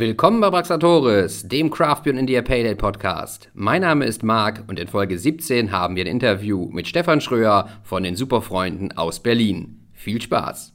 Willkommen 0.00 0.40
bei 0.40 0.48
Braxatoris, 0.48 1.46
dem 1.46 1.68
Craft 1.68 2.04
Beer 2.04 2.16
India 2.16 2.42
Ale 2.48 2.74
Podcast. 2.74 3.50
Mein 3.52 3.82
Name 3.82 4.06
ist 4.06 4.22
Marc 4.22 4.64
und 4.66 4.78
in 4.78 4.88
Folge 4.88 5.18
17 5.18 5.72
haben 5.72 5.94
wir 5.94 6.04
ein 6.04 6.06
Interview 6.06 6.70
mit 6.72 6.88
Stefan 6.88 7.20
Schröer 7.20 7.68
von 7.82 8.02
den 8.02 8.16
Superfreunden 8.16 8.96
aus 8.96 9.20
Berlin. 9.20 9.90
Viel 9.92 10.22
Spaß! 10.22 10.72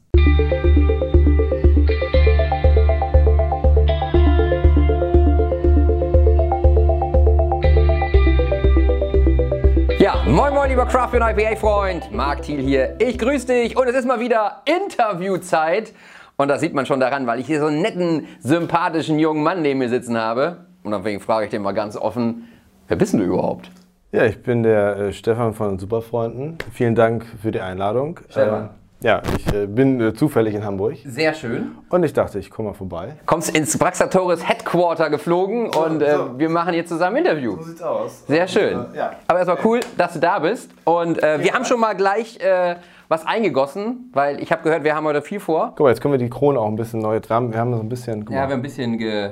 Ja, 9.98 10.24
moin 10.28 10.54
moin 10.54 10.70
lieber 10.70 10.86
Craft 10.86 11.14
Beer 11.14 11.32
IPA 11.32 11.56
Freund, 11.56 12.12
Marc 12.12 12.44
Thiel 12.44 12.62
hier. 12.62 12.96
Ich 13.00 13.18
grüße 13.18 13.48
dich 13.48 13.76
und 13.76 13.88
es 13.88 13.96
ist 13.96 14.06
mal 14.06 14.20
wieder 14.20 14.62
Interviewzeit. 14.66 15.94
Und 16.38 16.50
das 16.50 16.62
sieht 16.62 16.74
man 16.74 16.86
schon 16.86 17.00
daran, 17.00 17.28
weil 17.28 17.40
ich 17.40 17.48
hier 17.48 17.60
so 17.60 17.68
einen 17.68 17.82
netten, 17.82 18.28
sympathischen 18.40 19.20
jungen 19.20 19.44
Mann 19.44 19.62
neben 19.62 19.80
mir 19.80 19.90
sitzen 19.90 20.18
habe. 20.18 20.66
Und 20.84 20.92
deswegen 20.92 21.20
frage 21.20 21.46
ich 21.46 21.52
den 21.52 21.62
mal 21.62 21.74
ganz 21.74 21.96
offen, 21.96 22.48
wer 22.88 22.98
bist 22.98 23.14
denn 23.14 23.22
du 23.22 23.28
überhaupt? 23.28 23.72
Ja, 24.12 24.26
ich 24.26 24.42
bin 24.44 24.64
der 24.64 24.98
äh, 24.98 25.14
Stefan 25.14 25.54
von 25.54 25.80
Superfreunden. 25.80 26.58
Vielen 26.72 26.96
Dank 26.96 27.26
für 27.42 27.52
die 27.52 27.60
Einladung. 27.62 28.20
Stefan. 28.30 28.66
Äh, 28.66 28.70
ja, 29.06 29.22
ich 29.38 29.54
äh, 29.54 29.68
bin 29.68 30.00
äh, 30.02 30.14
zufällig 30.14 30.56
in 30.56 30.64
Hamburg 30.64 30.96
Sehr 31.06 31.34
schön. 31.34 31.76
und 31.90 32.04
ich 32.04 32.14
dachte, 32.14 32.40
ich 32.40 32.50
komme 32.50 32.70
mal 32.70 32.74
vorbei. 32.74 33.18
Kommst 33.26 33.56
ins 33.56 33.78
Braxatoris 33.78 34.48
Headquarter 34.48 35.10
geflogen 35.10 35.68
und 35.68 36.02
äh, 36.02 36.16
so. 36.16 36.40
wir 36.40 36.50
machen 36.50 36.74
hier 36.74 36.86
zusammen 36.86 37.18
ein 37.18 37.26
Interview. 37.26 37.62
sieht's 37.62 37.82
aus. 37.82 38.26
Sehr 38.26 38.48
schön. 38.48 38.86
ja. 38.96 39.12
Aber 39.28 39.40
erstmal 39.40 39.60
cool, 39.66 39.82
dass 39.98 40.14
du 40.14 40.20
da 40.20 40.40
bist. 40.40 40.72
Und 40.86 41.22
äh, 41.22 41.44
wir 41.44 41.54
haben 41.54 41.66
schon 41.66 41.80
mal 41.80 41.94
gleich 41.94 42.40
äh, 42.40 42.78
was 43.08 43.26
eingegossen, 43.26 44.10
weil 44.14 44.42
ich 44.42 44.52
habe 44.52 44.64
gehört, 44.64 44.84
wir 44.84 44.96
haben 44.96 45.06
heute 45.06 45.22
viel 45.22 45.40
vor. 45.40 45.74
Guck 45.76 45.82
mal, 45.82 45.90
jetzt 45.90 46.02
können 46.02 46.14
wir 46.14 46.18
die 46.20 46.30
Krone 46.30 46.60
auch 46.60 46.68
ein 46.68 46.76
bisschen 46.76 47.00
neu 47.02 47.20
dran. 47.20 47.52
Wir 47.52 47.60
haben 47.60 47.74
so 47.74 47.80
ein 47.82 47.90
bisschen. 47.90 48.22
Ja, 48.24 48.30
wir 48.32 48.42
haben 48.42 48.52
ein 48.52 48.62
bisschen 48.62 48.98
ge 48.98 49.32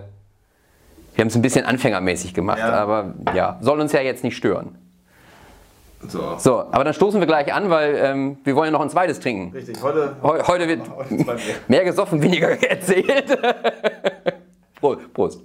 wir 1.16 1.22
haben 1.22 1.28
es 1.30 1.36
ein 1.36 1.42
bisschen 1.44 1.66
anfängermäßig 1.66 2.34
gemacht, 2.34 2.58
Ja. 2.58 2.72
aber 2.72 3.14
ja, 3.36 3.58
soll 3.62 3.80
uns 3.80 3.92
ja 3.92 4.02
jetzt 4.02 4.24
nicht 4.24 4.36
stören. 4.36 4.76
so. 6.08 6.36
So, 6.40 6.60
aber 6.72 6.84
dann 6.84 6.94
stoßen 6.96 7.20
wir 7.20 7.28
gleich 7.28 7.54
an, 7.54 7.70
weil 7.70 7.96
ähm, 7.98 8.38
wir 8.44 8.56
wollen 8.56 8.68
ja 8.68 8.72
noch 8.72 8.82
ein 8.82 8.90
zweites 8.90 9.20
trinken. 9.20 9.54
Richtig, 9.56 9.82
heute. 9.84 10.16
Heu- 10.24 10.42
Heute 10.48 10.68
wird 10.68 10.82
Heute 10.98 11.16
Bier. 11.16 11.36
mehr 11.68 11.84
gesoffen, 11.84 12.20
weniger 12.22 12.50
erzählt. 12.70 13.38
Prost. 14.82 15.14
Prost. 15.14 15.42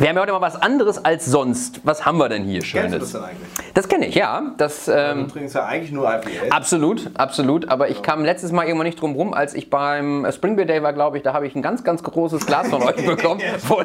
Wir 0.00 0.08
haben 0.08 0.16
ja 0.16 0.22
heute 0.22 0.32
mal 0.32 0.40
was 0.40 0.60
anderes 0.60 1.04
als 1.04 1.26
sonst. 1.26 1.82
Was 1.84 2.06
haben 2.06 2.16
wir 2.16 2.30
denn 2.30 2.44
hier 2.44 2.64
Schönes? 2.64 3.12
denn 3.12 3.22
eigentlich? 3.22 3.48
Das 3.74 3.86
kenne 3.86 4.06
ich, 4.06 4.14
ja. 4.14 4.54
Das, 4.56 4.88
ähm, 4.88 5.28
trinkst 5.28 5.54
ja 5.54 5.66
eigentlich 5.66 5.92
nur 5.92 6.08
IPA. 6.08 6.48
Absolut, 6.48 7.10
absolut. 7.18 7.68
Aber 7.68 7.90
ich 7.90 8.00
kam 8.00 8.24
letztes 8.24 8.50
Mal 8.50 8.64
irgendwann 8.64 8.86
nicht 8.86 8.98
drum 8.98 9.14
rum, 9.14 9.34
als 9.34 9.52
ich 9.52 9.68
beim 9.68 10.24
äh, 10.24 10.32
Spring 10.32 10.56
Beer 10.56 10.64
Day 10.64 10.82
war, 10.82 10.94
glaube 10.94 11.18
ich, 11.18 11.22
da 11.22 11.34
habe 11.34 11.46
ich 11.46 11.54
ein 11.54 11.60
ganz, 11.60 11.84
ganz 11.84 12.02
großes 12.02 12.46
Glas 12.46 12.68
von 12.68 12.82
euch 12.82 12.96
bekommen, 13.06 13.42
von, 13.58 13.84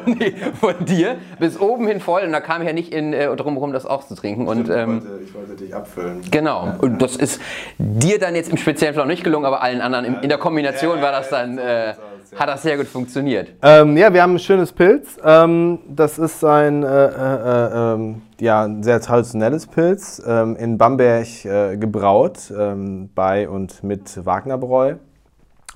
von 0.58 0.86
dir, 0.86 1.16
bis 1.38 1.60
oben 1.60 1.86
hin 1.86 2.00
voll. 2.00 2.22
Und 2.22 2.32
da 2.32 2.40
kam 2.40 2.62
ich 2.62 2.66
ja 2.66 2.72
nicht 2.72 2.94
in, 2.94 3.12
äh, 3.12 3.36
drum 3.36 3.58
rum, 3.58 3.74
das 3.74 3.84
auch 3.84 4.06
zu 4.06 4.14
trinken. 4.14 4.48
Und 4.48 4.70
ähm, 4.70 5.02
ich 5.22 5.34
wollte 5.34 5.54
dich 5.54 5.74
abfüllen. 5.74 6.22
genau, 6.30 6.76
und 6.78 7.02
das 7.02 7.16
ist 7.16 7.42
dir 7.76 8.18
dann 8.18 8.34
jetzt 8.34 8.48
im 8.48 8.56
Speziellen 8.56 8.94
vielleicht 8.94 9.06
noch 9.06 9.12
nicht 9.12 9.22
gelungen, 9.22 9.44
aber 9.44 9.60
allen 9.60 9.82
anderen 9.82 10.06
in, 10.06 10.14
in 10.22 10.30
der 10.30 10.38
Kombination 10.38 10.96
Ja, 10.96 11.02
war 11.02 11.12
das 11.12 11.30
ja, 11.30 11.40
dann, 11.40 11.58
äh, 11.58 11.88
ja. 11.88 11.96
Hat 12.34 12.48
das 12.48 12.62
sehr 12.62 12.76
gut 12.76 12.86
funktioniert. 12.86 13.52
Ähm, 13.62 13.96
ja, 13.96 14.12
wir 14.12 14.22
haben 14.22 14.34
ein 14.34 14.38
schönes 14.38 14.72
Pilz. 14.72 15.18
Ähm, 15.24 15.80
das 15.88 16.18
ist 16.18 16.44
ein, 16.44 16.82
äh, 16.82 17.06
äh, 17.06 17.94
ähm, 17.94 18.22
ja, 18.40 18.64
ein 18.64 18.82
sehr 18.82 19.00
traditionelles 19.00 19.66
Pilz, 19.66 20.22
ähm, 20.26 20.56
in 20.56 20.78
Bamberg 20.78 21.44
äh, 21.44 21.76
gebraut, 21.76 22.52
ähm, 22.56 23.10
bei 23.14 23.48
und 23.48 23.82
mit 23.82 24.24
Wagnerbräu. 24.24 24.96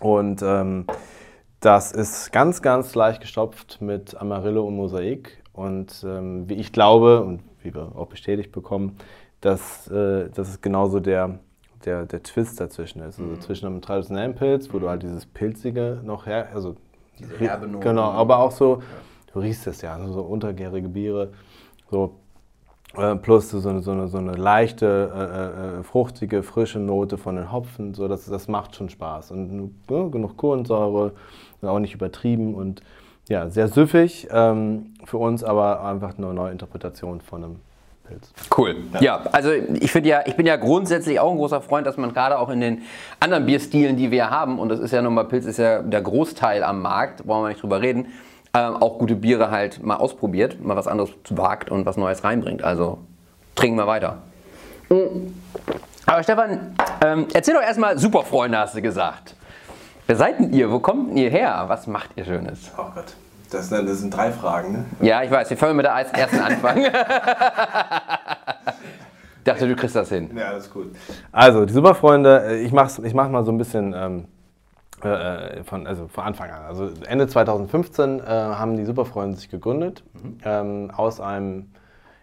Und 0.00 0.42
das 1.60 1.92
ist 1.92 2.32
ganz, 2.32 2.62
ganz 2.62 2.94
leicht 2.94 3.20
gestopft 3.20 3.82
mit 3.82 4.18
Amarillo 4.18 4.64
und 4.66 4.76
Mosaik. 4.76 5.42
Und 5.52 6.02
wie 6.02 6.54
ich 6.54 6.72
glaube 6.72 7.20
und 7.20 7.42
wie 7.62 7.74
wir 7.74 7.92
auch 7.94 8.06
bestätigt 8.06 8.50
bekommen, 8.50 8.96
dass, 9.40 9.88
äh, 9.88 10.28
dass 10.30 10.48
es 10.48 10.60
genauso 10.60 11.00
der, 11.00 11.38
der, 11.84 12.06
der 12.06 12.22
Twist 12.22 12.60
dazwischen 12.60 13.00
ist. 13.00 13.18
Also 13.18 13.36
zwischen 13.36 13.66
einem 13.66 13.80
traditionellen 13.80 14.34
Pilz, 14.34 14.72
wo 14.72 14.78
du 14.78 14.88
halt 14.88 15.02
dieses 15.02 15.26
Pilzige 15.26 16.00
noch 16.04 16.26
her, 16.26 16.48
also 16.54 16.76
herbe 17.38 17.66
Noten. 17.66 17.82
Genau, 17.82 18.10
aber 18.10 18.38
auch 18.38 18.52
so, 18.52 18.82
du 19.32 19.40
riechst 19.40 19.66
es 19.66 19.82
ja, 19.82 19.98
so 20.08 20.22
untergärige 20.22 20.88
Biere, 20.88 21.32
so 21.90 22.16
äh, 22.96 23.14
plus 23.16 23.50
so 23.50 23.68
eine, 23.68 23.80
so 23.80 23.92
eine, 23.92 24.08
so 24.08 24.18
eine 24.18 24.32
leichte, 24.32 25.12
äh, 25.14 25.78
äh, 25.80 25.82
fruchtige, 25.82 26.42
frische 26.42 26.78
Note 26.78 27.18
von 27.18 27.36
den 27.36 27.52
Hopfen, 27.52 27.94
so 27.94 28.08
das, 28.08 28.26
das 28.26 28.48
macht 28.48 28.74
schon 28.74 28.88
Spaß. 28.88 29.30
Und 29.30 29.74
ja, 29.88 30.08
genug 30.08 30.36
Kohlensäure, 30.36 31.12
auch 31.62 31.78
nicht 31.78 31.94
übertrieben 31.94 32.54
und 32.54 32.82
ja, 33.28 33.48
sehr 33.48 33.68
süffig 33.68 34.26
ähm, 34.32 34.94
für 35.04 35.18
uns, 35.18 35.44
aber 35.44 35.84
einfach 35.84 36.18
eine 36.18 36.34
neue 36.34 36.50
Interpretation 36.50 37.20
von 37.20 37.44
einem 37.44 37.56
Pilz. 38.10 38.32
Cool. 38.56 38.76
Ja, 39.00 39.22
also 39.32 39.52
ich 39.52 39.92
finde 39.92 40.08
ja, 40.08 40.22
ich 40.26 40.36
bin 40.36 40.46
ja 40.46 40.56
grundsätzlich 40.56 41.20
auch 41.20 41.30
ein 41.30 41.36
großer 41.36 41.60
Freund, 41.60 41.86
dass 41.86 41.96
man 41.96 42.12
gerade 42.12 42.38
auch 42.38 42.48
in 42.48 42.60
den 42.60 42.82
anderen 43.20 43.46
Bierstilen, 43.46 43.96
die 43.96 44.10
wir 44.10 44.30
haben, 44.30 44.58
und 44.58 44.68
das 44.68 44.80
ist 44.80 44.90
ja 44.90 45.00
nun 45.00 45.14
mal 45.14 45.24
Pilz, 45.24 45.46
ist 45.46 45.58
ja 45.58 45.82
der 45.82 46.02
Großteil 46.02 46.64
am 46.64 46.82
Markt, 46.82 47.24
brauchen 47.24 47.44
wir 47.44 47.48
nicht 47.50 47.62
drüber 47.62 47.80
reden, 47.80 48.06
ähm, 48.52 48.76
auch 48.76 48.98
gute 48.98 49.14
Biere 49.14 49.50
halt 49.50 49.84
mal 49.84 49.96
ausprobiert, 49.96 50.62
mal 50.62 50.76
was 50.76 50.88
anderes 50.88 51.10
wagt 51.30 51.70
und 51.70 51.86
was 51.86 51.96
Neues 51.96 52.24
reinbringt. 52.24 52.64
Also 52.64 52.98
trinken 53.54 53.78
wir 53.78 53.86
weiter. 53.86 54.18
Mm. 54.88 55.32
Aber 56.06 56.22
Stefan, 56.24 56.74
ähm, 57.04 57.28
erzähl 57.32 57.54
doch 57.54 57.62
erstmal 57.62 57.96
Superfreunde, 57.96 58.58
hast 58.58 58.74
du 58.74 58.82
gesagt. 58.82 59.36
Wer 60.08 60.16
seid 60.16 60.40
denn 60.40 60.52
ihr? 60.52 60.72
Wo 60.72 60.80
kommt 60.80 61.10
denn 61.10 61.16
ihr 61.16 61.30
her? 61.30 61.64
Was 61.68 61.86
macht 61.86 62.10
ihr 62.16 62.24
Schönes? 62.24 62.72
Oh 62.76 62.86
Gott, 62.92 63.14
das, 63.50 63.68
das 63.70 63.98
sind 64.00 64.14
drei 64.14 64.32
Fragen, 64.32 64.72
ne? 64.72 64.84
Ja, 65.00 65.22
ich 65.22 65.30
weiß, 65.30 65.50
wir 65.50 65.56
fangen 65.56 65.76
mit 65.76 65.86
der 65.86 65.92
ersten 65.92 66.40
anfangen. 66.40 66.86
Dachte, 69.44 69.66
du 69.68 69.74
kriegst 69.74 69.96
das 69.96 70.08
hin. 70.10 70.30
Ja, 70.36 70.48
alles 70.48 70.70
gut. 70.70 70.94
Also, 71.32 71.64
die 71.64 71.72
Superfreunde, 71.72 72.44
äh, 72.46 72.62
ich 72.62 72.72
mach's, 72.72 72.98
ich 72.98 73.14
mach 73.14 73.28
mal 73.28 73.42
so 73.44 73.50
ein 73.52 73.58
bisschen 73.58 73.94
ähm, 73.96 74.26
äh, 75.02 75.62
von, 75.64 75.86
also 75.86 76.08
von 76.08 76.24
Anfang 76.24 76.50
an. 76.50 76.62
Also 76.62 76.90
Ende 77.06 77.26
2015 77.26 78.20
äh, 78.20 78.22
haben 78.26 78.76
die 78.76 78.84
Superfreunde 78.84 79.36
sich 79.38 79.48
gegründet, 79.48 80.02
ähm, 80.44 80.90
aus 80.94 81.20
einem, 81.20 81.70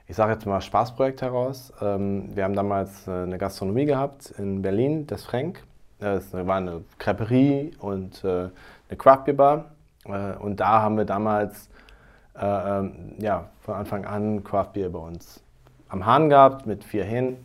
ich 0.07 0.15
sage 0.15 0.33
jetzt 0.33 0.45
mal, 0.45 0.61
Spaßprojekt 0.61 1.21
heraus. 1.23 1.73
Ähm, 1.81 2.35
wir 2.35 2.43
haben 2.43 2.55
damals 2.55 3.07
äh, 3.07 3.11
eine 3.11 3.37
Gastronomie 3.39 3.85
gehabt 3.85 4.31
in 4.37 4.61
Berlin, 4.61 5.07
das 5.07 5.23
Frank. 5.23 5.63
Äh, 5.99 6.17
Es 6.17 6.31
war 6.33 6.57
eine 6.57 6.81
Creperie 6.99 7.71
und 7.79 8.23
äh, 8.23 8.49
eine 8.89 8.97
Craftbeer-Bar. 8.97 9.57
Äh, 9.57 9.76
und 10.39 10.59
da 10.59 10.81
haben 10.81 10.97
wir 10.97 11.05
damals 11.05 11.69
äh, 12.39 12.79
ähm, 12.79 13.15
ja, 13.19 13.49
von 13.61 13.75
Anfang 13.75 14.05
an 14.05 14.43
Craftbeer 14.43 14.89
bei 14.89 14.99
uns 14.99 15.43
am 15.89 16.05
Hahn 16.05 16.29
gehabt 16.29 16.65
mit 16.65 16.83
vier 16.83 17.03
Hähnen 17.03 17.37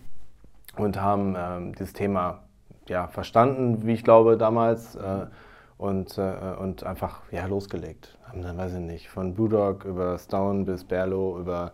und 0.77 1.01
haben 1.01 1.35
ähm, 1.39 1.75
dieses 1.75 1.93
Thema 1.93 2.41
ja, 2.89 3.07
verstanden, 3.09 3.87
wie 3.87 3.93
ich 3.93 4.05
glaube, 4.05 4.37
damals 4.37 4.97
äh, 4.97 5.27
und, 5.79 6.19
äh, 6.19 6.35
und 6.59 6.85
einfach 6.85 7.21
ja, 7.31 7.47
losgelegt. 7.47 8.19
Haben 8.29 8.43
dann, 8.43 8.59
weiß 8.59 8.75
ich 8.75 8.81
nicht, 8.81 9.09
von 9.09 9.35
Brewdog 9.35 9.85
über 9.85 10.19
Stone 10.19 10.65
bis 10.65 10.85
Berlo 10.85 11.39
über, 11.39 11.73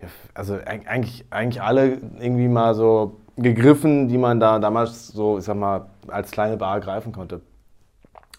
ja, 0.00 0.08
also 0.34 0.54
eig- 0.54 0.86
eigentlich, 0.86 1.24
eigentlich 1.30 1.62
alle 1.62 1.98
irgendwie 2.18 2.48
mal 2.48 2.74
so 2.74 3.20
gegriffen, 3.36 4.08
die 4.08 4.18
man 4.18 4.40
da 4.40 4.58
damals 4.58 5.08
so, 5.08 5.38
ich 5.38 5.44
sag 5.44 5.56
mal, 5.56 5.86
als 6.08 6.30
kleine 6.30 6.56
Bar 6.56 6.80
greifen 6.80 7.12
konnte. 7.12 7.40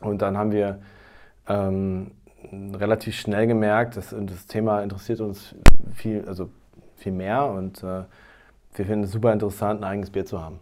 Und 0.01 0.21
dann 0.21 0.37
haben 0.37 0.51
wir 0.51 0.79
ähm, 1.47 2.11
relativ 2.51 3.15
schnell 3.15 3.47
gemerkt, 3.47 3.97
dass 3.97 4.15
das 4.17 4.47
Thema 4.47 4.81
interessiert 4.81 5.21
uns 5.21 5.55
viel, 5.93 6.25
also 6.27 6.49
viel 6.95 7.11
mehr 7.11 7.45
und 7.45 7.83
äh, 7.83 8.03
wir 8.75 8.85
finden 8.85 9.03
es 9.05 9.11
super 9.11 9.33
interessant, 9.33 9.81
ein 9.81 9.83
eigenes 9.83 10.11
Bier 10.11 10.25
zu 10.25 10.41
haben. 10.41 10.59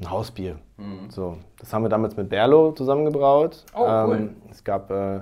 Ein 0.00 0.10
Hausbier. 0.10 0.58
So, 1.08 1.38
das 1.58 1.72
haben 1.72 1.82
wir 1.82 1.88
damals 1.88 2.16
mit 2.16 2.28
Berlo 2.28 2.72
zusammengebraut. 2.72 3.64
Oh, 3.74 3.82
cool. 3.82 4.30
es 4.50 4.62
gab 4.62 4.90
äh, 4.90 5.20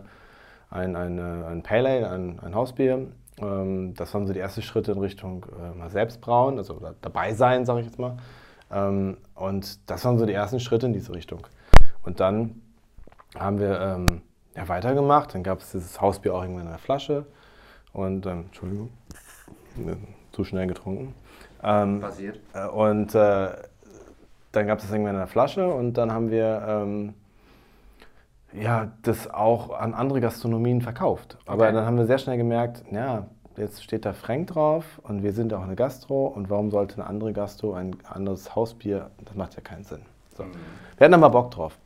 ein, 0.70 0.94
ein, 0.94 1.18
äh, 1.18 1.22
ein 1.22 1.62
Pale 1.62 1.88
Ale, 1.88 2.10
ein, 2.10 2.38
ein 2.40 2.54
Hausbier. 2.54 3.06
Ähm, 3.40 3.94
das 3.94 4.12
waren 4.12 4.26
so 4.26 4.32
die 4.32 4.40
ersten 4.40 4.62
Schritte 4.62 4.92
in 4.92 4.98
Richtung 4.98 5.46
äh, 5.58 5.76
mal 5.76 5.90
selbst 5.90 6.20
brauen, 6.20 6.58
also 6.58 6.80
dabei 7.00 7.32
sein, 7.32 7.64
sage 7.64 7.80
ich 7.80 7.86
jetzt 7.86 7.98
mal. 7.98 8.16
Ähm, 8.70 9.16
und 9.34 9.90
das 9.90 10.04
waren 10.04 10.18
so 10.18 10.26
die 10.26 10.32
ersten 10.32 10.60
Schritte 10.60 10.86
in 10.86 10.92
diese 10.92 11.14
Richtung. 11.14 11.46
Und 12.02 12.20
dann 12.20 12.60
haben 13.38 13.58
wir 13.58 13.80
ähm, 13.80 14.22
ja, 14.56 14.68
weitergemacht. 14.68 15.34
Dann 15.34 15.42
gab 15.42 15.60
es 15.60 15.72
dieses 15.72 16.00
Hausbier 16.00 16.34
auch 16.34 16.42
irgendwann 16.42 16.64
in 16.64 16.70
der 16.70 16.78
Flasche. 16.78 17.26
Und, 17.92 18.26
ähm, 18.26 18.44
Entschuldigung, 18.46 18.90
zu 20.32 20.44
schnell 20.44 20.66
getrunken. 20.66 21.14
Ähm, 21.62 22.00
Passiert. 22.00 22.40
äh, 22.54 22.66
und 22.66 23.14
äh, 23.14 23.48
dann 24.52 24.66
gab 24.66 24.78
es 24.78 24.84
das 24.84 24.92
irgendwann 24.92 25.14
in 25.14 25.20
der 25.20 25.26
Flasche 25.26 25.66
und 25.72 25.94
dann 25.94 26.12
haben 26.12 26.30
wir 26.30 26.64
ähm, 26.68 27.14
ja, 28.52 28.92
das 29.02 29.28
auch 29.32 29.70
an 29.70 29.94
andere 29.94 30.20
Gastronomien 30.20 30.80
verkauft. 30.80 31.38
Aber 31.46 31.64
Okay. 31.64 31.72
dann 31.74 31.86
haben 31.86 31.96
wir 31.96 32.06
sehr 32.06 32.18
schnell 32.18 32.36
gemerkt, 32.36 32.84
ja, 32.90 33.26
jetzt 33.56 33.82
steht 33.82 34.04
da 34.04 34.12
Frank 34.12 34.48
drauf 34.48 35.00
und 35.04 35.22
wir 35.22 35.32
sind 35.32 35.52
auch 35.54 35.62
eine 35.62 35.74
Gastro 35.76 36.26
und 36.26 36.50
warum 36.50 36.70
sollte 36.70 36.96
eine 36.96 37.06
andere 37.06 37.32
Gastro 37.32 37.74
ein 37.74 37.96
anderes 38.04 38.54
Hausbier, 38.54 39.10
das 39.24 39.34
macht 39.34 39.54
ja 39.56 39.60
keinen 39.60 39.84
Sinn. 39.84 40.02
So. 40.36 40.44
Wir 40.98 41.04
hatten 41.04 41.14
aber 41.14 41.30
Bock 41.30 41.50
drauf. 41.52 41.76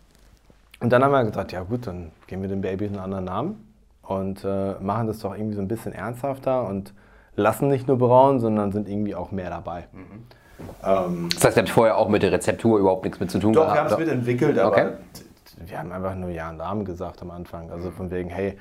Und 0.81 0.91
dann 0.91 1.03
haben 1.03 1.13
wir 1.13 1.25
gesagt, 1.25 1.53
ja 1.53 1.63
gut, 1.63 1.87
dann 1.87 2.13
geben 2.27 2.43
wir 2.43 2.49
dem 2.49 2.61
Baby 2.61 2.87
einen 2.87 2.99
anderen 2.99 3.25
Namen 3.25 3.73
und 4.03 4.45
äh, 4.45 4.75
machen 4.81 5.07
das 5.07 5.19
doch 5.21 5.35
irgendwie 5.35 5.55
so 5.55 5.61
ein 5.61 5.69
bisschen 5.69 5.93
ernsthafter 5.93 6.67
und 6.67 6.95
lassen 7.35 7.69
nicht 7.69 7.89
nur 7.89 7.99
brauen, 7.99 8.41
sondern 8.41 8.73
sind 8.73 8.89
irgendwie 8.89 9.15
auch 9.15 9.31
mehr 9.31 9.51
dabei. 9.51 9.89
Mhm. 9.93 10.27
Ähm, 10.85 11.29
das 11.35 11.45
heißt, 11.45 11.57
ihr 11.57 11.63
habt 11.63 11.71
vorher 11.71 11.97
auch 11.97 12.09
mit 12.09 12.23
der 12.23 12.33
Rezeptur 12.33 12.79
überhaupt 12.79 13.05
nichts 13.05 13.21
mit 13.21 13.31
zu 13.31 13.39
tun 13.39 13.53
doch, 13.53 13.63
gehabt? 13.63 13.91
Doch, 13.93 13.99
wir 13.99 13.99
haben 13.99 14.03
es 14.03 14.07
mitentwickelt, 14.07 14.59
aber 14.59 14.73
okay. 14.73 14.93
wir 15.67 15.79
haben 15.79 15.93
einfach 15.93 16.15
nur 16.15 16.31
Ja 16.31 16.51
und 16.51 16.57
Namen 16.57 16.85
gesagt 16.85 17.23
am 17.23 17.31
Anfang. 17.31 17.71
Also 17.71 17.91
von 17.91 18.11
wegen, 18.11 18.29
hey, 18.29 18.57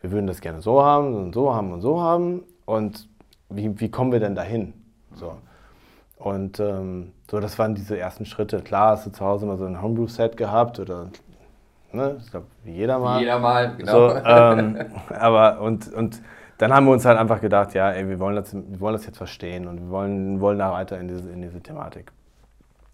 wir 0.00 0.10
würden 0.10 0.26
das 0.26 0.40
gerne 0.40 0.60
so 0.60 0.82
haben 0.82 1.14
und 1.14 1.34
so 1.34 1.54
haben 1.54 1.72
und 1.72 1.80
so 1.80 2.00
haben 2.00 2.42
und 2.64 3.08
wie, 3.48 3.78
wie 3.80 3.90
kommen 3.90 4.12
wir 4.12 4.20
denn 4.20 4.34
dahin? 4.34 4.72
So. 5.14 5.36
Und 6.16 6.60
ähm, 6.60 7.12
so, 7.30 7.40
das 7.40 7.58
waren 7.58 7.74
diese 7.74 7.98
ersten 7.98 8.24
Schritte. 8.24 8.60
Klar, 8.60 8.92
hast 8.92 9.06
du 9.06 9.10
zu 9.10 9.24
Hause 9.24 9.46
mal 9.46 9.58
so 9.58 9.64
ein 9.64 9.82
Homebrew-Set 9.82 10.36
gehabt 10.36 10.78
oder 10.78 11.08
ne? 11.92 12.16
Ich 12.18 12.30
glaube, 12.30 12.46
wie 12.64 12.72
jeder 12.72 12.98
mal. 12.98 13.20
Jeder 13.20 13.38
mal, 13.38 13.74
genau. 13.76 14.10
So, 14.10 14.16
ähm, 14.16 14.78
aber 15.18 15.60
und, 15.60 15.92
und 15.92 16.22
dann 16.58 16.72
haben 16.72 16.86
wir 16.86 16.92
uns 16.92 17.04
halt 17.04 17.18
einfach 17.18 17.40
gedacht, 17.40 17.74
ja, 17.74 17.90
ey, 17.90 18.08
wir 18.08 18.18
wollen 18.20 18.36
das, 18.36 18.54
wir 18.54 18.80
wollen 18.80 18.94
das 18.94 19.06
jetzt 19.06 19.16
verstehen 19.16 19.66
und 19.66 19.80
wir 19.80 19.90
wollen, 19.90 20.40
wollen 20.40 20.58
da 20.58 20.72
weiter 20.72 20.98
in 20.98 21.08
diese, 21.08 21.28
in 21.30 21.42
diese 21.42 21.60
Thematik. 21.60 22.12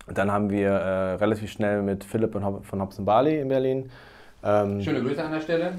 Und 0.07 0.17
dann 0.17 0.33
haben 0.33 0.51
wir 0.51 0.71
äh, 0.71 1.15
relativ 1.15 1.51
schnell 1.51 1.83
mit 1.83 2.03
Philipp 2.03 2.33
von, 2.33 2.63
von 2.63 2.81
Hobson 2.81 3.05
Bali 3.05 3.41
in 3.41 3.49
Berlin. 3.49 3.91
Ähm, 4.43 4.81
Schöne 4.81 5.03
Grüße 5.03 5.23
an 5.23 5.33
der 5.33 5.41
Stelle. 5.41 5.73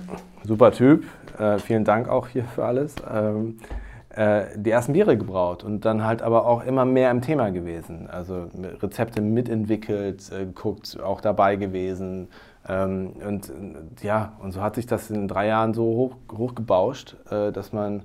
Super 0.44 0.72
Typ. 0.72 1.06
Äh, 1.40 1.58
vielen 1.58 1.84
Dank 1.84 2.10
auch 2.10 2.28
hier 2.28 2.44
für 2.44 2.66
alles. 2.66 2.96
Ähm, 3.12 3.58
äh, 4.10 4.46
die 4.56 4.70
ersten 4.70 4.94
Biere 4.94 5.18
gebraut 5.18 5.64
und 5.64 5.86
dann 5.86 6.04
halt 6.04 6.22
aber 6.22 6.46
auch 6.46 6.64
immer 6.66 6.84
mehr 6.84 7.10
im 7.10 7.22
Thema 7.22 7.52
gewesen. 7.52 8.10
Also 8.10 8.50
Rezepte 8.82 9.22
mitentwickelt, 9.22 10.32
äh, 10.32 10.46
geguckt, 10.46 11.00
auch 11.02 11.22
dabei 11.22 11.56
gewesen, 11.56 12.28
ähm, 12.68 13.14
und 13.26 13.52
ja, 14.02 14.34
und 14.40 14.52
so 14.52 14.62
hat 14.62 14.76
sich 14.76 14.86
das 14.86 15.10
in 15.10 15.28
drei 15.28 15.48
Jahren 15.48 15.74
so 15.74 15.84
hoch, 15.84 16.16
hochgebauscht, 16.32 17.16
äh, 17.32 17.52
dass 17.52 17.74
man 17.74 18.04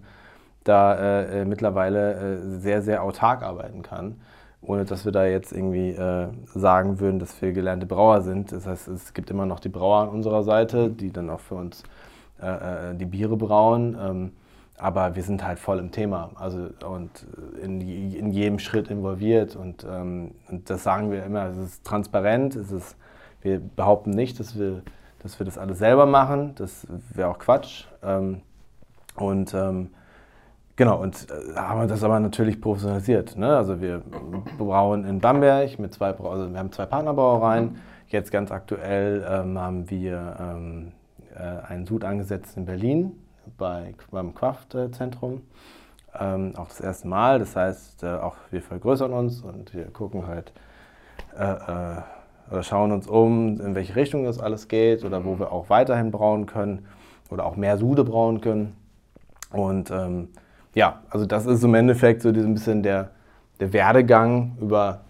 da 0.64 0.94
äh, 0.94 1.42
äh, 1.42 1.44
mittlerweile 1.44 2.14
äh, 2.14 2.58
sehr, 2.58 2.82
sehr 2.82 3.02
autark 3.02 3.42
arbeiten 3.42 3.82
kann, 3.82 4.20
ohne 4.62 4.84
dass 4.84 5.04
wir 5.04 5.12
da 5.12 5.26
jetzt 5.26 5.52
irgendwie 5.52 5.90
äh, 5.90 6.28
sagen 6.46 7.00
würden, 7.00 7.18
dass 7.18 7.40
wir 7.42 7.52
gelernte 7.52 7.86
Brauer 7.86 8.22
sind. 8.22 8.52
Das 8.52 8.66
heißt, 8.66 8.88
es 8.88 9.12
gibt 9.12 9.30
immer 9.30 9.46
noch 9.46 9.60
die 9.60 9.68
Brauer 9.68 10.02
an 10.02 10.08
unserer 10.08 10.42
Seite, 10.42 10.90
die 10.90 11.12
dann 11.12 11.28
auch 11.28 11.40
für 11.40 11.56
uns 11.56 11.82
äh, 12.40 12.94
die 12.94 13.04
Biere 13.04 13.36
brauen. 13.36 13.96
Ähm, 14.00 14.32
aber 14.76 15.14
wir 15.14 15.22
sind 15.22 15.46
halt 15.46 15.58
voll 15.58 15.78
im 15.78 15.92
Thema 15.92 16.30
also, 16.34 16.68
und 16.88 17.10
in, 17.62 17.80
in 17.80 18.30
jedem 18.32 18.58
Schritt 18.58 18.90
involviert. 18.90 19.54
Und, 19.54 19.86
ähm, 19.88 20.32
und 20.48 20.68
das 20.68 20.82
sagen 20.82 21.10
wir 21.10 21.24
immer, 21.24 21.46
es 21.46 21.58
ist 21.58 21.84
transparent, 21.84 22.56
es 22.56 22.72
ist 22.72 22.96
wir 23.44 23.61
behaupten 23.61 24.11
nicht, 24.11 24.41
dass 24.41 24.58
wir, 24.58 24.82
dass 25.23 25.38
wir 25.38 25.44
das 25.44 25.58
alles 25.58 25.79
selber 25.79 26.06
machen. 26.06 26.55
Das 26.56 26.87
wäre 27.12 27.29
auch 27.29 27.38
Quatsch. 27.38 27.85
Ähm, 28.02 28.41
und 29.17 29.55
ähm, 29.55 29.91
genau, 30.76 31.00
und 31.00 31.29
äh, 31.31 31.56
haben 31.56 31.87
das 31.87 32.02
aber 32.02 32.19
natürlich 32.19 32.61
professionalisiert. 32.61 33.37
Ne? 33.37 33.55
Also 33.55 33.81
wir 33.81 34.02
brauen 34.58 35.05
in 35.05 35.20
Bamberg 35.20 35.79
mit 35.79 35.93
zwei, 35.93 36.14
also 36.14 36.50
wir 36.50 36.58
haben 36.58 36.73
zwei 36.73 36.87
Partnerbrauereien. 36.87 37.76
Jetzt 38.08 38.32
ganz 38.32 38.50
aktuell 38.50 39.25
ähm, 39.29 39.58
haben 39.58 39.91
wir 39.91 40.37
ähm, 40.41 40.93
äh, 41.35 41.67
einen 41.67 41.87
Sud 41.87 42.05
angesetzt 42.05 42.56
in 42.56 42.64
Berlin 42.64 43.12
bei, 43.58 43.94
beim 44.11 44.35
Kraftzentrum. 44.35 45.43
Ähm, 46.19 46.55
auch 46.56 46.69
das 46.69 46.81
erste 46.81 47.08
Mal. 47.08 47.38
Das 47.41 47.56
heißt, 47.56 48.05
äh, 48.05 48.14
auch 48.14 48.37
wir 48.50 48.62
vergrößern 48.62 49.12
uns 49.12 49.43
und 49.43 49.75
wir 49.75 49.85
gucken 49.87 50.26
halt, 50.26 50.52
äh, 51.37 51.44
äh 51.44 52.02
oder 52.50 52.62
schauen 52.62 52.93
uns 52.93 53.06
um, 53.06 53.61
in 53.61 53.75
welche 53.75 53.96
Richtung 53.96 54.25
das 54.25 54.38
alles 54.38 54.69
geht 54.69 55.05
oder 55.05 55.25
wo 55.25 55.38
wir 55.38 55.52
auch 55.52 55.70
weiterhin 55.70 56.11
brauen 56.11 56.46
können 56.46 56.87
oder 57.31 57.46
auch 57.46 57.56
mehr 57.56 57.79
Sude 57.79 58.05
brauen 58.05 58.41
können. 58.41 58.76
Und 59.50 59.91
ähm, 59.91 60.29
ja, 60.75 61.00
also 61.11 61.26
das 61.26 61.46
ist 61.46 61.62
im 61.62 61.75
Endeffekt 61.75 62.23
so 62.23 62.29
ein 62.29 62.55
bisschen 62.55 62.82
der, 62.82 63.11
der 63.61 63.73
Werdegang 63.73 64.56
über, 64.61 65.00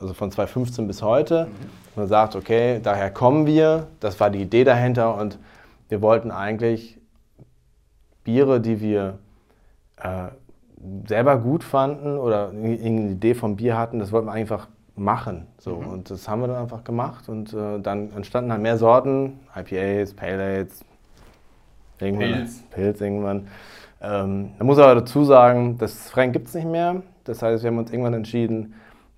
also 0.00 0.12
von 0.12 0.30
2015 0.30 0.86
bis 0.86 1.02
heute. 1.02 1.46
Mhm. 1.46 1.70
Man 1.96 2.08
sagt, 2.08 2.36
okay, 2.36 2.80
daher 2.82 3.10
kommen 3.10 3.46
wir, 3.46 3.86
das 4.00 4.20
war 4.20 4.28
die 4.28 4.42
Idee 4.42 4.64
dahinter 4.64 5.16
und 5.16 5.38
wir 5.88 6.02
wollten 6.02 6.30
eigentlich 6.30 6.98
Biere, 8.22 8.60
die 8.60 8.80
wir 8.80 9.18
äh, 9.96 10.28
selber 11.06 11.38
gut 11.38 11.64
fanden 11.64 12.18
oder 12.18 12.50
eine 12.50 13.12
Idee 13.12 13.34
vom 13.34 13.56
Bier 13.56 13.78
hatten, 13.78 13.98
das 13.98 14.12
wollten 14.12 14.26
wir 14.26 14.32
einfach 14.32 14.68
machen. 14.96 15.46
So. 15.58 15.76
Mhm. 15.76 15.88
Und 15.88 16.10
das 16.10 16.28
haben 16.28 16.40
wir 16.40 16.48
dann 16.48 16.62
einfach 16.62 16.82
gemacht 16.82 17.28
und 17.28 17.52
äh, 17.52 17.78
dann 17.80 18.12
entstanden 18.12 18.50
halt 18.50 18.62
mehr 18.62 18.78
Sorten, 18.78 19.40
IPAs, 19.54 20.14
Pale 20.14 20.42
Ales, 20.42 20.84
irgendwann, 22.00 22.32
Pilz, 22.32 22.62
Pilz 22.70 23.00
irgendwann. 23.00 23.48
Ähm, 24.00 24.50
da 24.58 24.64
muss 24.64 24.78
aber 24.78 24.94
dazu 24.94 25.24
sagen, 25.24 25.78
das 25.78 26.10
Frank 26.10 26.32
gibt 26.32 26.48
es 26.48 26.54
nicht 26.54 26.66
mehr. 26.66 27.02
Das 27.24 27.42
heißt, 27.42 27.62
wir 27.62 27.70
haben 27.70 27.78
uns 27.78 27.90
irgendwann 27.90 28.14
entschieden, 28.14 28.74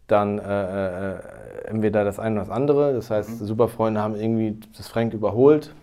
dann 0.07 0.39
äh, 0.39 1.13
äh, 1.13 1.19
entweder 1.67 2.05
das 2.05 2.19
eine 2.19 2.37
oder 2.37 2.47
das 2.47 2.51
andere. 2.51 2.95
Das 2.95 3.11
heißt, 3.11 3.41
mhm. 3.41 3.47
Superfreunde 3.47 4.01
haben 4.01 4.17
irgendwie 4.17 4.59
das 4.77 4.89
Frank 4.89 5.13
überholt, 5.15 5.75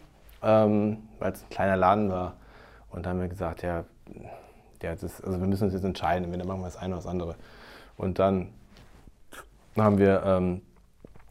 ähm, 0.41 0.97
weil 1.19 1.31
es 1.31 1.43
ein 1.43 1.49
kleiner 1.49 1.77
Laden 1.77 2.09
war. 2.09 2.33
Und 2.89 3.05
dann 3.05 3.13
haben 3.13 3.21
wir 3.21 3.27
gesagt, 3.27 3.61
ja, 3.61 3.83
ja 4.81 4.95
das, 4.95 5.21
also 5.21 5.39
wir 5.39 5.47
müssen 5.47 5.65
uns 5.65 5.73
jetzt 5.73 5.83
entscheiden, 5.83 6.25
entweder 6.25 6.45
machen 6.45 6.61
wir 6.61 6.65
das 6.65 6.77
eine 6.77 6.95
oder 6.95 7.03
das 7.03 7.11
andere. 7.11 7.35
Und 7.97 8.19
dann 8.19 8.49
haben 9.77 9.97
wir, 9.97 10.23
ähm, 10.25 10.61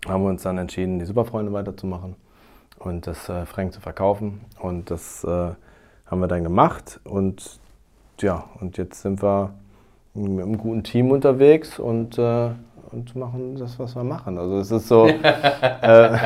haben 0.07 0.23
wir 0.23 0.31
uns 0.31 0.43
dann 0.43 0.59
entschieden, 0.59 0.99
die 0.99 1.05
Superfreunde 1.05 1.53
weiterzumachen 1.53 2.17
und 2.79 3.07
das 3.07 3.29
äh, 3.29 3.47
Frank 3.47 3.73
zu 3.73 3.81
verkaufen. 3.81 4.41
Und 4.61 4.91
das 4.91 5.25
äh, 5.25 5.29
haben 6.07 6.21
wir 6.21 6.29
dann 6.29 6.45
gemacht. 6.45 7.01
Und 7.05 7.59
ja, 8.21 8.45
und 8.61 8.77
jetzt 8.77 9.03
sind 9.03 9.23
wir 9.23 9.55
mit 10.15 10.43
einem 10.43 10.59
guten 10.59 10.85
Team 10.85 11.11
unterwegs 11.11 11.79
und, 11.79 12.19
äh, 12.19 12.51
und 12.93 13.17
machen 13.17 13.57
das, 13.57 13.79
was 13.79 13.97
wir 13.97 14.05
machen. 14.05 14.39
Also 14.39 14.59
es 14.59 14.71
ist 14.71 14.89
so, 14.89 15.07
äh, 15.83 16.19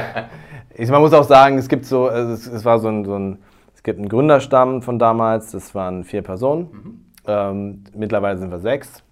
ich, 0.75 0.91
man 0.91 1.01
muss 1.01 1.13
auch 1.13 1.25
sagen, 1.25 1.59
es 1.59 1.69
gibt 1.69 1.87
so, 1.87 2.09
es, 2.09 2.47
es, 2.47 2.65
war 2.65 2.79
so 2.79 2.89
ein, 2.89 3.05
so 3.05 3.15
ein, 3.15 3.39
es 3.75 3.83
gibt 3.83 3.99
einen 3.99 4.09
Gründerstamm 4.09 4.83
von 4.83 4.99
damals, 4.99 5.53
das 5.53 5.75
waren 5.75 6.05
vier 6.05 6.23
Personen. 6.23 6.69
Mhm. 6.71 7.01
Ähm, 7.27 7.85
mittlerweile 7.95 8.39
sind 8.39 8.51
wir 8.51 8.59
sechs. 8.59 9.03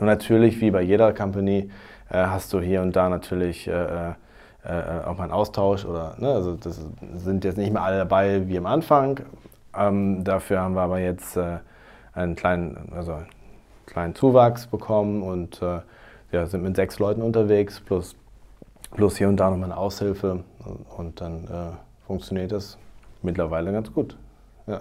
Und 0.00 0.06
natürlich, 0.06 0.60
wie 0.60 0.70
bei 0.70 0.82
jeder 0.82 1.12
Company, 1.12 1.70
hast 2.16 2.52
du 2.52 2.60
hier 2.60 2.82
und 2.82 2.94
da 2.94 3.08
natürlich 3.08 3.66
äh, 3.66 3.72
äh, 3.72 4.14
äh, 4.64 5.04
auch 5.04 5.16
mal 5.16 5.24
einen 5.24 5.32
Austausch 5.32 5.84
oder, 5.84 6.14
ne, 6.18 6.32
also 6.32 6.54
das 6.54 6.80
sind 7.14 7.44
jetzt 7.44 7.58
nicht 7.58 7.72
mehr 7.72 7.82
alle 7.82 7.98
dabei 7.98 8.48
wie 8.48 8.56
am 8.56 8.66
Anfang. 8.66 9.20
Ähm, 9.76 10.24
dafür 10.24 10.60
haben 10.60 10.74
wir 10.74 10.82
aber 10.82 11.00
jetzt 11.00 11.36
äh, 11.36 11.58
einen 12.14 12.36
kleinen, 12.36 12.92
also 12.94 13.12
einen 13.14 13.26
kleinen 13.86 14.14
Zuwachs 14.14 14.66
bekommen 14.66 15.22
und 15.22 15.60
äh, 15.62 15.80
ja, 16.32 16.46
sind 16.46 16.62
mit 16.62 16.76
sechs 16.76 16.98
Leuten 16.98 17.22
unterwegs, 17.22 17.80
plus, 17.80 18.16
plus 18.92 19.16
hier 19.16 19.28
und 19.28 19.36
da 19.36 19.50
nochmal 19.50 19.70
eine 19.70 19.76
Aushilfe 19.76 20.42
und 20.96 21.20
dann 21.20 21.76
funktioniert 22.06 22.50
das 22.50 22.76
mittlerweile 23.22 23.70
ganz 23.70 23.92
gut. 23.92 24.16
Ja. 24.66 24.80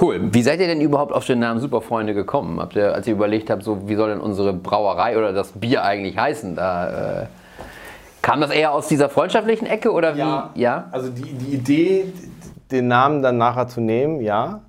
Cool. 0.00 0.32
Wie 0.32 0.42
seid 0.42 0.60
ihr 0.60 0.66
denn 0.66 0.80
überhaupt 0.80 1.12
auf 1.12 1.26
den 1.26 1.38
Namen 1.40 1.60
Superfreunde 1.60 2.14
gekommen? 2.14 2.60
Habt 2.60 2.76
ihr, 2.76 2.94
als 2.94 3.06
ihr 3.06 3.12
überlegt 3.12 3.50
habt, 3.50 3.62
so 3.62 3.88
wie 3.88 3.94
soll 3.94 4.10
denn 4.10 4.20
unsere 4.20 4.52
Brauerei 4.52 5.18
oder 5.18 5.32
das 5.32 5.52
Bier 5.52 5.84
eigentlich 5.84 6.16
heißen? 6.16 6.56
Da, 6.56 7.22
äh, 7.22 7.26
kam 8.22 8.40
das 8.40 8.50
eher 8.50 8.72
aus 8.72 8.86
dieser 8.88 9.08
freundschaftlichen 9.08 9.66
Ecke 9.66 9.92
oder 9.92 10.14
wie? 10.14 10.20
Ja. 10.20 10.50
ja? 10.54 10.88
Also 10.92 11.10
die, 11.10 11.34
die 11.34 11.54
Idee, 11.54 12.12
den 12.70 12.88
Namen 12.88 13.22
dann 13.22 13.36
nachher 13.36 13.68
zu 13.68 13.80
nehmen, 13.80 14.20
ja. 14.20 14.62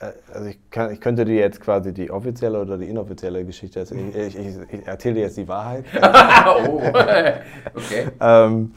Äh, 0.00 0.06
also 0.34 0.48
ich, 0.48 0.58
kann, 0.70 0.92
ich 0.92 1.00
könnte 1.00 1.24
dir 1.24 1.36
jetzt 1.36 1.60
quasi 1.60 1.94
die 1.94 2.10
offizielle 2.10 2.60
oder 2.60 2.76
die 2.76 2.86
inoffizielle 2.86 3.44
Geschichte 3.44 3.80
erzählen. 3.80 4.12
Ich, 4.14 4.36
ich, 4.36 4.56
ich 4.70 4.86
erzähle 4.86 5.14
dir 5.14 5.20
jetzt 5.22 5.36
die 5.36 5.48
Wahrheit. 5.48 5.84
oh, 6.46 6.82
okay. 7.74 8.08
ähm, 8.20 8.72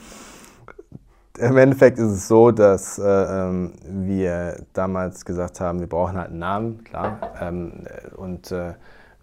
im 1.40 1.58
Endeffekt 1.58 1.98
ist 1.98 2.12
es 2.12 2.28
so, 2.28 2.52
dass 2.52 3.00
äh, 3.00 3.04
ähm, 3.04 3.74
wir 3.84 4.58
damals 4.74 5.26
gesagt 5.26 5.60
haben, 5.60 5.80
wir 5.80 5.88
brauchen 5.88 6.18
halt 6.18 6.30
einen 6.30 6.40
Namen, 6.40 6.84
klar. 6.84 7.34
Ähm, 7.42 7.86
und 8.16 8.52
äh, 8.52 8.74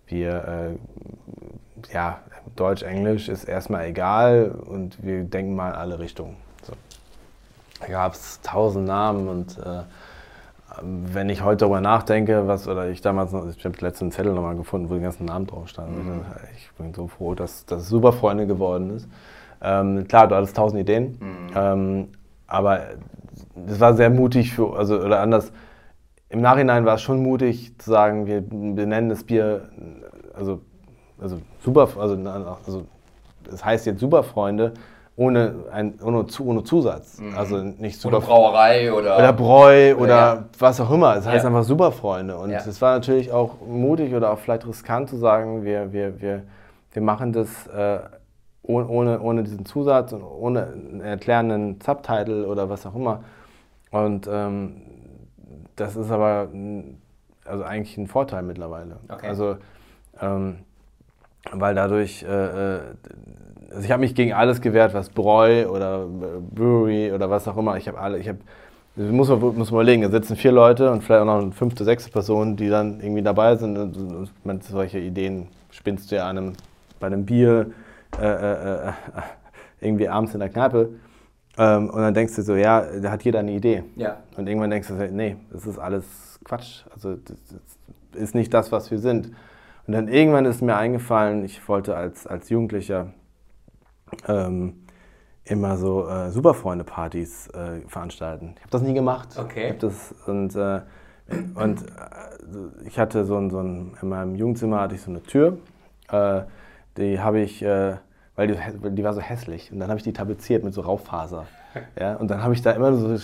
wir, 0.07 0.79
äh, 1.91 1.93
ja, 1.93 2.21
Deutsch, 2.55 2.83
Englisch 2.83 3.29
ist 3.29 3.45
erstmal 3.45 3.87
egal 3.87 4.51
und 4.67 5.03
wir 5.05 5.25
denken 5.25 5.55
mal 5.55 5.71
in 5.71 5.75
alle 5.75 5.99
Richtungen. 5.99 6.37
So. 6.63 6.73
Da 7.81 7.87
gab 7.89 8.15
es 8.15 8.41
tausend 8.43 8.87
Namen 8.87 9.29
und 9.29 9.59
äh, 9.59 9.83
wenn 10.83 11.29
ich 11.29 11.43
heute 11.43 11.59
darüber 11.59 11.81
nachdenke, 11.81 12.47
was, 12.47 12.69
oder 12.69 12.89
ich 12.89 13.01
damals 13.01 13.33
noch, 13.33 13.47
ich 13.49 13.65
habe 13.65 13.77
letzten 13.81 14.13
Zettel 14.13 14.33
nochmal 14.33 14.57
gefunden, 14.57 14.91
wo 14.91 14.95
die 14.95 15.01
ganzen 15.01 15.25
Namen 15.25 15.47
drauf 15.47 15.69
standen. 15.69 16.17
Mhm. 16.17 16.25
Ich 16.57 16.71
bin 16.73 16.93
so 16.93 17.09
froh, 17.09 17.35
dass 17.35 17.65
das 17.67 17.89
super 17.89 18.13
Freunde 18.13 18.47
geworden 18.47 18.97
ist. 18.97 19.09
Ähm, 19.63 20.07
klar, 20.09 20.29
du 20.29 20.37
hattest 20.37 20.57
tausend 20.57 20.81
Ideen, 20.81 21.19
mhm. 21.21 21.51
ähm, 21.55 22.09
aber 22.47 22.81
es 23.67 23.81
war 23.81 23.95
sehr 23.95 24.11
mutig 24.11 24.53
für, 24.53 24.77
also 24.77 24.99
oder 25.01 25.21
anders. 25.21 25.53
Im 26.29 26.41
Nachhinein 26.41 26.85
war 26.85 26.95
es 26.95 27.03
schon 27.03 27.23
mutig 27.23 27.79
zu 27.79 27.91
sagen, 27.91 28.27
wir 28.27 28.41
benennen 28.41 29.09
das 29.09 29.25
Bier, 29.25 29.69
also, 30.35 30.61
also 31.21 31.39
super, 31.61 31.89
also, 31.99 32.19
also 32.67 32.87
das 33.45 33.65
heißt 33.65 33.87
jetzt 33.87 34.01
Superfreunde, 34.01 34.75
ohne, 35.17 35.55
ein, 35.73 35.99
ohne, 36.03 36.27
ohne 36.41 36.65
Zusatz. 36.65 37.19
Mhm. 37.19 37.37
Also 37.37 37.57
nicht 37.57 38.01
super. 38.01 38.19
Oder 38.19 38.27
Brauerei 38.27 38.93
oder. 38.93 39.17
Oder 39.17 39.33
Bräu 39.33 39.95
oder 39.97 40.09
ja. 40.09 40.45
was 40.59 40.81
auch 40.81 40.91
immer. 40.91 41.17
Es 41.17 41.27
heißt 41.27 41.45
ja. 41.45 41.49
einfach 41.49 41.65
Superfreunde. 41.65 42.37
Und 42.37 42.51
es 42.51 42.83
war 42.83 42.95
natürlich 42.95 43.33
auch 43.33 43.55
mutig 43.67 44.15
oder 44.15 44.31
auch 44.31 44.39
vielleicht 44.39 44.67
riskant 44.67 45.09
zu 45.09 45.17
sagen, 45.17 45.65
wir, 45.65 45.93
wir, 45.93 46.21
wir, 46.21 46.43
wir 46.93 47.03
machen 47.03 47.33
das 47.33 47.49
äh, 47.69 47.99
ohne, 48.67 49.21
ohne 49.21 49.43
diesen 49.45 49.65
Zusatz 49.65 50.13
und 50.13 50.23
ohne 50.23 50.67
einen 50.67 51.01
erklärenden 51.01 51.79
Subtitle 51.85 52.47
oder 52.47 52.69
was 52.69 52.87
auch 52.87 52.95
immer. 52.95 53.23
Und 53.91 54.29
ähm, 54.31 54.83
das 55.77 55.97
ist 55.97 56.11
aber 56.11 56.49
also 57.45 57.65
eigentlich 57.65 57.97
ein 57.97 58.07
Vorteil 58.07 58.43
mittlerweile. 58.43 58.97
Okay. 59.09 59.27
Also, 59.27 59.57
ähm, 60.21 60.57
weil 61.53 61.75
dadurch, 61.75 62.25
äh, 62.25 62.27
äh 62.27 62.81
also 63.71 63.85
ich 63.85 63.91
habe 63.91 64.01
mich 64.01 64.15
gegen 64.15 64.33
alles 64.33 64.61
gewehrt, 64.61 64.95
was 64.95 65.11
Bräu 65.11 65.67
oder 65.69 66.07
Brewery 66.55 67.13
oder 67.13 67.29
was 67.31 67.47
auch 67.49 67.57
immer. 67.57 67.77
Ich 67.77 67.89
habe 67.89 67.99
alle, 67.99 68.19
ich 68.19 68.29
habe, 68.29 68.39
muss 68.97 69.29
man, 69.29 69.41
muss 69.41 69.71
man 69.71 69.81
überlegen, 69.81 70.03
da 70.03 70.11
sitzen 70.11 70.37
vier 70.37 70.53
Leute 70.53 70.91
und 70.91 71.03
vielleicht 71.03 71.23
auch 71.23 71.27
noch 71.27 71.43
eine 71.43 71.53
fünfte, 71.53 71.85
sechste 71.85 72.11
Person, 72.11 72.57
die 72.57 72.69
dann 72.69 73.01
irgendwie 73.01 73.23
dabei 73.23 73.57
sind. 73.57 73.77
Und, 73.77 74.31
und 74.45 74.65
solche 74.65 74.99
Ideen 74.99 75.49
spinnst 75.71 76.11
du 76.11 76.17
ja 76.17 76.29
einem, 76.29 76.55
bei 77.01 77.09
einem 77.09 77.27
Bier 77.27 77.67
äh, 78.21 78.27
äh, 78.27 78.89
äh, 78.89 78.93
irgendwie 79.81 80.09
abends 80.09 80.35
in 80.35 80.41
der 80.41 80.49
Kneipe. 80.49 80.91
Ähm, 81.59 81.91
und 81.91 82.01
dann 82.01 82.15
denkst 82.15 82.37
du 82.37 82.43
so, 82.43 82.55
ja, 82.55 82.83
da 83.01 83.11
hat 83.11 83.23
jeder 83.25 83.41
eine 83.41 83.53
Idee. 83.53 83.85
Ja. 83.97 84.19
Und 84.37 84.49
irgendwann 84.49 84.71
denkst 84.71 84.89
du, 84.89 84.95
nee, 84.95 85.37
das 85.51 85.67
ist 85.67 85.79
alles 85.79 86.39
Quatsch. 86.45 86.85
Also 86.93 87.17
das, 87.17 87.37
das 88.13 88.23
ist 88.23 88.35
nicht 88.35 88.53
das, 88.53 88.73
was 88.73 88.91
wir 88.91 88.99
sind. 88.99 89.33
Und 89.87 89.93
dann 89.93 90.09
irgendwann 90.09 90.45
ist 90.45 90.63
mir 90.63 90.77
eingefallen, 90.77 91.45
ich 91.45 91.67
wollte 91.69 91.97
als, 91.97 92.27
als 92.27 92.49
Jugendlicher 92.49 93.13
ähm, 94.27 94.83
immer 95.45 95.77
so 95.77 96.09
äh, 96.09 96.31
Superfreunde-Partys 96.31 97.49
äh, 97.49 97.81
veranstalten. 97.89 98.55
Ich 98.57 98.63
habe 98.63 98.71
das 98.71 98.83
nie 98.83 98.95
gemacht. 98.95 99.29
Okay. 99.39 99.71
Ich 99.73 99.79
das, 99.79 100.15
und 100.27 100.55
äh, 100.57 100.81
und 101.55 101.83
äh, 101.83 102.87
ich 102.87 102.99
hatte 102.99 103.25
so 103.25 103.37
ein, 103.37 103.51
so 103.51 103.61
ein, 103.61 103.97
in 104.01 104.09
meinem 104.09 104.35
Jugendzimmer 104.35 104.81
hatte 104.81 104.95
ich 104.95 105.03
so 105.03 105.11
eine 105.11 105.23
Tür. 105.23 105.59
Die 106.97 107.21
habe 107.21 107.41
ich, 107.41 107.63
äh, 107.63 107.97
weil 108.35 108.49
die, 108.49 108.57
die, 108.91 109.05
war 109.05 109.15
so 109.15 109.21
hässlich. 109.21 109.73
Und 109.73 109.81
dann 109.81 109.89
habe 109.89 109.99
ich 109.99 110.05
die 110.05 110.13
tapeziert 110.13 110.65
mit 110.65 110.75
so 110.75 110.83
Raufaser. 110.83 111.47
Ja? 112.01 112.15
Und 112.15 112.31
dann 112.31 112.43
habe 112.43 112.55
ich 112.55 112.63
da 112.63 112.71
immer 112.71 112.95
so 112.95 113.15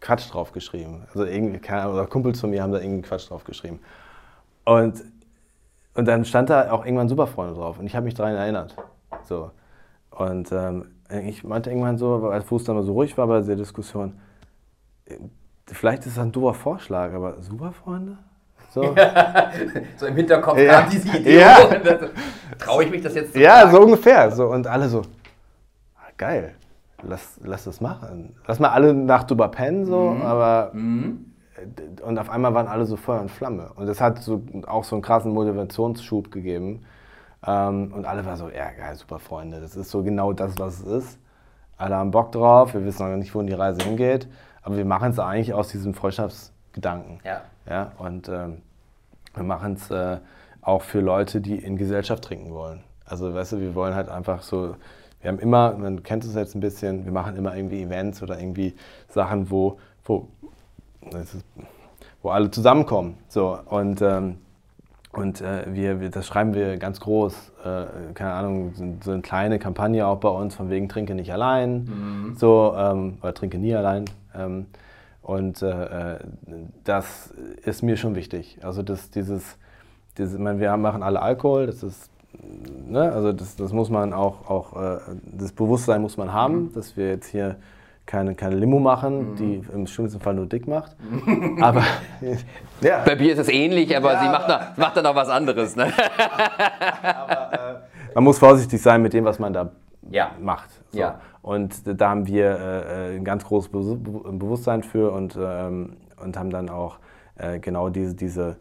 Quatsch 0.00 0.32
drauf 0.32 0.52
geschrieben. 0.52 1.02
Also 1.08 1.26
irgendwie, 1.26 1.58
keine 1.58 1.82
Ahnung, 1.82 1.94
oder 1.94 2.06
Kumpels 2.06 2.40
von 2.40 2.48
mir 2.48 2.62
haben 2.62 2.72
da 2.72 2.80
irgendwie 2.80 3.02
Quatsch 3.02 3.28
drauf 3.28 3.44
geschrieben. 3.44 3.78
Und, 4.64 5.04
und 5.94 6.08
dann 6.08 6.24
stand 6.24 6.48
da 6.48 6.72
auch 6.72 6.86
irgendwann 6.86 7.10
Superfreunde 7.10 7.54
drauf. 7.54 7.78
Und 7.78 7.84
ich 7.84 7.94
habe 7.94 8.04
mich 8.04 8.14
daran 8.14 8.36
erinnert. 8.36 8.74
So. 9.24 9.50
Und 10.10 10.50
ähm, 10.52 10.86
ich 11.26 11.44
meinte 11.44 11.70
irgendwann 11.70 11.98
so, 11.98 12.28
als 12.28 12.44
Fuß 12.44 12.64
dann 12.64 12.82
so 12.82 12.92
ruhig 12.92 13.18
war 13.18 13.26
bei 13.26 13.40
der 13.42 13.56
Diskussion, 13.56 14.18
äh, 15.06 15.16
vielleicht 15.66 16.06
ist 16.06 16.16
das 16.16 16.24
ein 16.24 16.32
doofer 16.32 16.54
Vorschlag, 16.54 17.12
aber 17.12 17.42
Superfreunde? 17.42 18.16
So, 18.70 18.94
so 19.96 20.06
im 20.06 20.16
Hinterkopf 20.16 20.58
ja. 20.58 20.80
kam 20.80 20.90
diese 20.90 21.16
Idee. 21.16 21.40
Ja. 21.40 21.58
Traue 22.58 22.84
ich 22.84 22.90
mich 22.90 23.02
das 23.02 23.14
jetzt 23.14 23.34
Ja, 23.36 23.62
sagen? 23.62 23.72
so 23.72 23.82
ungefähr. 23.82 24.30
So, 24.30 24.46
und 24.46 24.66
alle 24.66 24.88
so, 24.88 25.02
ah, 25.96 26.10
geil, 26.16 26.54
lass, 27.02 27.38
lass 27.42 27.64
das 27.64 27.80
machen. 27.80 28.36
Lass 28.46 28.60
mal 28.60 28.68
alle 28.68 28.94
Nacht 28.94 29.30
drüber 29.30 29.48
pennen, 29.48 29.86
so, 29.86 30.10
mhm. 30.10 30.22
aber. 30.22 30.70
Mhm. 30.72 31.26
Und 32.06 32.18
auf 32.18 32.30
einmal 32.30 32.54
waren 32.54 32.68
alle 32.68 32.86
so 32.86 32.96
Feuer 32.96 33.20
und 33.20 33.30
Flamme. 33.30 33.70
Und 33.74 33.86
das 33.86 34.00
hat 34.00 34.22
so, 34.22 34.40
auch 34.66 34.84
so 34.84 34.96
einen 34.96 35.02
krassen 35.02 35.32
Motivationsschub 35.32 36.30
gegeben. 36.30 36.86
Ähm, 37.46 37.92
und 37.94 38.06
alle 38.06 38.24
waren 38.24 38.36
so, 38.36 38.48
ja, 38.48 38.70
geil, 38.70 38.94
super 38.94 39.18
Freunde. 39.18 39.60
Das 39.60 39.76
ist 39.76 39.90
so 39.90 40.02
genau 40.02 40.32
das, 40.32 40.58
was 40.58 40.80
es 40.80 40.86
ist. 40.86 41.18
Alle 41.76 41.96
haben 41.96 42.12
Bock 42.12 42.32
drauf. 42.32 42.72
Wir 42.72 42.82
wissen 42.86 43.10
noch 43.10 43.14
nicht, 43.14 43.34
wohin 43.34 43.46
die 43.46 43.52
Reise 43.52 43.82
hingeht. 43.82 44.26
Aber 44.62 44.78
wir 44.78 44.86
machen 44.86 45.10
es 45.10 45.18
eigentlich 45.18 45.52
aus 45.52 45.68
diesem 45.68 45.92
Freundschaftsgedanken. 46.70 47.20
Ja. 47.24 47.42
ja 47.68 47.92
und 47.98 48.28
ähm, 48.28 48.58
wir 49.34 49.42
machen 49.42 49.74
es 49.74 49.90
äh, 49.90 50.18
auch 50.62 50.82
für 50.82 51.00
Leute, 51.00 51.40
die 51.40 51.56
in 51.56 51.76
Gesellschaft 51.76 52.24
trinken 52.24 52.52
wollen. 52.52 52.80
Also, 53.04 53.34
weißt 53.34 53.52
du, 53.52 53.60
wir 53.60 53.74
wollen 53.74 53.94
halt 53.94 54.08
einfach 54.08 54.42
so, 54.42 54.76
wir 55.20 55.30
haben 55.30 55.38
immer, 55.38 55.72
man 55.72 56.02
kennt 56.02 56.24
es 56.24 56.34
jetzt 56.34 56.54
ein 56.54 56.60
bisschen, 56.60 57.04
wir 57.04 57.12
machen 57.12 57.36
immer 57.36 57.56
irgendwie 57.56 57.82
Events 57.82 58.22
oder 58.22 58.38
irgendwie 58.38 58.74
Sachen, 59.08 59.50
wo, 59.50 59.78
wo, 60.04 60.28
ist, 61.20 61.44
wo 62.22 62.30
alle 62.30 62.50
zusammenkommen. 62.50 63.18
So, 63.28 63.58
und 63.66 64.00
ähm, 64.02 64.38
und 65.12 65.40
äh, 65.40 65.64
wir, 65.66 66.00
wir, 66.00 66.08
das 66.10 66.24
schreiben 66.24 66.54
wir 66.54 66.76
ganz 66.76 67.00
groß, 67.00 67.52
äh, 67.64 68.12
keine 68.14 68.32
Ahnung, 68.32 68.72
so, 68.74 68.84
so, 69.02 69.10
eine 69.10 69.22
kleine 69.22 69.58
Kampagne 69.58 70.06
auch 70.06 70.18
bei 70.18 70.28
uns, 70.28 70.54
von 70.54 70.70
wegen 70.70 70.88
Trinke 70.88 71.16
nicht 71.16 71.32
allein, 71.32 71.84
mhm. 71.84 72.36
so, 72.36 72.72
ähm, 72.76 73.18
oder 73.20 73.34
Trinke 73.34 73.58
nie 73.58 73.74
allein. 73.74 74.04
Ähm, 74.36 74.66
und 75.30 75.62
äh, 75.62 76.18
das 76.82 77.32
ist 77.64 77.82
mir 77.82 77.96
schon 77.96 78.16
wichtig. 78.16 78.58
Also 78.62 78.82
das, 78.82 79.10
dieses, 79.10 79.58
dieses, 80.18 80.34
ich 80.34 80.40
meine, 80.40 80.58
wir 80.58 80.76
machen 80.76 81.04
alle 81.04 81.22
Alkohol, 81.22 81.66
das 81.66 81.84
ist, 81.84 82.10
ne, 82.88 83.12
also 83.12 83.32
das, 83.32 83.54
das 83.54 83.72
muss 83.72 83.90
man 83.90 84.12
auch, 84.12 84.50
auch 84.50 84.74
äh, 84.74 84.98
das 85.24 85.52
Bewusstsein 85.52 86.02
muss 86.02 86.16
man 86.16 86.32
haben, 86.32 86.54
mhm. 86.54 86.72
dass 86.72 86.96
wir 86.96 87.10
jetzt 87.10 87.28
hier 87.28 87.56
keine, 88.06 88.34
keine 88.34 88.56
Limo 88.56 88.80
machen, 88.80 89.30
mhm. 89.30 89.36
die 89.36 89.62
im 89.72 89.86
schlimmsten 89.86 90.18
Fall 90.18 90.34
nur 90.34 90.46
dick 90.46 90.66
macht. 90.66 90.96
aber 91.60 91.84
ja. 92.80 93.04
Bei 93.04 93.14
Bier 93.14 93.34
ist 93.34 93.38
es 93.38 93.48
ähnlich, 93.48 93.96
aber 93.96 94.14
ja, 94.14 94.22
sie 94.22 94.28
macht, 94.28 94.48
noch, 94.48 94.76
macht 94.78 94.96
dann 94.96 95.06
auch 95.06 95.14
was 95.14 95.28
anderes. 95.28 95.76
Ne? 95.76 95.92
aber, 97.04 97.52
äh, 97.52 97.74
man 98.16 98.24
muss 98.24 98.40
vorsichtig 98.40 98.82
sein 98.82 99.00
mit 99.00 99.12
dem, 99.12 99.24
was 99.24 99.38
man 99.38 99.52
da 99.52 99.70
ja. 100.10 100.32
macht. 100.40 100.70
So. 100.90 100.98
Ja. 100.98 101.20
Und 101.42 102.00
da 102.00 102.10
haben 102.10 102.26
wir 102.26 102.58
äh, 102.58 103.16
ein 103.16 103.24
ganz 103.24 103.44
großes 103.44 103.70
Bewusstsein 103.70 104.82
für 104.82 105.12
und, 105.12 105.38
ähm, 105.40 105.96
und 106.22 106.36
haben 106.36 106.50
dann 106.50 106.68
auch 106.68 106.98
äh, 107.36 107.58
genau 107.58 107.88
diese, 107.88 108.14
diese, 108.14 108.56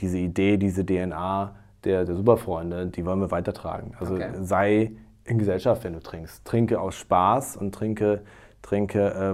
diese 0.00 0.18
Idee, 0.18 0.56
diese 0.56 0.84
DNA 0.84 1.54
der, 1.84 2.04
der 2.04 2.14
Superfreunde, 2.14 2.86
die 2.86 3.06
wollen 3.06 3.20
wir 3.20 3.30
weitertragen. 3.30 3.94
Also 3.98 4.14
okay. 4.14 4.30
sei 4.42 4.92
in 5.24 5.38
Gesellschaft, 5.38 5.84
wenn 5.84 5.94
du 5.94 6.00
trinkst. 6.00 6.44
Trinke 6.44 6.80
aus 6.80 6.94
Spaß 6.96 7.56
und 7.56 7.74
trinke 7.74 8.22
trinke, 8.62 8.98
äh, 9.00 9.30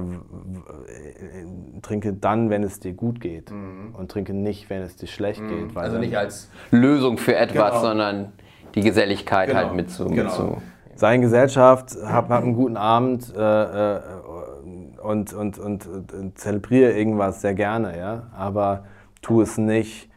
äh, 0.92 1.80
trinke 1.82 2.12
dann, 2.12 2.50
wenn 2.50 2.62
es 2.62 2.80
dir 2.80 2.92
gut 2.92 3.20
geht 3.20 3.50
mhm. 3.50 3.94
und 3.96 4.10
trinke 4.10 4.32
nicht, 4.32 4.70
wenn 4.70 4.82
es 4.82 4.96
dir 4.96 5.08
schlecht 5.08 5.40
mhm. 5.40 5.68
geht. 5.68 5.76
also 5.76 5.98
nicht 5.98 6.16
als 6.16 6.50
Lösung 6.70 7.18
für 7.18 7.34
etwas, 7.34 7.70
genau. 7.70 7.82
sondern 7.82 8.32
die 8.74 8.80
Geselligkeit 8.82 9.48
genau. 9.48 9.60
halt 9.60 9.74
mit 9.74 9.90
zu, 9.90 10.06
genau. 10.06 10.44
mit. 10.44 10.62
Sei 10.96 11.14
in 11.14 11.20
Gesellschaft, 11.20 11.94
hab, 12.04 12.30
hab 12.30 12.42
einen 12.42 12.54
guten 12.54 12.78
Abend 12.78 13.32
äh, 13.36 13.96
äh, 13.96 14.00
und, 15.02 15.34
und, 15.34 15.58
und, 15.58 15.86
und, 15.86 16.38
zelebriere 16.38 16.92
irgendwas 16.92 17.42
sehr 17.42 17.52
gerne, 17.54 17.98
ja? 17.98 18.22
aber 18.34 18.84
tu 19.20 19.42
es 19.42 19.58
nicht, 19.58 20.08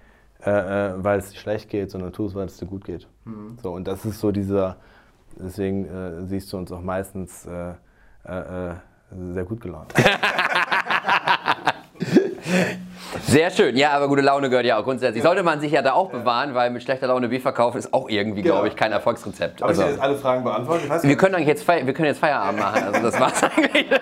äh, 0.43 0.49
äh, 0.49 0.93
weil 0.97 1.19
es 1.19 1.31
dir 1.31 1.37
schlecht 1.37 1.69
geht, 1.69 1.91
sondern 1.91 2.13
tu 2.13 2.25
es, 2.25 2.33
weil 2.33 2.45
es 2.45 2.55
dir 2.57 2.65
gut 2.65 2.85
geht. 2.85 3.09
Mhm. 3.25 3.57
So, 3.61 3.73
und 3.73 3.89
das 3.89 4.05
ist 4.05 4.21
so 4.21 4.31
dieser, 4.31 4.77
deswegen 5.37 6.25
siehst 6.27 6.53
du 6.53 6.57
uns 6.57 6.71
auch 6.71 6.81
meistens 6.81 7.43
sehr 7.43 7.77
gut 9.45 9.61
gelaunt. 9.61 9.93
Sehr 13.25 13.49
schön. 13.51 13.75
Ja, 13.75 13.91
aber 13.91 14.07
gute 14.07 14.21
Laune 14.21 14.49
gehört 14.49 14.65
ja 14.65 14.79
auch 14.79 14.83
grundsätzlich. 14.83 15.23
Sollte 15.23 15.43
man 15.43 15.59
sich 15.59 15.71
ja 15.71 15.81
da 15.81 15.93
auch 15.93 16.09
bewahren, 16.09 16.53
weil 16.53 16.69
mit 16.69 16.83
schlechter 16.83 17.07
Laune 17.07 17.29
Bier 17.29 17.41
verkaufen 17.41 17.77
ist 17.77 17.93
auch 17.93 18.09
irgendwie, 18.09 18.41
glaube 18.41 18.67
ich, 18.67 18.75
kein 18.75 18.91
Erfolgsrezept. 18.91 19.61
Habe 19.61 19.69
also, 19.69 19.83
ich 19.83 19.89
jetzt 19.89 20.01
alle 20.01 20.15
Fragen 20.15 20.43
beantwortet? 20.43 21.03
wir 21.03 21.17
können 21.17 21.35
eigentlich 21.35 21.47
jetzt, 21.47 21.67
wir 21.67 21.93
können 21.93 22.07
jetzt 22.07 22.19
Feierabend 22.19 22.59
machen. 22.59 22.83
Also 22.83 23.01
das 23.01 23.19
war's 23.19 23.43
eigentlich. 23.43 23.85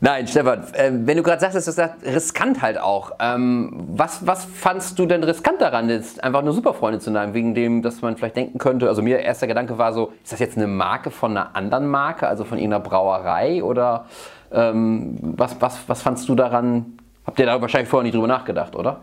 Nein, 0.00 0.26
Stefan, 0.26 0.64
äh, 0.72 0.90
wenn 0.92 1.16
du 1.16 1.22
gerade 1.22 1.40
sagst, 1.40 1.56
ist 1.56 1.66
das 1.66 1.90
riskant 2.04 2.62
halt 2.62 2.78
auch. 2.78 3.12
Ähm, 3.20 3.86
was, 3.88 4.26
was 4.26 4.44
fandst 4.44 4.98
du 4.98 5.06
denn 5.06 5.22
riskant 5.22 5.60
daran, 5.60 5.88
jetzt 5.88 6.22
einfach 6.24 6.42
nur 6.42 6.52
Superfreunde 6.52 6.98
zu 6.98 7.10
nehmen, 7.10 7.34
wegen 7.34 7.54
dem, 7.54 7.82
dass 7.82 8.02
man 8.02 8.16
vielleicht 8.16 8.36
denken 8.36 8.58
könnte, 8.58 8.88
also 8.88 9.02
mir 9.02 9.18
erster 9.18 9.46
Gedanke 9.46 9.78
war 9.78 9.92
so, 9.92 10.12
ist 10.22 10.32
das 10.32 10.38
jetzt 10.38 10.56
eine 10.56 10.66
Marke 10.66 11.10
von 11.10 11.32
einer 11.32 11.54
anderen 11.54 11.88
Marke, 11.88 12.28
also 12.28 12.44
von 12.44 12.58
irgendeiner 12.58 12.82
Brauerei 12.82 13.62
oder 13.62 14.06
ähm, 14.52 15.18
was, 15.36 15.60
was, 15.60 15.88
was 15.88 16.02
fandst 16.02 16.28
du 16.28 16.34
daran? 16.34 16.98
Habt 17.24 17.38
ihr 17.38 17.46
da 17.46 17.60
wahrscheinlich 17.60 17.88
vorher 17.88 18.04
nicht 18.04 18.14
drüber 18.14 18.26
nachgedacht, 18.26 18.74
oder? 18.76 19.02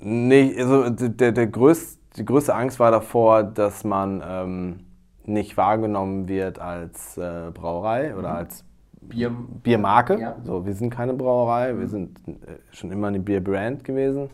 Nee, 0.00 0.54
also 0.58 0.88
der, 0.90 1.32
der 1.32 1.46
größte, 1.46 1.98
die 2.16 2.24
größte 2.24 2.54
Angst 2.54 2.78
war 2.78 2.90
davor, 2.90 3.42
dass 3.42 3.84
man 3.84 4.22
ähm, 4.26 4.80
nicht 5.24 5.56
wahrgenommen 5.56 6.28
wird 6.28 6.58
als 6.58 7.18
äh, 7.18 7.50
Brauerei 7.52 8.16
oder 8.16 8.30
mhm. 8.30 8.36
als 8.36 8.64
Bier 9.00 9.30
Biermarke. 9.30 10.18
Ja. 10.18 10.36
So, 10.44 10.66
wir 10.66 10.74
sind 10.74 10.90
keine 10.90 11.14
Brauerei, 11.14 11.78
wir 11.78 11.88
sind 11.88 12.18
äh, 12.26 12.32
schon 12.72 12.90
immer 12.90 13.08
eine 13.08 13.20
Bierbrand 13.20 13.84
gewesen. 13.84 14.30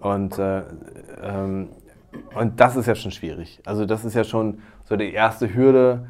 Und, 0.00 0.38
äh, 0.38 0.62
ähm, 1.22 1.68
und 2.34 2.58
das 2.58 2.76
ist 2.76 2.86
ja 2.86 2.94
schon 2.94 3.10
schwierig. 3.10 3.60
Also 3.64 3.86
das 3.86 4.04
ist 4.04 4.14
ja 4.14 4.24
schon 4.24 4.60
so 4.84 4.96
die 4.96 5.12
erste 5.12 5.54
Hürde 5.54 6.06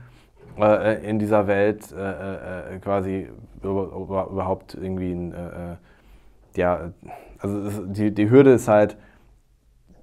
äh, 0.58 1.08
in 1.08 1.18
dieser 1.18 1.46
Welt, 1.46 1.92
äh, 1.92 2.74
äh, 2.74 2.78
quasi 2.78 3.28
überhaupt 3.62 4.74
irgendwie 4.74 5.12
ein, 5.12 5.78
ja, 6.56 6.92
also 7.38 7.86
die, 7.86 8.12
die 8.12 8.30
Hürde 8.30 8.52
ist 8.52 8.68
halt, 8.68 8.96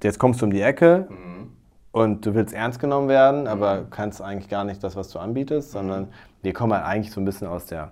jetzt 0.04 0.20
kommst 0.20 0.42
du 0.42 0.46
um 0.46 0.52
die 0.52 0.62
Ecke 0.62 1.08
mhm. 1.10 1.52
und 1.92 2.26
du 2.26 2.34
willst 2.36 2.54
ernst 2.54 2.80
genommen 2.80 3.08
werden, 3.08 3.48
aber 3.48 3.86
kannst 3.90 4.22
eigentlich 4.22 4.50
gar 4.50 4.64
nicht 4.64 4.84
das, 4.84 4.96
was 4.96 5.10
du 5.10 5.20
anbietest, 5.20 5.72
sondern 5.72 6.08
wir 6.42 6.54
kommen 6.54 6.74
halt 6.74 6.86
eigentlich 6.86 7.12
so 7.12 7.22
ein 7.22 7.26
bisschen 7.26 7.48
aus 7.48 7.66
der 7.66 7.92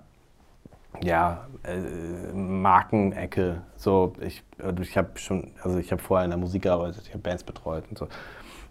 ja, 1.04 1.48
äh, 1.64 2.34
Markenecke. 2.34 3.62
So, 3.76 4.14
ich, 4.22 4.44
ich 4.82 4.98
habe 4.98 5.10
schon, 5.16 5.52
also 5.62 5.78
ich 5.78 5.92
habe 5.92 6.02
vorher 6.02 6.26
in 6.26 6.32
der 6.32 6.40
Musik 6.40 6.64
gearbeitet, 6.64 7.04
ich 7.06 7.10
habe 7.10 7.20
Bands 7.20 7.44
betreut 7.44 7.84
und 7.90 7.98
so. 7.98 8.08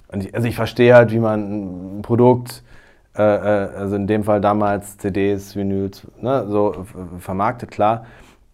Und 0.08 0.24
ich, 0.24 0.34
also 0.34 0.46
ich 0.48 0.56
verstehe 0.56 0.94
halt, 0.94 1.10
wie 1.12 1.18
man 1.18 1.98
ein 1.98 2.02
Produkt, 2.02 2.62
äh, 3.16 3.22
äh 3.22 3.68
also 3.76 3.96
in 3.96 4.06
dem 4.06 4.24
Fall 4.24 4.40
damals 4.40 4.98
CDs, 4.98 5.56
Vinyls, 5.56 6.06
ne, 6.20 6.46
so 6.48 6.86
vermarktet, 7.18 7.70
klar. 7.70 8.06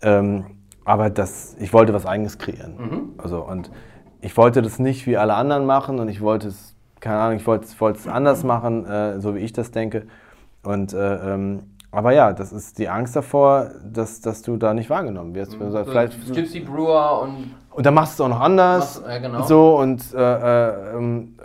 Ähm, 0.03 0.45
aber 0.85 1.11
das, 1.11 1.57
ich 1.61 1.73
wollte 1.73 1.93
was 1.93 2.07
Eigenes 2.07 2.39
kreieren. 2.39 2.77
Mhm. 2.79 3.09
Also, 3.19 3.45
und 3.45 3.71
ich 4.21 4.37
wollte 4.37 4.63
das 4.63 4.79
nicht 4.79 5.07
wie 5.07 5.17
alle 5.17 5.35
anderen 5.35 5.67
machen 5.67 5.99
und 5.99 6.09
ich 6.09 6.21
wollte 6.21 6.49
es, 6.49 6.75
keine 7.01 7.19
Ahnung, 7.19 7.37
ich 7.37 7.47
wollte, 7.47 7.67
wollte 7.79 7.99
es 7.99 8.09
anders 8.09 8.45
machen, 8.45 8.87
äh, 8.87 9.21
so 9.21 9.35
wie 9.35 9.41
ich 9.41 9.53
das 9.53 9.71
denke. 9.71 10.07
Und 10.63 10.93
äh, 10.93 11.35
ähm, 11.35 11.63
aber 11.93 12.13
ja, 12.13 12.33
das 12.33 12.53
ist 12.53 12.79
die 12.79 12.89
Angst 12.89 13.17
davor, 13.17 13.71
dass, 13.85 14.21
dass 14.21 14.43
du 14.43 14.57
da 14.57 14.75
nicht 14.75 14.91
wahrgenommen 14.91 15.35
wirst. 15.35 15.59
Mhm. 15.59 15.71
So 15.71 15.85
vielleicht, 15.85 16.33
Gypsy 16.33 16.61
Brewer 16.61 17.23
und. 17.23 17.55
Und 17.73 17.87
dann 17.87 17.95
machst 17.95 18.19
du 18.19 18.25
es 18.25 18.27
auch 18.27 18.35
noch 18.35 18.41
anders. 18.41 19.01
Machst, 19.01 19.13
ja, 19.13 19.19
genau. 19.19 19.43
So 19.45 19.79
und 19.79 20.13
äh, 20.13 20.19
äh, 20.19 20.97
ähm, 20.97 21.37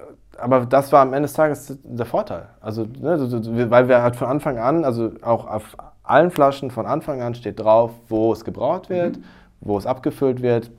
aber 0.46 0.68
das 0.68 0.92
war 0.92 1.02
am 1.02 1.14
Ende 1.14 1.24
des 1.24 1.34
Tages 1.34 1.76
der 1.84 2.06
Vorteil. 2.06 2.44
Also, 2.62 2.84
ne, 2.84 3.72
weil 3.72 3.88
wir 3.88 4.04
halt 4.04 4.16
von 4.16 4.28
Anfang 4.28 4.60
an, 4.60 4.86
also 4.86 5.12
auch 5.24 5.48
auf 5.48 5.76
allen 6.04 6.30
Flaschen 6.30 6.70
von 6.70 6.86
Anfang 6.86 7.20
an 7.24 7.34
steht 7.34 7.60
drauf, 7.60 7.90
wo 8.10 8.32
es 8.32 8.46
gebraut 8.46 8.92
wird, 8.92 9.18
mhm. 9.18 9.24
wo 9.62 9.76
es 9.76 9.88
abgefüllt 9.88 10.44
wird. 10.44 10.70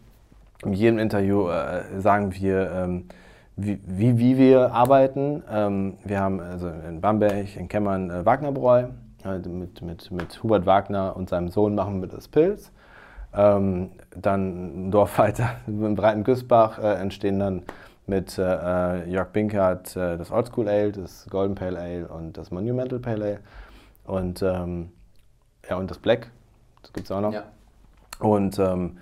In 0.64 0.73
jedem 0.73 1.00
Interview 1.00 1.49
äh, 1.49 1.99
sagen 1.99 2.32
wir, 2.37 2.70
ähm, 2.70 3.06
wie, 3.56 3.80
wie, 3.85 4.18
wie, 4.18 4.38
wir 4.38 4.73
arbeiten. 4.73 5.42
Ähm, 5.50 5.94
wir 6.04 6.20
haben 6.20 6.38
also 6.38 6.68
in 6.68 7.00
Bamberg, 7.00 7.56
in 7.56 7.66
Kemmern 7.66 8.08
äh, 8.08 8.25
Wagnerbräu. 8.25 8.85
Äh, 9.25 9.38
mit, 9.49 9.82
mit, 9.82 10.12
mit 10.12 10.42
Hubert 10.44 10.64
Wagner 10.64 11.16
und 11.16 11.28
seinem 11.28 11.49
Sohn 11.49 11.75
machen 11.75 12.00
wir 12.00 12.08
das 12.08 12.28
Pilz. 12.28 12.70
Ähm, 13.35 13.90
dann 14.14 14.87
ein 14.87 14.90
Dorf 14.92 15.18
weiter 15.18 15.56
in 15.66 15.96
Breiten 15.96 16.23
Güßbach 16.23 16.78
äh, 16.78 17.00
entstehen 17.00 17.40
dann 17.40 17.62
mit 18.06 18.38
äh, 18.38 19.08
Jörg 19.08 19.28
Binkert 19.32 19.96
äh, 19.96 20.16
das 20.16 20.30
Oldschool 20.30 20.68
Ale, 20.68 20.92
das 20.92 21.26
Golden 21.28 21.54
Pale 21.54 21.78
Ale 21.78 22.08
und 22.08 22.36
das 22.36 22.50
Monumental 22.50 22.98
Pale 22.98 23.25
Ale. 23.25 23.40
Und, 24.04 24.42
ähm, 24.42 24.90
ja, 25.68 25.76
und 25.76 25.90
das 25.90 25.98
Black, 25.98 26.30
das 26.82 26.92
gibt 26.92 27.06
es 27.06 27.10
auch 27.10 27.20
noch. 27.20 27.32
Ja. 27.32 27.44
Und 28.20 28.58
ähm, 28.58 28.98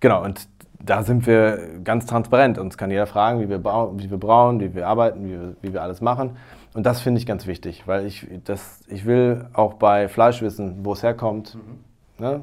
genau, 0.00 0.24
und 0.24 0.48
da 0.84 1.02
sind 1.02 1.26
wir 1.26 1.78
ganz 1.84 2.06
transparent. 2.06 2.58
Uns 2.58 2.76
kann 2.76 2.90
jeder 2.90 3.06
fragen, 3.06 3.40
wie 3.40 3.48
wir, 3.48 3.62
wie 3.62 4.10
wir 4.10 4.18
brauen, 4.18 4.60
wie 4.60 4.74
wir 4.74 4.88
arbeiten, 4.88 5.24
wie 5.24 5.30
wir, 5.30 5.56
wie 5.62 5.72
wir 5.72 5.82
alles 5.82 6.00
machen. 6.00 6.36
Und 6.74 6.86
das 6.86 7.00
finde 7.00 7.18
ich 7.20 7.26
ganz 7.26 7.46
wichtig, 7.46 7.86
weil 7.86 8.06
ich, 8.06 8.26
das, 8.44 8.80
ich 8.88 9.04
will 9.04 9.46
auch 9.52 9.74
bei 9.74 10.08
Fleisch 10.08 10.42
wissen, 10.42 10.84
wo 10.84 10.92
es 10.92 11.02
herkommt. 11.02 11.54
Mhm. 11.54 11.91
Ne? 12.18 12.42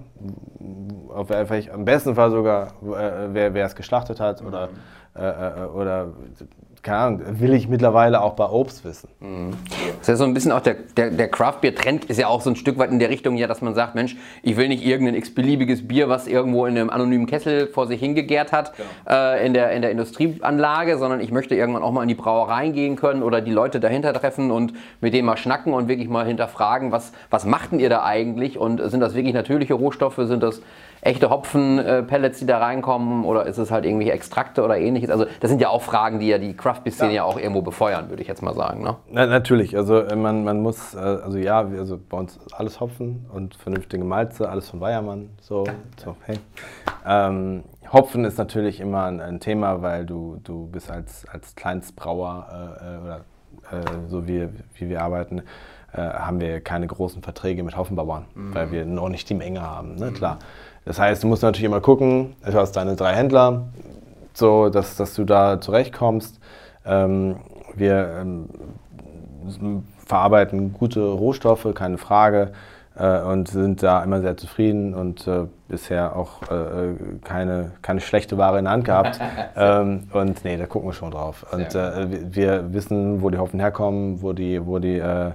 Auf, 1.09 1.27
vielleicht, 1.27 1.71
am 1.71 1.85
besten 1.85 2.15
Fall 2.15 2.31
sogar, 2.31 2.67
äh, 2.83 3.33
wer, 3.33 3.53
wer 3.53 3.65
es 3.65 3.75
geschlachtet 3.75 4.19
hat 4.19 4.41
oder, 4.41 4.67
mhm. 4.67 4.73
äh, 5.15 5.63
äh, 5.63 5.65
oder 5.67 6.13
keine 6.83 6.97
Ahnung, 6.97 7.21
will 7.39 7.53
ich 7.53 7.67
mittlerweile 7.67 8.21
auch 8.21 8.33
bei 8.33 8.45
Obst 8.45 8.85
wissen. 8.85 9.09
Mhm. 9.19 9.51
Das 9.99 10.01
ist 10.01 10.07
ja 10.07 10.15
so 10.15 10.23
ein 10.23 10.33
bisschen 10.33 10.51
auch 10.51 10.61
der, 10.61 10.75
der, 10.95 11.11
der 11.11 11.27
Craft-Bier-Trend 11.29 12.05
ist 12.05 12.17
ja 12.17 12.27
auch 12.27 12.41
so 12.41 12.49
ein 12.49 12.55
Stück 12.55 12.77
weit 12.77 12.91
in 12.91 12.99
der 12.99 13.09
Richtung, 13.09 13.37
ja, 13.37 13.47
dass 13.47 13.61
man 13.61 13.73
sagt, 13.73 13.95
Mensch, 13.95 14.15
ich 14.43 14.55
will 14.57 14.67
nicht 14.67 14.85
irgendein 14.85 15.15
x-beliebiges 15.15 15.87
Bier, 15.87 16.09
was 16.09 16.27
irgendwo 16.27 16.65
in 16.65 16.77
einem 16.77 16.89
anonymen 16.89 17.25
Kessel 17.25 17.67
vor 17.67 17.87
sich 17.87 17.99
hingegärt 17.99 18.51
hat, 18.51 18.73
genau. 18.75 18.89
äh, 19.09 19.45
in, 19.45 19.53
der, 19.53 19.71
in 19.71 19.81
der 19.81 19.91
Industrieanlage, 19.91 20.97
sondern 20.97 21.19
ich 21.19 21.31
möchte 21.31 21.55
irgendwann 21.55 21.83
auch 21.83 21.91
mal 21.91 22.03
in 22.03 22.09
die 22.09 22.15
Brauereien 22.15 22.73
gehen 22.73 22.95
können 22.95 23.23
oder 23.23 23.41
die 23.41 23.51
Leute 23.51 23.79
dahinter 23.79 24.13
treffen 24.13 24.51
und 24.51 24.73
mit 25.01 25.13
denen 25.13 25.25
mal 25.25 25.37
schnacken 25.37 25.73
und 25.73 25.87
wirklich 25.87 26.09
mal 26.09 26.25
hinterfragen, 26.25 26.91
was, 26.91 27.11
was 27.29 27.45
macht 27.45 27.71
denn 27.71 27.79
ihr 27.79 27.89
da 27.89 28.03
eigentlich 28.03 28.57
und 28.57 28.81
sind 28.89 28.99
das 28.99 29.15
wirklich 29.15 29.33
natürliche 29.33 29.73
Rohstoffe, 29.73 30.17
sind 30.17 30.43
das 30.43 30.61
echte 31.01 31.29
Hopfen-Pellets, 31.29 32.39
die 32.39 32.45
da 32.45 32.57
reinkommen 32.57 33.23
oder 33.25 33.45
ist 33.45 33.57
es 33.57 33.71
halt 33.71 33.85
irgendwie 33.85 34.09
Extrakte 34.09 34.63
oder 34.63 34.77
ähnliches? 34.77 35.09
Also 35.09 35.25
das 35.39 35.49
sind 35.49 35.61
ja 35.61 35.69
auch 35.69 35.81
Fragen, 35.81 36.19
die 36.19 36.27
ja 36.27 36.37
die 36.37 36.55
Craft-Szene 36.55 37.11
ja. 37.11 37.15
ja. 37.17 37.23
auch 37.23 37.37
irgendwo 37.37 37.61
befeuern, 37.61 38.09
würde 38.09 38.21
ich 38.21 38.27
jetzt 38.27 38.41
mal 38.41 38.53
sagen. 38.53 38.83
Ne? 38.83 38.95
Na, 39.09 39.25
natürlich, 39.25 39.75
also 39.77 39.99
äh, 39.99 40.15
man, 40.15 40.43
man 40.43 40.61
muss, 40.61 40.93
äh, 40.93 40.97
also 40.97 41.37
ja, 41.37 41.59
also 41.59 41.97
bei 41.97 42.17
uns 42.17 42.39
alles 42.53 42.79
Hopfen 42.79 43.25
und 43.33 43.55
vernünftige 43.55 44.03
Malze, 44.03 44.49
alles 44.49 44.69
von 44.69 44.81
Weiermann, 44.81 45.29
so, 45.41 45.63
so 45.97 46.15
hey. 46.25 46.37
Ähm, 47.05 47.63
Hopfen 47.91 48.25
ist 48.25 48.37
natürlich 48.37 48.79
immer 48.79 49.05
ein, 49.05 49.19
ein, 49.21 49.39
Thema, 49.39 49.81
weil 49.81 50.05
du, 50.05 50.39
du 50.43 50.67
bist 50.67 50.91
als, 50.91 51.25
als 51.31 51.55
Kleinstbrauer 51.55 52.77
äh, 52.81 52.95
äh 52.95 53.03
oder 53.03 53.17
äh, 53.71 54.07
so 54.07 54.27
wie, 54.27 54.47
wie 54.75 54.89
wir 54.89 55.01
arbeiten, 55.01 55.43
äh, 55.93 56.01
haben 56.01 56.39
wir 56.39 56.61
keine 56.61 56.87
großen 56.87 57.23
Verträge 57.23 57.63
mit 57.63 57.75
Hopfenbauern, 57.75 58.25
mhm. 58.35 58.53
weil 58.53 58.71
wir 58.71 58.85
noch 58.85 59.09
nicht 59.09 59.29
die 59.29 59.33
Menge 59.33 59.61
haben, 59.61 59.95
ne? 59.95 60.11
Mhm. 60.11 60.15
Das 60.89 60.97
heißt, 60.99 61.21
du 61.21 61.27
musst 61.27 61.43
natürlich 61.43 61.65
immer 61.65 61.81
gucken, 61.81 62.33
du 62.43 62.53
hast 62.55 62.71
deine 62.71 62.95
drei 62.95 63.13
Händler, 63.13 63.67
so 64.33 64.69
dass, 64.69 64.95
dass 64.95 65.13
du 65.13 65.23
da 65.23 65.61
zurechtkommst. 65.61 66.39
Ähm, 66.83 67.35
wir 67.75 68.09
ähm, 68.19 68.49
verarbeiten 70.03 70.73
gute 70.73 71.07
Rohstoffe, 71.07 71.67
keine 71.75 71.99
Frage, 71.99 72.53
äh, 72.97 73.21
und 73.21 73.49
sind 73.49 73.83
da 73.83 74.03
immer 74.03 74.21
sehr 74.21 74.35
zufrieden 74.35 74.95
und 74.95 75.27
äh, 75.27 75.45
bisher 75.67 76.15
auch 76.15 76.41
äh, 76.49 76.95
keine, 77.23 77.73
keine 77.83 77.99
schlechte 77.99 78.39
Ware 78.39 78.57
in 78.57 78.65
der 78.65 78.73
Hand 78.73 78.85
gehabt. 78.85 79.19
ähm, 79.55 80.07
und 80.11 80.43
nee, 80.43 80.57
da 80.57 80.65
gucken 80.65 80.89
wir 80.89 80.93
schon 80.93 81.11
drauf. 81.11 81.45
Und 81.51 81.75
äh, 81.75 82.33
wir 82.33 82.73
wissen, 82.73 83.21
wo 83.21 83.29
die 83.29 83.37
Hopfen 83.37 83.59
herkommen, 83.59 84.23
wo 84.23 84.33
die, 84.33 84.65
wo 84.65 84.79
die 84.79 84.97
äh, 84.97 85.33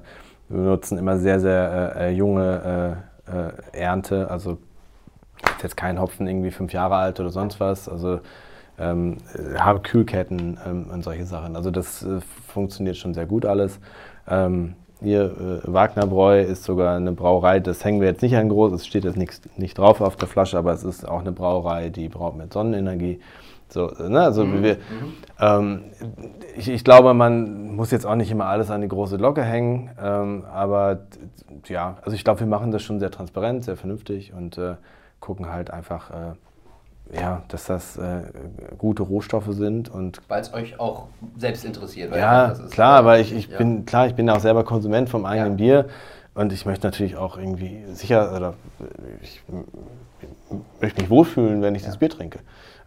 wir 0.49 0.59
benutzen 0.59 0.99
immer 0.99 1.17
sehr, 1.17 1.39
sehr 1.39 1.95
äh, 1.97 2.11
junge 2.11 2.97
Ernte, 3.73 4.31
also 4.31 4.59
ist 5.57 5.63
jetzt 5.63 5.77
kein 5.77 6.01
Hopfen 6.01 6.27
irgendwie 6.27 6.51
fünf 6.51 6.73
Jahre 6.73 6.97
alt 6.97 7.21
oder 7.21 7.31
sonst 7.31 7.61
was. 7.61 7.89
Also 7.89 8.21
ähm, 8.79 9.19
habe 9.57 9.81
Kühlketten 9.81 10.59
ähm, 10.67 10.87
und 10.93 11.05
solche 11.05 11.25
Sachen. 11.25 11.57
Also 11.57 11.71
das 11.71 12.03
äh, 12.03 12.21
funktioniert 12.49 12.97
schon 12.97 13.15
sehr 13.15 13.27
gut 13.27 13.47
alles. 13.47 13.79
Ähm, 14.29 14.75
hier, 15.01 15.63
äh, 15.67 15.73
Wagnerbräu 15.73 16.41
ist 16.41 16.65
sogar 16.65 16.97
eine 16.97 17.13
Brauerei, 17.13 17.61
das 17.61 17.85
hängen 17.85 18.01
wir 18.01 18.09
jetzt 18.09 18.23
nicht 18.23 18.37
an 18.37 18.49
groß, 18.49 18.73
es 18.73 18.87
steht 18.87 19.05
jetzt 19.05 19.17
nicht, 19.17 19.59
nicht 19.59 19.77
drauf 19.77 20.01
auf 20.01 20.17
der 20.17 20.29
Flasche, 20.29 20.57
aber 20.57 20.73
es 20.73 20.83
ist 20.83 21.07
auch 21.07 21.21
eine 21.21 21.33
Brauerei, 21.33 21.91
die 21.91 22.09
braut 22.09 22.37
mit 22.37 22.53
Sonnenenergie. 22.53 23.21
So, 23.69 23.89
ne? 23.89 24.21
also 24.21 24.45
mhm. 24.45 24.63
wir, 24.63 24.75
mhm. 24.75 25.13
ähm, 25.41 25.81
ich, 26.57 26.69
ich, 26.69 26.85
glaube, 26.85 27.13
man 27.13 27.75
muss 27.75 27.91
jetzt 27.91 28.07
auch 28.07 28.15
nicht 28.15 28.31
immer 28.31 28.47
alles 28.47 28.71
an 28.71 28.81
die 28.81 28.89
große 28.89 29.19
Glocke 29.19 29.43
hängen, 29.43 29.91
ähm, 30.03 30.45
aber 30.53 31.01
ja, 31.67 31.97
also 32.03 32.15
ich 32.15 32.25
glaube, 32.25 32.41
wir 32.41 32.47
machen 32.47 32.71
das 32.71 32.83
schon 32.83 33.01
sehr 33.01 33.11
transparent, 33.11 33.65
sehr 33.65 33.77
vernünftig 33.77 34.33
und 34.33 34.59
äh, 34.59 34.75
gucken 35.25 35.51
halt 35.51 35.71
einfach, 35.71 36.11
äh, 36.11 37.19
ja, 37.19 37.43
dass 37.49 37.65
das 37.65 37.97
äh, 37.97 38.25
gute 38.77 39.03
Rohstoffe 39.03 39.49
sind 39.51 39.89
und 39.89 40.21
weil 40.29 40.43
es 40.43 40.53
euch 40.53 40.79
auch 40.79 41.07
selbst 41.37 41.65
interessiert. 41.65 42.15
ja, 42.15 42.49
ist, 42.49 42.71
klar, 42.73 43.07
weil 43.07 43.23
ich, 43.23 43.33
ich 43.33 43.49
ja. 43.49 43.57
bin 43.57 43.87
klar, 43.87 44.07
ich 44.07 44.15
bin 44.15 44.29
auch 44.29 44.41
selber 44.41 44.65
Konsument 44.65 45.09
vom 45.09 45.25
eigenen 45.25 45.59
ja. 45.59 45.83
Bier 45.83 45.89
und 46.35 46.53
ich 46.53 46.67
möchte 46.67 46.87
natürlich 46.87 47.17
auch 47.17 47.39
irgendwie 47.39 47.85
sicher 47.93 48.37
oder 48.37 48.55
ich 49.23 49.43
möchte 50.85 51.01
mich 51.01 51.11
wohlfühlen, 51.11 51.63
wenn 51.63 51.75
ich 51.75 51.83
ja. 51.83 51.89
das 51.89 51.99
Bier 51.99 52.11
trinke. 52.11 52.41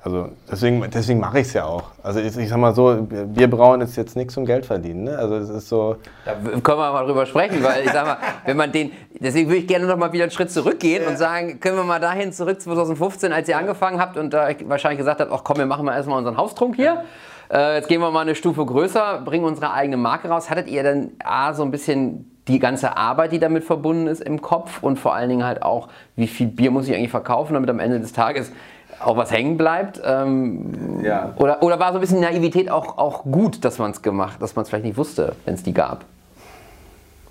Also 0.03 0.29
deswegen, 0.49 0.89
deswegen 0.89 1.19
mache 1.19 1.39
ich 1.39 1.47
es 1.47 1.53
ja 1.53 1.65
auch. 1.65 1.85
Also 2.03 2.19
ich, 2.19 2.37
ich, 2.37 2.47
sag 2.47 2.57
mal 2.57 2.73
so, 2.73 2.95
Bier 3.01 3.49
brauen 3.49 3.81
ist 3.81 3.95
jetzt 3.97 4.15
nichts 4.15 4.35
zum 4.35 4.45
Geld 4.45 4.65
verdienen. 4.65 5.05
Ne? 5.05 5.17
Also 5.17 5.35
es 5.35 5.49
ist 5.49 5.67
so. 5.67 5.97
Da 6.23 6.35
können 6.35 6.63
wir 6.63 6.93
mal 6.93 7.05
drüber 7.05 7.25
sprechen, 7.25 7.63
weil 7.63 7.83
ich 7.83 7.91
sag 7.91 8.05
mal, 8.05 8.17
wenn 8.45 8.55
man 8.55 8.71
den, 8.71 8.91
deswegen 9.19 9.49
würde 9.49 9.59
ich 9.59 9.67
gerne 9.67 9.85
noch 9.85 9.97
mal 9.97 10.13
wieder 10.13 10.23
einen 10.23 10.31
Schritt 10.31 10.51
zurückgehen 10.51 11.03
ja. 11.03 11.09
und 11.09 11.17
sagen, 11.17 11.59
können 11.59 11.77
wir 11.77 11.83
mal 11.83 11.99
dahin 11.99 12.31
zurück 12.31 12.61
2015, 12.61 13.33
als 13.33 13.49
ihr 13.49 13.57
angefangen 13.57 13.99
habt 13.99 14.17
und 14.17 14.33
da 14.33 14.49
wahrscheinlich 14.65 14.99
gesagt 14.99 15.19
habt, 15.19 15.31
ach 15.31 15.43
komm, 15.43 15.57
wir 15.57 15.65
machen 15.65 15.83
mal 15.83 15.95
erstmal 15.95 16.19
unseren 16.19 16.37
Haustrunk 16.37 16.75
hier. 16.75 17.03
Äh, 17.51 17.77
jetzt 17.77 17.89
gehen 17.89 17.99
wir 17.99 18.11
mal 18.11 18.21
eine 18.21 18.35
Stufe 18.35 18.65
größer, 18.65 19.23
bringen 19.25 19.45
unsere 19.45 19.73
eigene 19.73 19.97
Marke 19.97 20.29
raus. 20.29 20.49
Hattet 20.49 20.67
ihr 20.69 20.83
dann 20.83 21.11
A, 21.23 21.53
so 21.53 21.63
ein 21.63 21.71
bisschen 21.71 22.36
die 22.47 22.59
ganze 22.59 22.95
Arbeit, 22.97 23.31
die 23.31 23.39
damit 23.39 23.63
verbunden 23.63 24.07
ist 24.07 24.21
im 24.21 24.41
Kopf 24.41 24.81
und 24.81 24.97
vor 24.97 25.13
allen 25.13 25.29
Dingen 25.29 25.43
halt 25.43 25.61
auch, 25.61 25.89
wie 26.15 26.27
viel 26.27 26.47
Bier 26.47 26.71
muss 26.71 26.87
ich 26.87 26.95
eigentlich 26.95 27.11
verkaufen, 27.11 27.53
damit 27.53 27.69
am 27.69 27.79
Ende 27.79 27.99
des 27.99 28.13
Tages 28.13 28.51
auch 28.99 29.17
was 29.17 29.31
hängen 29.31 29.57
bleibt? 29.57 30.01
Ähm, 30.03 31.03
ja. 31.03 31.33
oder, 31.37 31.61
oder 31.61 31.79
war 31.79 31.91
so 31.91 31.97
ein 31.99 32.01
bisschen 32.01 32.21
Naivität 32.21 32.69
auch, 32.69 32.97
auch 32.97 33.23
gut, 33.23 33.63
dass 33.63 33.79
man 33.79 33.91
es 33.91 34.01
gemacht, 34.01 34.41
dass 34.41 34.55
man 34.55 34.63
es 34.63 34.69
vielleicht 34.69 34.85
nicht 34.85 34.97
wusste, 34.97 35.35
wenn 35.45 35.53
es 35.53 35.63
die 35.63 35.73
gab? 35.73 36.05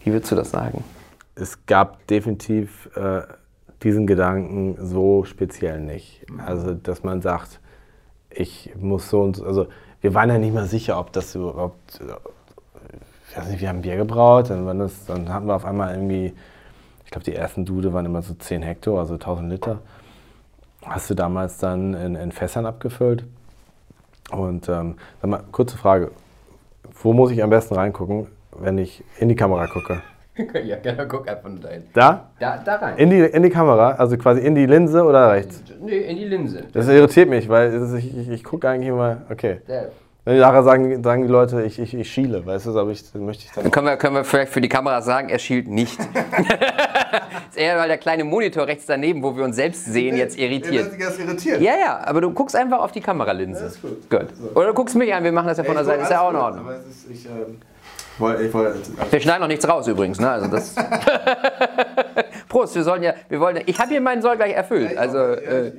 Wie 0.04 0.12
würdest 0.12 0.30
du 0.30 0.36
das 0.36 0.50
sagen? 0.50 0.84
Es 1.34 1.66
gab 1.66 2.06
definitiv 2.06 2.88
äh, 2.94 3.22
diesen 3.82 4.06
Gedanken 4.06 4.76
so 4.80 5.24
speziell 5.24 5.80
nicht. 5.80 6.24
Mhm. 6.30 6.40
Also, 6.40 6.74
dass 6.74 7.02
man 7.02 7.20
sagt, 7.20 7.60
ich 8.30 8.72
muss 8.78 9.10
so 9.10 9.22
und 9.22 9.36
so, 9.36 9.44
also 9.44 9.66
wir 10.00 10.14
waren 10.14 10.30
ja 10.30 10.38
nicht 10.38 10.54
mal 10.54 10.66
sicher, 10.66 10.98
ob 10.98 11.12
das 11.12 11.34
überhaupt, 11.34 12.00
ich 13.36 13.42
weiß 13.42 13.50
nicht, 13.50 13.60
wir 13.60 13.68
haben 13.68 13.82
Bier 13.82 13.96
gebraut, 13.96 14.48
dann, 14.48 14.78
das, 14.78 15.04
dann 15.04 15.30
hatten 15.30 15.46
wir 15.46 15.54
auf 15.54 15.66
einmal 15.66 15.92
irgendwie, 15.92 16.32
ich 17.04 17.10
glaube, 17.10 17.24
die 17.24 17.34
ersten 17.34 17.66
Dude 17.66 17.92
waren 17.92 18.06
immer 18.06 18.22
so 18.22 18.32
10 18.32 18.62
Hektar, 18.62 18.98
also 18.98 19.14
1000 19.14 19.50
Liter 19.50 19.78
hast 20.86 21.10
du 21.10 21.14
damals 21.14 21.58
dann 21.58 21.92
in, 21.92 22.14
in 22.14 22.32
Fässern 22.32 22.64
abgefüllt. 22.64 23.24
Und 24.30 24.70
ähm, 24.70 24.96
sag 25.20 25.30
mal, 25.30 25.42
kurze 25.52 25.76
Frage. 25.76 26.12
wo 27.02 27.12
muss 27.12 27.30
ich 27.30 27.42
am 27.42 27.50
besten 27.50 27.74
reingucken, 27.74 28.28
wenn 28.58 28.78
ich 28.78 29.04
in 29.18 29.28
die 29.28 29.36
Kamera 29.36 29.66
gucke? 29.66 30.00
ja, 30.64 30.76
genau, 30.76 31.04
guck 31.06 31.28
einfach 31.28 31.50
nur 31.50 31.60
dahin. 31.60 31.82
Da? 31.92 32.30
Da, 32.38 32.56
da 32.56 32.76
rein. 32.76 32.96
In 32.96 33.10
die, 33.10 33.18
in 33.18 33.42
die 33.42 33.50
Kamera, 33.50 33.92
also 33.92 34.16
quasi 34.16 34.40
in 34.40 34.54
die 34.54 34.64
Linse 34.64 35.04
oder 35.04 35.32
rechts? 35.32 35.62
nee, 35.78 35.98
in 35.98 36.16
die 36.16 36.24
Linse. 36.24 36.64
Das 36.72 36.88
irritiert 36.88 37.28
mich, 37.28 37.50
weil 37.50 37.74
ich, 37.98 38.16
ich, 38.16 38.28
ich 38.30 38.44
gucke 38.44 38.66
eigentlich 38.66 38.88
immer, 38.88 39.18
okay. 39.28 39.60
Wenn 39.66 39.88
nachher 40.26 40.64
sagen, 40.64 41.02
sagen 41.04 41.22
die 41.22 41.28
Leute, 41.28 41.62
ich, 41.62 41.78
ich, 41.78 41.94
ich 41.94 42.10
schiele, 42.10 42.44
weißt 42.44 42.66
du, 42.66 42.78
aber 42.78 42.90
ich, 42.90 43.10
dann 43.12 43.24
möchte 43.24 43.44
ich 43.44 43.52
dann. 43.52 43.64
Dann 43.64 43.70
können 43.70 43.86
wir, 43.86 43.96
können 43.96 44.16
wir 44.16 44.24
vielleicht 44.24 44.52
für 44.52 44.60
die 44.60 44.68
Kamera 44.68 45.00
sagen, 45.00 45.28
er 45.28 45.38
schielt 45.38 45.68
nicht. 45.68 45.98
ist 47.50 47.56
eher, 47.56 47.78
weil 47.78 47.88
der 47.88 47.98
kleine 47.98 48.24
Monitor 48.24 48.66
rechts 48.66 48.86
daneben, 48.86 49.22
wo 49.22 49.36
wir 49.36 49.44
uns 49.44 49.56
selbst 49.56 49.84
sehen, 49.84 50.16
jetzt 50.16 50.38
irritiert. 50.38 50.90
Das 50.98 51.18
irritiert. 51.18 51.60
Ja, 51.60 51.74
ja, 51.76 52.00
aber 52.04 52.20
du 52.20 52.30
guckst 52.32 52.56
einfach 52.56 52.80
auf 52.80 52.92
die 52.92 53.00
Kameralinse. 53.00 53.60
Ja, 53.60 53.66
ist 53.66 53.82
gut. 53.82 54.10
Gut. 54.10 54.26
Oder 54.54 54.68
du 54.68 54.74
guckst 54.74 54.96
mich 54.96 55.12
an, 55.14 55.24
wir 55.24 55.32
machen 55.32 55.48
das 55.48 55.58
ja 55.58 55.64
von 55.64 55.74
der 55.74 55.84
Seite, 55.84 56.02
ist 56.02 56.10
ja 56.10 56.20
auch 56.20 56.30
in 56.30 56.36
Ordnung. 56.36 56.68
Ist, 56.70 57.10
ich, 57.10 57.26
ähm, 57.26 57.58
wollte, 58.18 58.42
ich 58.44 58.54
wollte, 58.54 58.78
also, 58.98 59.12
Wir 59.12 59.20
schneiden 59.20 59.42
noch 59.42 59.48
nichts 59.48 59.68
raus 59.68 59.86
übrigens, 59.86 60.18
ne? 60.18 60.30
Also 60.30 60.48
das. 60.48 60.74
Prost, 62.48 62.74
wir 62.74 62.82
sollen 62.82 63.02
ja, 63.02 63.14
wir 63.28 63.40
wollen 63.40 63.56
ja, 63.56 63.62
ich 63.66 63.78
habe 63.78 63.90
hier 63.90 64.00
meinen 64.00 64.22
Soll 64.22 64.36
gleich 64.36 64.54
erfüllt. 64.54 64.96
Also 64.96 65.18
äh, 65.18 65.72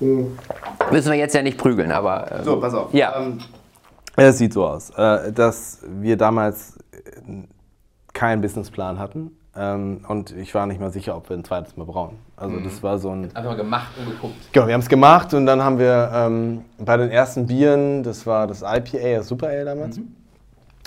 müssen 0.00 1.10
wir 1.12 1.18
jetzt 1.18 1.34
ja 1.34 1.42
nicht 1.42 1.58
prügeln, 1.58 1.92
aber. 1.92 2.30
ähm, 2.32 2.44
so, 2.44 2.60
pass 2.60 2.74
auf. 2.74 2.92
Ja. 2.94 3.20
Ähm, 3.20 3.38
es 4.16 4.38
sieht 4.38 4.52
so 4.52 4.66
aus, 4.66 4.90
äh, 4.90 5.32
dass 5.32 5.78
wir 5.88 6.16
damals 6.16 6.76
äh, 6.92 6.98
keinen 8.12 8.42
Businessplan 8.42 8.98
hatten. 8.98 9.36
Ähm, 9.56 10.04
und 10.06 10.30
ich 10.32 10.54
war 10.54 10.66
nicht 10.66 10.80
mal 10.80 10.90
sicher, 10.92 11.16
ob 11.16 11.28
wir 11.28 11.36
ein 11.36 11.44
zweites 11.44 11.76
Mal 11.76 11.84
brauchen. 11.84 12.18
Also 12.36 12.60
das 12.60 12.82
war 12.84 12.98
so 12.98 13.10
ein. 13.10 13.24
Einfach 13.34 13.50
mal 13.50 13.56
gemacht 13.56 13.92
und 13.98 14.10
geguckt. 14.12 14.34
Genau, 14.52 14.66
wir 14.68 14.74
haben 14.74 14.80
es 14.80 14.88
gemacht 14.88 15.34
und 15.34 15.44
dann 15.46 15.62
haben 15.62 15.78
wir 15.78 16.10
ähm, 16.14 16.64
bei 16.78 16.96
den 16.96 17.10
ersten 17.10 17.46
Bieren, 17.46 18.02
das 18.04 18.26
war 18.26 18.46
das 18.46 18.62
IPA, 18.62 19.16
das 19.18 19.28
Super 19.28 19.48
Ale 19.48 19.64
damals. 19.64 19.98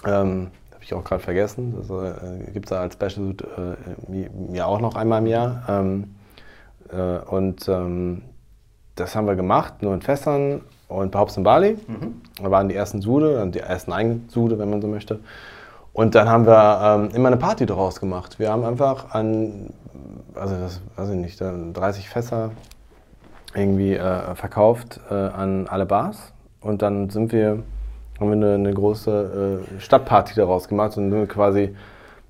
Ähm, 0.06 0.48
Habe 0.72 0.82
ich 0.82 0.94
auch 0.94 1.04
gerade 1.04 1.22
vergessen. 1.22 1.76
Das 1.78 1.90
äh, 1.90 2.52
gibt 2.54 2.66
es 2.66 2.70
da 2.70 2.82
als 2.82 2.94
Special 2.94 3.32
äh, 3.58 4.12
mi- 4.12 4.30
mir 4.50 4.66
auch 4.68 4.80
noch 4.80 4.96
einmal 4.96 5.20
im 5.20 5.28
Jahr. 5.28 5.64
Ähm, 5.68 6.16
äh, 6.90 7.20
und 7.30 7.68
ähm, 7.68 8.22
das 8.96 9.16
haben 9.16 9.28
wir 9.28 9.36
gemacht, 9.36 9.82
nur 9.82 9.94
in 9.94 10.02
Fässern 10.02 10.62
und 10.88 11.12
bei 11.12 11.20
Hops 11.20 11.38
und 11.38 11.44
Barley. 11.44 11.78
Da 12.42 12.52
waren 12.52 12.70
die 12.70 12.76
ersten 12.76 13.02
Sude, 13.02 13.36
dann 13.36 13.52
die 13.52 13.60
ersten 13.60 13.92
Eigensude, 13.92 14.60
wenn 14.60 14.70
man 14.70 14.82
so 14.82 14.88
möchte. 14.88 15.20
Und 15.94 16.16
dann 16.16 16.28
haben 16.28 16.46
wir 16.46 16.82
ähm, 16.84 17.10
immer 17.16 17.28
eine 17.28 17.38
Party 17.38 17.66
daraus 17.66 18.00
gemacht. 18.00 18.40
Wir 18.40 18.52
haben 18.52 18.64
einfach 18.66 19.14
an, 19.14 19.70
also 20.36 20.56
das 20.56 20.82
weiß 20.96 21.10
ich 21.10 21.16
nicht, 21.16 21.40
dann 21.40 21.74
30 21.74 22.10
Fässer 22.10 22.52
irgendwie 23.56 23.94
äh, 23.94 24.36
verkauft 24.36 25.00
äh, 25.10 25.14
an 25.14 25.68
alle 25.68 25.86
Bars. 25.86 26.34
Und 26.62 26.82
dann 26.82 27.10
sind 27.10 27.32
wir, 27.32 27.60
haben 28.20 28.28
wir 28.28 28.34
eine, 28.34 28.56
eine 28.56 28.74
große 28.74 29.62
äh, 29.78 29.80
Stadtparty 29.80 30.34
daraus 30.36 30.68
gemacht 30.68 30.98
und 30.98 31.12
sind 31.12 31.20
wir 31.20 31.28
quasi, 31.28 31.76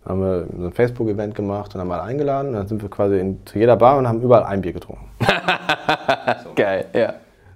haben 0.06 0.22
wir 0.22 0.48
so 0.58 0.66
ein 0.66 0.74
Facebook-Event 0.74 1.34
gemacht 1.34 1.74
und 1.74 1.80
haben 1.80 1.92
alle 1.92 2.04
eingeladen. 2.04 2.50
Und 2.50 2.56
dann 2.56 2.68
sind 2.68 2.82
wir 2.82 2.90
quasi 2.90 3.20
in, 3.20 3.46
zu 3.46 3.60
jeder 3.60 3.78
Bar 3.78 3.98
und 3.98 4.08
haben 4.08 4.22
überall 4.22 4.44
ein 4.44 4.62
Bier 4.62 4.74
getrunken. 4.74 5.06
Geil, 6.56 6.86
ja. 6.94 7.14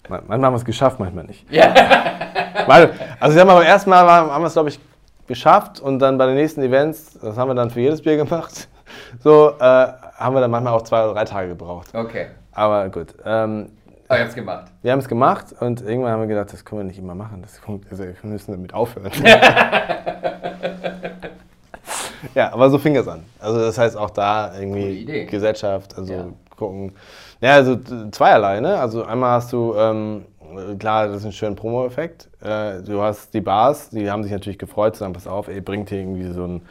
Man- 0.10 0.22
Manchmal 0.28 0.46
haben 0.48 0.54
wir 0.54 0.58
es 0.58 0.66
geschafft, 0.66 1.00
manchmal 1.00 1.26
nicht. 1.26 1.46
Weil, 2.68 2.90
also 3.20 3.38
sag 3.38 3.46
mal, 3.48 3.56
beim 3.56 3.66
ersten 3.68 3.90
Mal 3.90 4.06
haben 4.08 4.42
wir 4.42 4.48
es, 4.48 4.54
glaube 4.54 4.70
ich, 4.70 4.80
geschafft 5.28 5.80
und 5.82 6.00
dann 6.00 6.18
bei 6.18 6.26
den 6.28 6.36
nächsten 6.36 6.62
Events, 6.62 7.20
das 7.22 7.38
haben 7.38 7.50
wir 7.50 7.56
dann 7.56 7.70
für 7.70 7.82
jedes 7.82 8.02
Bier 8.02 8.16
gemacht, 8.18 8.68
so 9.20 9.52
äh, 9.60 9.64
haben 9.64 10.36
wir 10.36 10.40
dann 10.42 10.52
manchmal 10.52 10.74
auch 10.74 10.82
zwei 10.84 11.04
oder 11.04 11.14
drei 11.14 11.26
Tage 11.26 11.50
gebraucht. 11.50 11.88
Okay. 11.94 12.28
Aber 12.54 12.88
gut, 12.90 13.14
ähm, 13.26 13.70
Aber 14.08 14.18
ihr 14.18 14.24
habt's 14.24 14.36
gemacht. 14.36 14.66
wir 14.82 14.92
haben 14.92 15.00
es 15.00 15.08
gemacht 15.08 15.48
und 15.60 15.82
irgendwann 15.82 16.12
haben 16.14 16.22
wir 16.22 16.28
gedacht, 16.28 16.52
das 16.54 16.64
können 16.66 16.80
wir 16.82 16.86
nicht 16.86 16.98
immer 17.00 17.14
machen, 17.16 17.42
das, 17.44 17.60
also 17.92 18.04
wir 18.06 18.16
müssen 18.24 18.52
damit 18.54 18.74
aufhören. 18.74 19.12
ja, 22.34 22.52
aber 22.54 22.70
so 22.70 22.78
fing 22.78 22.96
es 22.96 23.08
an. 23.08 23.24
Also 23.40 23.60
das 23.60 23.78
heißt 23.78 23.96
auch 23.98 24.10
da 24.10 24.58
irgendwie. 24.58 25.26
Gesellschaft, 25.26 25.96
also 25.98 26.14
Ja. 26.14 26.26
Gucken. 26.58 26.94
Ja, 27.40 27.54
also 27.54 27.78
zweierlei, 28.12 28.60
ne? 28.60 28.78
Also 28.80 29.04
einmal 29.04 29.32
hast 29.32 29.54
du, 29.54 29.76
ähm, 29.76 30.26
klar, 30.80 31.08
das 31.08 31.18
ist 31.18 31.26
ein 31.26 31.32
schöner 31.32 31.56
Promo-Effekt. 31.56 32.30
Äh, 32.42 32.82
du 32.82 33.02
hast 33.02 33.34
die 33.34 33.42
Bars, 33.42 33.90
die 33.90 34.10
haben 34.10 34.24
sich 34.24 34.32
natürlich 34.32 34.60
gefreut, 34.60 34.96
zu 34.96 35.00
sagen, 35.00 35.14
pass 35.14 35.28
auf, 35.28 35.48
ihr 35.48 35.64
bringt 35.64 35.90
hier 35.90 36.00
irgendwie 36.00 36.32
so 36.32 36.46
ein, 36.46 36.62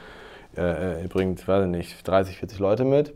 äh, 0.57 1.03
ihr 1.03 1.09
bringt, 1.09 1.47
weiß 1.47 1.65
ich 1.65 1.71
nicht, 1.71 2.07
30, 2.09 2.39
40 2.39 2.59
Leute 2.59 2.85
mit. 2.85 3.15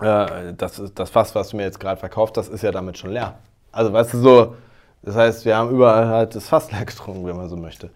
Äh, 0.00 0.54
das, 0.56 0.82
das 0.94 1.10
Fass, 1.10 1.34
was 1.34 1.50
du 1.50 1.56
mir 1.56 1.64
jetzt 1.64 1.80
gerade 1.80 1.98
verkauft, 1.98 2.36
das 2.36 2.48
ist 2.48 2.62
ja 2.62 2.70
damit 2.70 2.98
schon 2.98 3.10
leer. 3.10 3.34
Also 3.72 3.92
weißt 3.92 4.14
du 4.14 4.18
so, 4.18 4.54
das 5.02 5.16
heißt, 5.16 5.44
wir 5.44 5.56
haben 5.56 5.70
überall 5.70 6.06
halt 6.06 6.34
das 6.34 6.48
Fass 6.48 6.70
leer 6.70 6.84
getrunken, 6.84 7.26
wenn 7.26 7.36
man 7.36 7.48
so 7.48 7.56
möchte. 7.56 7.90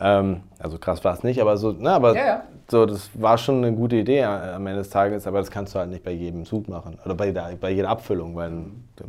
Ähm, 0.00 0.40
also 0.58 0.78
krass 0.78 1.04
war 1.04 1.12
es 1.14 1.22
nicht, 1.22 1.40
aber 1.40 1.56
so, 1.58 1.74
na, 1.78 1.96
aber 1.96 2.14
Ja, 2.16 2.26
ja. 2.26 2.42
so, 2.68 2.86
das 2.86 3.10
war 3.14 3.36
schon 3.36 3.62
eine 3.64 3.76
gute 3.76 3.96
Idee 3.96 4.24
am 4.24 4.66
Ende 4.66 4.78
des 4.80 4.88
Tages, 4.90 5.26
aber 5.26 5.38
das 5.40 5.50
kannst 5.50 5.74
du 5.74 5.78
halt 5.78 5.90
nicht 5.90 6.02
bei 6.02 6.12
jedem 6.12 6.46
Zug 6.46 6.68
machen 6.68 6.98
oder 7.04 7.14
bei 7.14 7.26
jeder, 7.26 7.50
bei 7.60 7.70
jeder 7.70 7.90
Abfüllung, 7.90 8.34
weil 8.34 8.50
du 8.96 9.04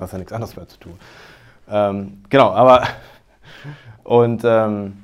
hast 0.00 0.12
ja 0.12 0.18
nichts 0.18 0.32
anderes 0.32 0.56
mehr 0.56 0.66
zu 0.66 0.78
tun. 0.78 0.98
Ähm, 1.70 2.22
genau, 2.30 2.50
aber 2.52 2.84
und 4.04 4.42
ähm, 4.44 4.96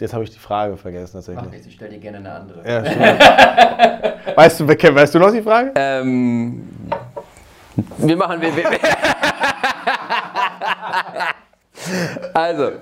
jetzt 0.00 0.14
habe 0.14 0.22
ich 0.24 0.30
die 0.30 0.38
Frage 0.38 0.76
vergessen 0.76 1.16
Mach 1.16 1.24
tatsächlich. 1.24 1.50
nichts, 1.52 1.66
ich 1.66 1.74
stell 1.74 1.90
dir 1.90 1.98
gerne 1.98 2.18
eine 2.18 2.32
andere. 2.32 2.68
Ja, 2.68 2.84
stimmt. 2.86 3.20
weißt, 4.36 4.60
du, 4.60 4.68
weißt 4.68 5.14
du 5.14 5.18
noch 5.18 5.32
die 5.32 5.42
Frage? 5.42 5.72
Ähm, 5.74 6.68
wir 7.98 8.16
machen. 8.16 8.40
Wir, 8.40 8.54
wir, 8.56 8.64
also, 12.34 12.72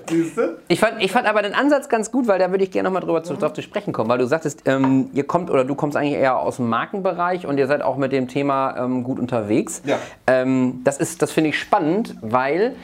ich 0.67 0.79
fand, 0.79 1.01
ich 1.01 1.11
fand 1.11 1.27
aber 1.27 1.41
den 1.41 1.53
Ansatz 1.53 1.89
ganz 1.89 2.11
gut, 2.11 2.27
weil 2.27 2.39
da 2.39 2.51
würde 2.51 2.63
ich 2.63 2.71
gerne 2.71 2.87
nochmal 2.87 3.01
drüber 3.01 3.23
zu, 3.23 3.35
drauf 3.35 3.53
zu 3.53 3.61
sprechen 3.61 3.93
kommen, 3.93 4.09
weil 4.09 4.17
du 4.17 4.27
sagtest, 4.27 4.63
ähm, 4.65 5.09
ihr 5.13 5.25
kommt 5.25 5.49
oder 5.49 5.65
du 5.65 5.75
kommst 5.75 5.97
eigentlich 5.97 6.13
eher 6.13 6.37
aus 6.37 6.57
dem 6.57 6.69
Markenbereich 6.69 7.45
und 7.45 7.57
ihr 7.57 7.67
seid 7.67 7.81
auch 7.81 7.97
mit 7.97 8.11
dem 8.11 8.27
Thema 8.27 8.75
ähm, 8.77 9.03
gut 9.03 9.19
unterwegs. 9.19 9.81
Ja. 9.85 9.97
Ähm, 10.27 10.81
das 10.83 10.97
ist, 10.97 11.21
das 11.21 11.31
finde 11.31 11.51
ich 11.51 11.59
spannend, 11.59 12.15
weil 12.21 12.75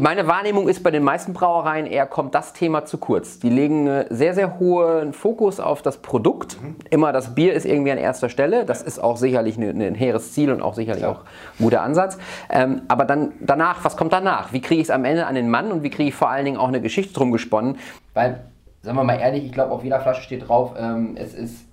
meine 0.00 0.26
Wahrnehmung 0.26 0.68
ist 0.68 0.82
bei 0.82 0.90
den 0.90 1.02
meisten 1.02 1.32
Brauereien 1.32 1.86
eher 1.86 2.06
kommt 2.06 2.34
das 2.34 2.52
Thema 2.52 2.84
zu 2.84 2.98
kurz. 2.98 3.38
Die 3.38 3.48
legen 3.48 3.88
einen 3.88 4.04
sehr, 4.10 4.34
sehr 4.34 4.58
hohen 4.58 5.12
Fokus 5.12 5.60
auf 5.60 5.82
das 5.82 5.98
Produkt. 5.98 6.58
Immer 6.90 7.12
das 7.12 7.34
Bier 7.34 7.54
ist 7.54 7.64
irgendwie 7.64 7.92
an 7.92 7.98
erster 7.98 8.28
Stelle. 8.28 8.64
Das 8.66 8.82
ist 8.82 8.98
auch 8.98 9.16
sicherlich 9.16 9.56
ein, 9.56 9.80
ein 9.80 9.94
hehres 9.94 10.32
Ziel 10.34 10.52
und 10.52 10.60
auch 10.60 10.74
sicherlich 10.74 11.06
auch 11.06 11.20
ein 11.20 11.64
guter 11.64 11.82
Ansatz. 11.82 12.18
Ähm, 12.50 12.82
aber 12.88 13.04
dann 13.04 13.32
danach, 13.40 13.84
was 13.84 13.96
kommt 13.96 14.12
danach? 14.12 14.52
Wie 14.52 14.60
kriege 14.60 14.80
ich 14.80 14.88
es 14.88 14.90
am 14.90 15.04
Ende 15.04 15.26
an 15.26 15.34
den 15.34 15.48
Mann 15.48 15.72
und 15.72 15.82
wie 15.82 15.90
kriege 15.90 16.10
ich 16.10 16.14
vor 16.14 16.28
allen 16.28 16.44
Dingen 16.44 16.58
auch 16.58 16.68
eine 16.68 16.82
Geschichte 16.82 17.14
drum 17.14 17.32
gesponnen? 17.32 17.78
Weil, 18.14 18.44
sagen 18.82 18.96
wir 18.96 19.04
mal 19.04 19.18
ehrlich, 19.18 19.44
ich 19.44 19.52
glaube, 19.52 19.72
auf 19.72 19.84
jeder 19.84 20.00
Flasche 20.00 20.22
steht 20.22 20.48
drauf, 20.48 20.74
ähm, 20.78 21.16
es 21.16 21.34
ist. 21.34 21.64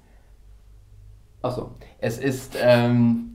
Achso, 1.42 1.72
es 2.00 2.18
ist. 2.18 2.56
Ähm, 2.62 3.35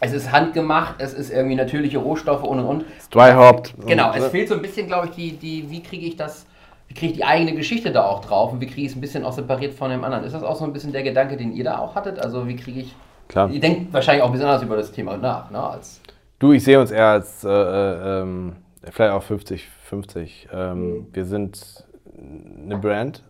es 0.00 0.12
ist 0.12 0.30
handgemacht, 0.32 0.96
es 0.98 1.12
ist 1.12 1.30
irgendwie 1.30 1.56
natürliche 1.56 1.98
Rohstoffe 1.98 2.44
und 2.44 2.60
und 2.60 2.64
und. 2.66 2.84
Dry 3.10 3.32
Hopped. 3.32 3.74
Genau, 3.86 4.10
Und, 4.10 4.16
es 4.16 4.24
ne? 4.24 4.30
fehlt 4.30 4.48
so 4.48 4.54
ein 4.54 4.62
bisschen, 4.62 4.86
glaube 4.86 5.08
ich, 5.08 5.14
die, 5.14 5.32
die, 5.32 5.70
wie 5.70 5.82
kriege 5.82 6.06
ich 6.06 6.16
das, 6.16 6.46
wie 6.88 6.94
kriege 6.94 7.12
ich 7.12 7.18
die 7.18 7.24
eigene 7.24 7.54
Geschichte 7.54 7.90
da 7.90 8.04
auch 8.04 8.20
drauf 8.20 8.52
und 8.52 8.60
wie 8.60 8.66
kriege 8.66 8.82
ich 8.82 8.88
es 8.88 8.96
ein 8.96 9.00
bisschen 9.00 9.24
auch 9.24 9.32
separiert 9.32 9.74
von 9.74 9.90
dem 9.90 10.04
anderen? 10.04 10.24
Ist 10.24 10.34
das 10.34 10.42
auch 10.42 10.56
so 10.56 10.64
ein 10.64 10.72
bisschen 10.72 10.92
der 10.92 11.02
Gedanke, 11.02 11.36
den 11.36 11.52
ihr 11.52 11.64
da 11.64 11.78
auch 11.78 11.94
hattet? 11.94 12.18
Also 12.18 12.46
wie 12.46 12.56
kriege 12.56 12.80
ich, 12.80 12.94
Klar. 13.28 13.50
ihr 13.50 13.60
denkt 13.60 13.92
wahrscheinlich 13.92 14.22
auch 14.22 14.26
ein 14.28 14.32
bisschen 14.32 14.46
anders 14.48 14.62
über 14.62 14.76
das 14.76 14.92
Thema 14.92 15.16
nach, 15.16 15.50
ne? 15.50 15.58
Als, 15.60 16.00
Du, 16.38 16.52
ich 16.52 16.62
sehe 16.62 16.78
uns 16.78 16.92
eher 16.92 17.06
als 17.06 17.42
äh, 17.42 17.48
äh, 17.48 18.20
ähm, 18.20 18.56
vielleicht 18.88 19.12
auch 19.12 19.24
50-50. 19.24 20.46
Ähm, 20.52 21.08
Wir 21.12 21.24
sind 21.24 21.84
eine 22.16 22.78
Brand 22.78 23.24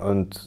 und 0.00 0.46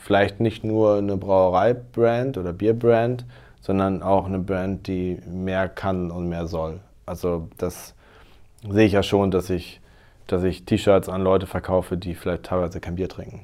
vielleicht 0.00 0.40
nicht 0.40 0.64
nur 0.64 0.96
eine 0.98 1.16
Brauerei-Brand 1.16 2.38
oder 2.38 2.52
Bier-Brand, 2.52 3.24
sondern 3.68 4.02
auch 4.02 4.24
eine 4.24 4.38
Brand, 4.38 4.86
die 4.86 5.20
mehr 5.26 5.68
kann 5.68 6.10
und 6.10 6.26
mehr 6.30 6.46
soll. 6.46 6.80
Also 7.04 7.50
das 7.58 7.94
sehe 8.66 8.86
ich 8.86 8.92
ja 8.92 9.02
schon, 9.02 9.30
dass 9.30 9.50
ich, 9.50 9.82
dass 10.26 10.42
ich 10.42 10.64
T-Shirts 10.64 11.10
an 11.10 11.22
Leute 11.22 11.46
verkaufe, 11.46 11.98
die 11.98 12.14
vielleicht 12.14 12.44
teilweise 12.44 12.80
kein 12.80 12.94
Bier 12.94 13.10
trinken. 13.10 13.42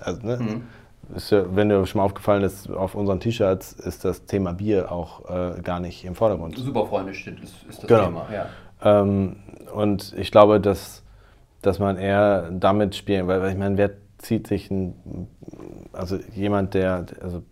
Also, 0.00 0.26
ne? 0.26 0.62
Ist 1.14 1.30
ja, 1.30 1.44
wenn 1.54 1.68
dir 1.68 1.86
schon 1.86 2.00
mal 2.00 2.04
aufgefallen 2.04 2.42
ist, 2.42 2.68
auf 2.68 2.96
unseren 2.96 3.20
T-Shirts 3.20 3.74
ist 3.74 4.04
das 4.04 4.26
Thema 4.26 4.54
Bier 4.54 4.90
auch 4.90 5.24
äh, 5.30 5.60
gar 5.62 5.78
nicht 5.78 6.04
im 6.04 6.16
Vordergrund. 6.16 6.58
Superfreunde 6.58 7.14
steht, 7.14 7.38
ist, 7.40 7.54
ist 7.68 7.84
das 7.84 7.86
Genau. 7.86 8.06
Thema, 8.06 8.26
ja. 8.32 8.46
Ähm, 8.82 9.36
und 9.72 10.14
ich 10.18 10.32
glaube, 10.32 10.60
dass, 10.60 11.04
dass 11.62 11.78
man 11.78 11.96
eher 11.96 12.50
damit 12.50 12.96
spielen, 12.96 13.28
weil, 13.28 13.40
weil 13.40 13.52
ich 13.52 13.58
meine, 13.58 13.76
wer 13.76 13.90
zieht 14.18 14.48
sich 14.48 14.68
ein, 14.68 15.28
also 15.92 16.18
jemand, 16.34 16.74
der, 16.74 17.06
also 17.22 17.42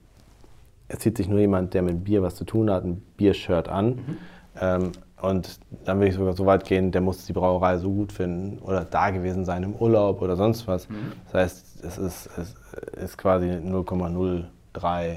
er 0.89 0.99
zieht 0.99 1.17
sich 1.17 1.29
nur 1.29 1.39
jemand, 1.39 1.75
der 1.75 1.83
mit 1.83 2.05
Bier 2.05 2.23
was 2.23 2.35
zu 2.35 2.45
tun 2.45 2.71
hat, 2.71 2.85
ein 2.85 3.03
Biershirt 3.17 3.69
an. 3.69 4.19
Ähm, 4.61 4.93
und 5.21 5.59
dann 5.85 5.99
würde 5.99 6.09
ich 6.09 6.15
sogar 6.15 6.35
so 6.35 6.47
weit 6.47 6.65
gehen, 6.65 6.93
der 6.93 7.01
muss 7.01 7.27
die 7.27 7.33
Brauerei 7.33 7.77
so 7.79 7.91
gut 7.91 8.13
finden 8.13 8.59
oder 8.61 8.85
da 8.85 9.11
gewesen 9.11 9.45
sein 9.45 9.65
im 9.65 9.75
Urlaub 9.75 10.23
oder 10.23 10.37
sonst 10.37 10.67
was. 10.69 10.87
Das 11.25 11.35
heißt, 11.35 11.85
es 11.85 11.99
ist, 11.99 12.31
es 12.39 12.55
ist 13.03 13.19
quasi 13.19 13.47
0,03 13.47 15.17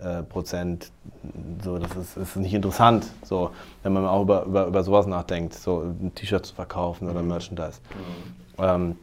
äh, 0.00 0.22
Prozent. 0.24 0.90
So, 1.62 1.78
das 1.78 1.96
ist, 1.96 2.16
ist 2.16 2.36
nicht 2.36 2.54
interessant, 2.54 3.06
so, 3.22 3.50
wenn 3.82 3.92
man 3.92 4.06
auch 4.06 4.22
über, 4.22 4.44
über, 4.44 4.66
über 4.66 4.82
sowas 4.82 5.06
nachdenkt, 5.06 5.54
so 5.54 5.82
ein 5.82 6.12
T-Shirt 6.14 6.44
zu 6.44 6.54
verkaufen 6.54 7.08
oder 7.08 7.22
Merchandise. 7.22 7.80
Mhm. 8.58 8.64
Ähm, 8.64 8.96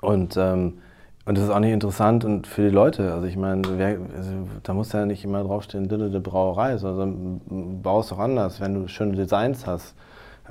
und, 0.00 0.36
ähm, 0.36 0.78
und 1.26 1.36
das 1.36 1.44
ist 1.44 1.50
auch 1.50 1.60
nicht 1.60 1.72
interessant 1.72 2.24
und 2.24 2.46
für 2.46 2.62
die 2.62 2.74
Leute. 2.74 3.12
Also 3.12 3.26
ich 3.26 3.36
meine, 3.36 3.62
also, 3.68 4.32
da 4.62 4.74
muss 4.74 4.92
ja 4.92 5.04
nicht 5.06 5.24
immer 5.24 5.42
draufstehen, 5.42 5.88
Dille 5.88 6.10
de 6.10 6.20
Brauerei, 6.20 6.78
sondern 6.78 7.80
baust 7.82 8.10
doch 8.10 8.18
anders, 8.18 8.60
wenn 8.60 8.74
du 8.74 8.88
schöne 8.88 9.16
Designs 9.16 9.66
hast. 9.66 9.94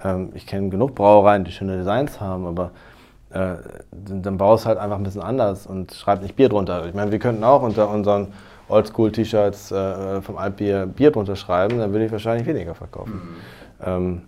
Ähm, 0.04 0.30
ich 0.36 0.46
kenne 0.46 0.70
genug 0.70 0.96
Brauereien, 0.96 1.44
die 1.44 1.52
schöne 1.52 1.78
Designs 1.78 2.22
haben, 2.22 2.46
aber 2.46 2.72
äh, 3.32 3.56
dann 3.92 4.38
baust 4.38 4.66
halt 4.66 4.78
einfach 4.78 4.98
ein 4.98 5.04
bisschen 5.04 5.22
anders 5.22 5.68
und 5.68 5.92
schreib 5.94 6.22
nicht 6.22 6.36
Bier 6.36 6.50
drunter. 6.50 6.86
Ich 6.88 6.94
meine, 6.94 7.12
wir 7.12 7.20
könnten 7.20 7.44
auch 7.44 7.62
unter 7.62 7.90
unseren 7.90 8.28
Oldschool-T-Shirts 8.70 9.72
äh, 9.72 10.22
vom 10.22 10.38
Altbier 10.38 10.86
Bier 10.86 11.12
drunter 11.12 11.36
schreiben, 11.36 11.80
dann 11.80 11.92
würde 11.92 12.06
ich 12.06 12.12
wahrscheinlich 12.12 12.48
weniger 12.48 12.76
verkaufen. 12.76 13.14
Mhm. 13.14 13.86
Ähm, 13.86 14.22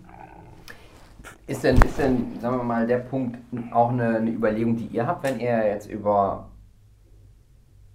ist 1.46 1.64
denn, 1.64 1.76
ist 1.76 1.98
denn, 1.98 2.38
sagen 2.40 2.56
wir 2.56 2.64
mal, 2.64 2.86
der 2.86 2.98
Punkt 2.98 3.38
auch 3.72 3.90
eine, 3.90 4.16
eine 4.16 4.30
Überlegung, 4.30 4.76
die 4.76 4.86
ihr 4.86 5.06
habt, 5.06 5.22
wenn 5.24 5.40
ihr 5.40 5.66
jetzt 5.66 5.88
über. 5.90 6.48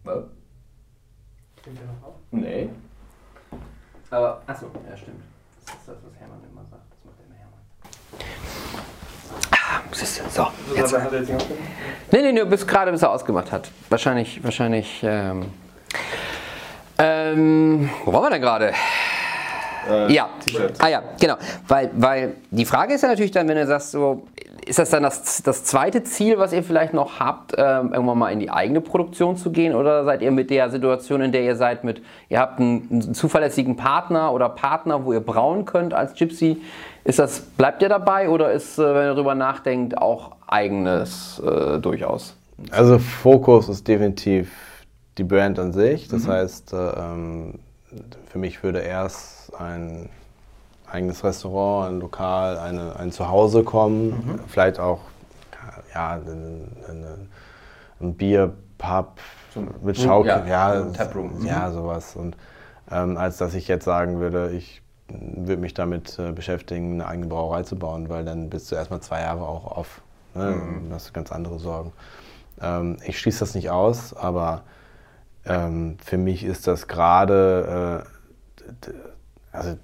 Was? 0.03 0.23
Stimmt 1.61 1.79
der 1.79 1.87
noch 1.87 2.07
auf? 2.07 2.15
Nee. 2.31 2.69
Aber, 4.09 4.41
achso, 4.47 4.67
ja, 4.89 4.95
stimmt. 4.95 5.21
Das 5.65 5.75
ist 5.75 5.87
das, 5.87 5.95
was 6.03 6.19
Hermann 6.19 6.39
immer 6.49 6.63
sagt. 6.69 6.83
Das 6.91 7.03
macht 7.05 7.17
immer 7.25 7.35
Hermann. 7.35 7.61
Ah, 9.51 9.81
so, 10.29 10.47
jetzt. 10.75 10.97
Hat 10.97 11.11
er 11.11 11.19
jetzt 11.19 11.33
nicht 11.33 11.49
nee, 12.11 12.21
nee, 12.21 12.31
nur 12.31 12.45
bis 12.45 12.65
gerade, 12.65 12.91
bis 12.91 13.01
er 13.01 13.11
ausgemacht 13.11 13.51
hat. 13.51 13.69
Wahrscheinlich, 13.89 14.43
wahrscheinlich. 14.43 15.01
Ähm, 15.03 15.51
ähm, 16.99 17.89
wo 18.05 18.13
waren 18.13 18.23
wir 18.23 18.29
denn 18.29 18.41
gerade? 18.41 18.73
Äh, 19.89 20.13
ja. 20.13 20.29
Ah 20.79 20.87
ja, 20.87 21.03
genau. 21.19 21.35
Weil, 21.67 21.91
weil 21.95 22.33
die 22.51 22.65
Frage 22.65 22.93
ist 22.93 23.01
ja 23.01 23.09
natürlich 23.09 23.31
dann, 23.31 23.47
wenn 23.47 23.57
du 23.57 23.65
sagst, 23.67 23.91
so, 23.91 24.23
ist 24.65 24.79
das 24.79 24.89
dann 24.89 25.03
das, 25.03 25.41
das 25.43 25.63
zweite 25.63 26.03
Ziel, 26.03 26.37
was 26.37 26.53
ihr 26.53 26.63
vielleicht 26.63 26.93
noch 26.93 27.19
habt, 27.19 27.53
ähm, 27.57 27.93
irgendwann 27.93 28.17
mal 28.17 28.31
in 28.31 28.39
die 28.39 28.49
eigene 28.49 28.81
Produktion 28.81 29.37
zu 29.37 29.51
gehen? 29.51 29.73
Oder 29.73 30.03
seid 30.03 30.21
ihr 30.21 30.31
mit 30.31 30.49
der 30.49 30.69
Situation, 30.69 31.21
in 31.21 31.31
der 31.31 31.43
ihr 31.43 31.55
seid, 31.55 31.83
mit, 31.83 32.01
ihr 32.29 32.39
habt 32.39 32.59
einen, 32.59 32.87
einen 32.91 33.13
zuverlässigen 33.13 33.77
Partner 33.77 34.33
oder 34.33 34.49
Partner, 34.49 35.05
wo 35.05 35.13
ihr 35.13 35.21
brauen 35.21 35.65
könnt 35.65 35.93
als 35.93 36.13
Gypsy? 36.15 36.61
Ist 37.03 37.19
das, 37.19 37.39
bleibt 37.39 37.81
ihr 37.81 37.89
dabei 37.89 38.29
oder 38.29 38.51
ist, 38.51 38.77
äh, 38.77 38.83
wenn 38.83 39.03
ihr 39.05 39.13
darüber 39.13 39.35
nachdenkt, 39.35 39.97
auch 39.97 40.33
eigenes 40.47 41.39
äh, 41.39 41.79
durchaus? 41.79 42.35
Also 42.71 42.99
Fokus 42.99 43.69
ist 43.69 43.87
definitiv 43.87 44.51
die 45.17 45.23
Brand 45.23 45.59
an 45.59 45.71
sich. 45.71 46.07
Das 46.07 46.23
mhm. 46.23 46.31
heißt, 46.31 46.73
äh, 46.73 46.77
ähm, 46.77 47.59
für 48.29 48.39
mich 48.39 48.63
würde 48.63 48.79
erst 48.79 49.36
ein 49.53 50.09
eigenes 50.89 51.23
Restaurant, 51.23 51.91
ein 51.91 51.99
Lokal, 51.99 52.57
eine, 52.57 52.95
ein 52.95 53.11
Zuhause 53.11 53.63
kommen. 53.63 54.09
Mhm. 54.09 54.39
Vielleicht 54.47 54.79
auch 54.79 54.99
ja, 55.93 56.11
eine, 56.11 56.67
eine, 56.87 57.17
ein 57.99 58.13
Bierpub 58.15 59.19
mit 59.81 59.97
Schaukel, 59.97 60.29
ja, 60.47 60.75
ja, 60.75 60.83
mhm. 60.83 61.45
ja, 61.45 61.71
sowas. 61.71 62.15
Und 62.15 62.37
ähm, 62.91 63.17
als 63.17 63.37
dass 63.37 63.53
ich 63.53 63.67
jetzt 63.67 63.85
sagen 63.85 64.19
würde, 64.19 64.51
ich 64.51 64.81
würde 65.09 65.61
mich 65.61 65.73
damit 65.73 66.19
äh, 66.19 66.31
beschäftigen, 66.31 66.93
eine 66.93 67.07
eigene 67.07 67.27
Brauerei 67.27 67.63
zu 67.63 67.77
bauen, 67.77 68.09
weil 68.09 68.25
dann 68.25 68.49
bist 68.49 68.71
du 68.71 68.75
erstmal 68.75 69.01
zwei 69.01 69.21
Jahre 69.21 69.47
auch 69.47 69.65
auf. 69.65 70.01
Ne? 70.35 70.51
Mhm. 70.51 70.93
hast 70.93 71.09
du 71.09 71.13
ganz 71.13 71.31
andere 71.31 71.59
Sorgen. 71.59 71.93
Ähm, 72.61 72.97
ich 73.05 73.19
schließe 73.19 73.39
das 73.39 73.55
nicht 73.55 73.69
aus, 73.69 74.13
aber 74.15 74.63
ähm, 75.45 75.97
für 76.03 76.17
mich 76.17 76.43
ist 76.43 76.67
das 76.67 76.87
gerade, 76.87 78.03
äh, 78.69 78.91
also 79.57 79.77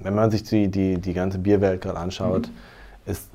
wenn 0.00 0.14
man 0.14 0.30
sich 0.30 0.42
die, 0.42 0.68
die, 0.68 0.98
die 0.98 1.12
ganze 1.12 1.38
Bierwelt 1.38 1.80
gerade 1.80 1.98
anschaut, 1.98 2.48
mhm. 2.48 3.10
ist, 3.10 3.28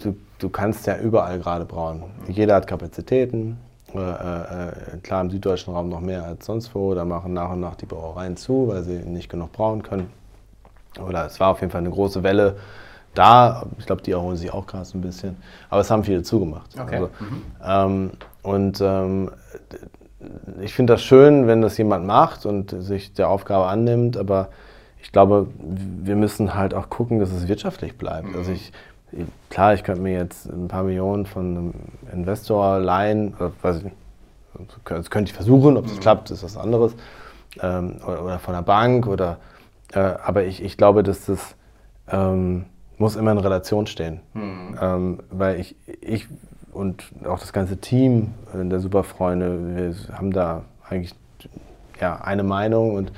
du, 0.00 0.16
du 0.38 0.48
kannst 0.48 0.86
ja 0.86 0.98
überall 0.98 1.38
gerade 1.38 1.64
brauen. 1.64 2.04
Jeder 2.28 2.56
hat 2.56 2.66
Kapazitäten. 2.66 3.58
Äh, 3.94 4.00
äh, 4.00 4.72
klar 5.04 5.20
im 5.20 5.30
süddeutschen 5.30 5.72
Raum 5.72 5.88
noch 5.88 6.00
mehr 6.00 6.24
als 6.24 6.46
sonst 6.46 6.74
wo. 6.74 6.94
Da 6.94 7.04
machen 7.04 7.32
nach 7.32 7.52
und 7.52 7.60
nach 7.60 7.76
die 7.76 7.86
Brauereien 7.86 8.36
zu, 8.36 8.66
weil 8.68 8.82
sie 8.82 8.96
nicht 8.96 9.28
genug 9.28 9.52
brauen 9.52 9.82
können. 9.82 10.10
Oder 11.00 11.26
es 11.26 11.38
war 11.38 11.50
auf 11.50 11.60
jeden 11.60 11.70
Fall 11.70 11.80
eine 11.80 11.90
große 11.90 12.22
Welle 12.22 12.56
da. 13.14 13.66
Ich 13.78 13.86
glaube, 13.86 14.02
die 14.02 14.10
erholen 14.10 14.36
sich 14.36 14.52
auch 14.52 14.66
gerade 14.66 14.84
so 14.84 14.98
ein 14.98 15.00
bisschen. 15.00 15.36
Aber 15.70 15.80
es 15.80 15.90
haben 15.90 16.02
viele 16.02 16.22
zugemacht. 16.24 16.70
Okay. 16.78 16.96
Also, 16.96 17.10
mhm. 17.20 17.42
ähm, 17.64 18.10
und 18.42 18.80
ähm, 18.80 19.30
ich 20.60 20.74
finde 20.74 20.94
das 20.94 21.02
schön, 21.02 21.46
wenn 21.46 21.62
das 21.62 21.78
jemand 21.78 22.06
macht 22.06 22.46
und 22.46 22.70
sich 22.70 23.12
der 23.12 23.28
Aufgabe 23.28 23.66
annimmt, 23.66 24.16
aber 24.16 24.48
ich 25.02 25.12
glaube, 25.12 25.48
wir 25.58 26.16
müssen 26.16 26.54
halt 26.54 26.74
auch 26.74 26.88
gucken, 26.88 27.18
dass 27.18 27.32
es 27.32 27.48
wirtschaftlich 27.48 27.98
bleibt. 27.98 28.28
Mhm. 28.28 28.36
Also 28.36 28.52
ich, 28.52 28.72
klar, 29.50 29.74
ich 29.74 29.84
könnte 29.84 30.00
mir 30.00 30.14
jetzt 30.14 30.46
ein 30.46 30.68
paar 30.68 30.84
Millionen 30.84 31.26
von 31.26 31.44
einem 31.44 31.74
Investor 32.12 32.78
leihen, 32.78 33.34
weiß 33.62 33.82
ich 33.84 33.92
das 34.84 35.10
könnte 35.10 35.30
ich 35.30 35.34
versuchen, 35.34 35.76
ob 35.76 35.86
es 35.86 35.96
mhm. 35.96 36.00
klappt, 36.00 36.30
ist 36.30 36.42
was 36.42 36.56
anderes, 36.56 36.94
ähm, 37.60 37.96
oder, 38.06 38.24
oder, 38.24 38.38
von 38.38 38.54
der 38.54 38.62
Bank, 38.62 39.06
oder, 39.06 39.38
äh, 39.92 39.98
aber 39.98 40.44
ich, 40.44 40.62
ich 40.62 40.76
glaube, 40.76 41.02
dass 41.02 41.26
das 41.26 41.56
ähm, 42.08 42.66
muss 42.98 43.16
immer 43.16 43.32
in 43.32 43.38
Relation 43.38 43.86
stehen. 43.86 44.20
Mhm. 44.34 44.78
Ähm, 44.80 45.18
weil 45.30 45.60
ich, 45.60 45.76
ich 46.00 46.28
und 46.74 47.04
auch 47.24 47.38
das 47.38 47.52
ganze 47.52 47.78
Team 47.78 48.34
der 48.52 48.80
Superfreunde, 48.80 49.76
wir 49.76 50.16
haben 50.16 50.32
da 50.32 50.64
eigentlich 50.88 51.14
ja, 52.00 52.16
eine 52.16 52.42
Meinung 52.42 52.94
und 52.94 53.12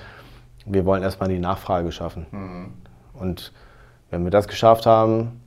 wir 0.66 0.84
wollen 0.84 1.02
erstmal 1.02 1.28
die 1.28 1.38
Nachfrage 1.38 1.90
schaffen. 1.92 2.26
Mhm. 2.30 2.72
Und 3.14 3.52
wenn 4.10 4.24
wir 4.24 4.30
das 4.30 4.48
geschafft 4.48 4.86
haben, 4.86 5.40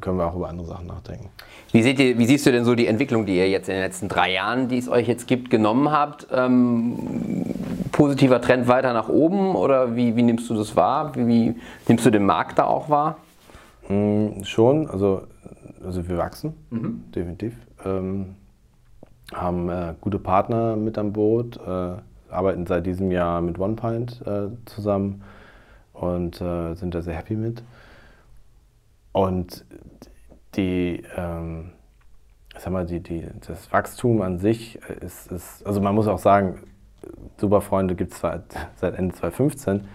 können 0.00 0.18
wir 0.18 0.26
auch 0.26 0.34
über 0.34 0.48
andere 0.48 0.66
Sachen 0.66 0.86
nachdenken. 0.86 1.30
Wie, 1.72 1.82
seht 1.82 1.98
ihr, 1.98 2.18
wie 2.18 2.26
siehst 2.26 2.44
du 2.46 2.52
denn 2.52 2.64
so 2.64 2.74
die 2.74 2.86
Entwicklung, 2.86 3.26
die 3.26 3.36
ihr 3.36 3.48
jetzt 3.48 3.68
in 3.68 3.74
den 3.74 3.82
letzten 3.82 4.08
drei 4.08 4.32
Jahren, 4.32 4.68
die 4.68 4.78
es 4.78 4.88
euch 4.88 5.06
jetzt 5.06 5.26
gibt, 5.26 5.50
genommen 5.50 5.90
habt? 5.90 6.26
Ähm, 6.32 7.44
positiver 7.92 8.40
Trend 8.40 8.66
weiter 8.66 8.92
nach 8.92 9.08
oben 9.08 9.54
oder 9.54 9.96
wie, 9.96 10.16
wie 10.16 10.22
nimmst 10.22 10.50
du 10.50 10.54
das 10.54 10.76
wahr? 10.76 11.14
Wie, 11.14 11.26
wie, 11.26 11.54
nimmst 11.86 12.04
du 12.04 12.10
den 12.10 12.26
Markt 12.26 12.58
da 12.58 12.64
auch 12.64 12.90
wahr? 12.90 13.16
Mm, 13.88 14.42
schon, 14.42 14.90
also 14.90 15.22
also 15.84 16.08
wir 16.08 16.18
wachsen, 16.18 16.54
mhm. 16.70 17.04
definitiv. 17.14 17.56
Ähm, 17.84 18.36
haben 19.32 19.68
äh, 19.68 19.94
gute 20.00 20.18
Partner 20.18 20.76
mit 20.76 20.98
an 20.98 21.12
Boot, 21.12 21.56
äh, 21.56 21.96
arbeiten 22.30 22.66
seit 22.66 22.86
diesem 22.86 23.10
Jahr 23.10 23.40
mit 23.40 23.58
OnePint 23.58 24.22
äh, 24.26 24.48
zusammen 24.66 25.22
und 25.92 26.40
äh, 26.40 26.74
sind 26.74 26.94
da 26.94 27.02
sehr 27.02 27.14
happy 27.14 27.36
mit. 27.36 27.62
Und 29.12 29.64
die, 30.56 31.02
ähm, 31.16 31.70
sag 32.58 32.72
mal, 32.72 32.84
die, 32.84 33.00
die, 33.00 33.26
das 33.46 33.72
Wachstum 33.72 34.22
an 34.22 34.38
sich 34.38 34.76
ist, 35.00 35.30
ist, 35.30 35.66
also 35.66 35.80
man 35.80 35.94
muss 35.94 36.08
auch 36.08 36.18
sagen, 36.18 36.60
Superfreunde 37.36 37.94
gibt 37.94 38.12
es 38.12 38.20
seit, 38.20 38.44
seit 38.76 38.94
Ende 38.94 39.14
2015, 39.14 39.88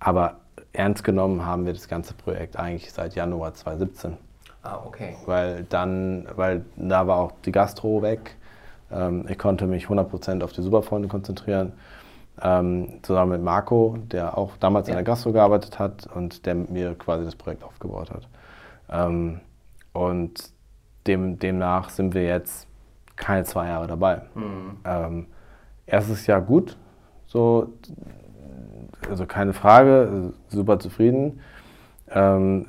aber 0.00 0.40
ernst 0.72 1.04
genommen 1.04 1.44
haben 1.44 1.66
wir 1.66 1.72
das 1.72 1.88
ganze 1.88 2.14
Projekt 2.14 2.56
eigentlich 2.56 2.92
seit 2.92 3.14
Januar 3.14 3.54
2017. 3.54 4.16
Ah, 4.68 4.82
okay. 4.84 5.16
Weil 5.24 5.64
dann, 5.64 6.28
weil 6.36 6.64
da 6.76 7.06
war 7.06 7.18
auch 7.18 7.32
die 7.44 7.52
Gastro 7.52 8.02
weg. 8.02 8.36
Ähm, 8.90 9.24
ich 9.28 9.38
konnte 9.38 9.66
mich 9.66 9.86
100% 9.86 10.42
auf 10.44 10.52
die 10.52 10.62
Superfreunde 10.62 11.08
konzentrieren. 11.08 11.72
Ähm, 12.40 13.00
zusammen 13.02 13.32
mit 13.32 13.42
Marco, 13.42 13.96
der 14.12 14.36
auch 14.36 14.56
damals 14.58 14.86
ja. 14.86 14.92
in 14.92 14.96
der 14.96 15.04
Gastro 15.04 15.32
gearbeitet 15.32 15.78
hat 15.78 16.06
und 16.14 16.44
der 16.44 16.54
mit 16.54 16.70
mir 16.70 16.94
quasi 16.94 17.24
das 17.24 17.34
Projekt 17.34 17.64
aufgebaut 17.64 18.10
hat. 18.10 18.28
Ähm, 18.90 19.40
und 19.92 20.52
dem, 21.06 21.38
demnach 21.38 21.88
sind 21.88 22.14
wir 22.14 22.24
jetzt 22.24 22.68
keine 23.16 23.44
zwei 23.44 23.68
Jahre 23.68 23.86
dabei. 23.86 24.22
Mhm. 24.34 25.26
Erstes 25.86 26.26
Jahr 26.26 26.42
gut, 26.42 26.76
so, 27.26 27.72
also 29.08 29.26
keine 29.26 29.54
Frage, 29.54 30.34
super 30.48 30.78
zufrieden. 30.78 31.40
Ähm, 32.10 32.66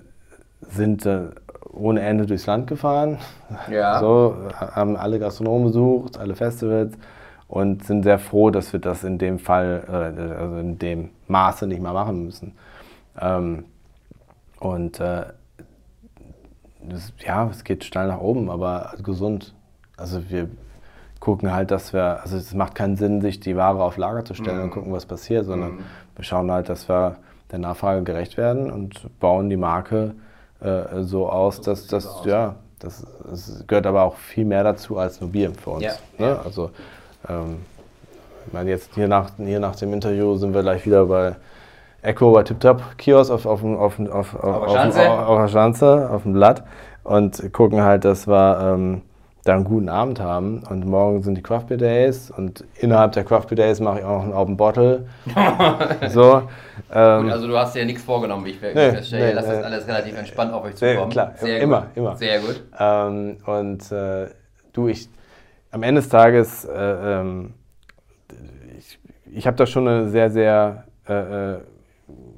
sind 0.62 1.06
äh, 1.06 1.30
ohne 1.72 2.02
Ende 2.02 2.26
durchs 2.26 2.46
Land 2.46 2.68
gefahren. 2.68 3.18
Ja. 3.70 4.00
So, 4.00 4.36
haben 4.54 4.96
alle 4.96 5.20
Gastronomen 5.20 5.68
besucht, 5.68 6.18
alle 6.18 6.36
Festivals 6.36 6.94
und 7.48 7.84
sind 7.84 8.04
sehr 8.04 8.20
froh, 8.20 8.52
dass 8.52 8.72
wir 8.74 8.80
das 8.80 9.04
in 9.04 9.18
dem 9.18 9.40
Fall, 9.40 9.84
äh, 9.88 10.40
also 10.40 10.58
in 10.58 10.78
dem 10.78 11.10
Maße 11.28 11.68
nicht 11.68 11.82
mehr 11.82 11.94
machen 11.94 12.26
müssen. 12.26 12.54
Ähm, 13.20 13.66
und 14.60 15.00
äh, 15.00 15.24
das, 16.82 17.14
ja, 17.26 17.48
es 17.50 17.64
geht 17.64 17.84
steil 17.84 18.08
nach 18.08 18.20
oben, 18.20 18.50
aber 18.50 18.94
gesund. 19.04 19.54
Also 19.98 20.30
wir 20.30 20.50
gucken 21.20 21.52
halt, 21.52 21.72
dass 21.72 21.92
wir, 21.92 22.22
also 22.22 22.38
es 22.38 22.54
macht 22.54 22.76
keinen 22.76 22.96
Sinn, 22.96 23.20
sich 23.22 23.40
die 23.40 23.58
Ware 23.58 23.84
auf 23.84 23.98
Lager 23.98 24.24
zu 24.24 24.34
stellen 24.34 24.58
mhm. 24.58 24.64
und 24.66 24.72
gucken, 24.72 24.94
was 24.94 25.06
passiert, 25.06 25.46
sondern 25.46 25.72
mhm. 25.74 25.80
wir 26.16 26.24
schauen 26.24 26.52
halt, 26.52 26.70
dass 26.70 26.88
wir 26.88 27.18
der 27.52 27.60
Nachfrage 27.60 28.04
gerecht 28.04 28.38
werden 28.38 28.72
und 28.72 29.20
bauen 29.20 29.50
die 29.50 29.58
Marke 29.58 30.16
äh, 30.62 31.02
so 31.04 31.30
aus, 31.30 31.62
dass 31.62 31.88
das, 31.88 32.22
ja, 32.26 32.56
das, 32.80 33.06
das, 33.30 33.64
gehört 33.68 33.86
aber 33.86 34.04
auch 34.04 34.16
viel 34.16 34.46
mehr 34.46 34.64
dazu 34.64 34.98
als 34.98 35.20
nur 35.22 35.30
Bier 35.30 35.52
für 35.52 35.72
uns. 35.72 35.84
Ja. 35.84 35.94
Ne? 36.18 36.40
Also 36.44 36.72
ähm, 37.28 37.60
Ich 38.48 38.54
meine, 38.54 38.70
jetzt 38.70 38.94
hier 38.96 39.08
nach, 39.08 39.32
hier 39.38 39.60
nach 39.60 39.76
dem 39.76 39.94
Interview 39.94 40.36
sind 40.36 40.54
wir 40.54 40.62
gleich 40.62 40.86
wieder 40.86 41.06
bei 41.06 41.36
Echo 42.02 42.32
bei 42.32 42.44
TipTop 42.44 42.82
Kiosk 42.98 43.32
auf, 43.32 43.46
auf, 43.46 43.64
auf, 43.64 44.00
auf, 44.00 44.10
auf, 44.10 44.44
auf, 44.44 44.72
Schanze. 44.72 45.10
auf, 45.10 45.28
auf 45.28 45.40
der 45.42 45.48
Schanze, 45.50 46.10
auf 46.12 46.24
dem 46.24 46.34
Blatt 46.34 46.64
und 47.04 47.52
gucken 47.52 47.82
halt, 47.82 48.06
dass 48.06 48.28
wir 48.28 48.60
ähm, 48.62 49.02
da 49.50 49.56
einen 49.56 49.64
guten 49.66 49.90
Abend 49.90 50.20
haben. 50.20 50.64
Und 50.70 50.86
morgen 50.86 51.22
sind 51.24 51.36
die 51.36 51.42
Craft 51.42 51.66
Beer 51.68 51.78
Days 51.78 52.32
und 52.32 52.64
innerhalb 52.76 53.12
der 53.14 53.24
Craft 53.24 53.48
Beer 53.50 53.56
Days 53.58 53.80
mache 53.80 54.00
ich 54.00 54.06
auch 54.06 54.18
noch 54.18 54.24
einen 54.24 54.34
Open 54.34 54.58
Bottle. 54.58 55.06
so. 56.10 56.44
Ähm, 56.94 57.30
Also 57.30 57.48
du 57.48 57.58
hast 57.58 57.76
dir 57.76 57.80
ja 57.80 57.86
nichts 57.86 58.04
vorgenommen, 58.04 58.46
wie 58.46 58.52
ich 58.52 58.62
Nee, 58.62 58.74
feststelle. 58.74 59.24
nee, 59.24 59.30
Ihr 59.30 59.36
lasst 59.36 59.48
nee. 59.50 59.56
das 59.56 59.64
alles 59.66 59.88
relativ 59.88 60.18
entspannt 60.18 60.54
auf 60.54 60.64
euch 60.64 60.80
Nee, 60.82 60.94
zukommen. 60.94 61.12
klar, 61.12 61.34
Sehr 61.36 61.60
immer, 61.62 61.82
gut. 61.82 61.90
immer. 61.96 62.16
Sehr 62.16 62.40
gut. 62.40 62.64
Ähm, 62.80 63.38
und 63.46 63.92
äh, 63.92 64.28
du, 64.74 64.88
ich, 64.88 65.10
am 65.72 65.84
Ende 65.84 66.02
des 66.02 66.10
Tages, 66.10 66.66
äh, 66.66 66.72
ähm, 67.20 67.54
ich, 68.78 69.00
ich 69.34 69.48
habe 69.48 69.58
da 69.58 69.66
schon 69.66 69.88
eine 69.88 70.10
sehr, 70.10 70.30
sehr 70.30 70.86
äh, 71.08 71.54
äh, 71.54 71.60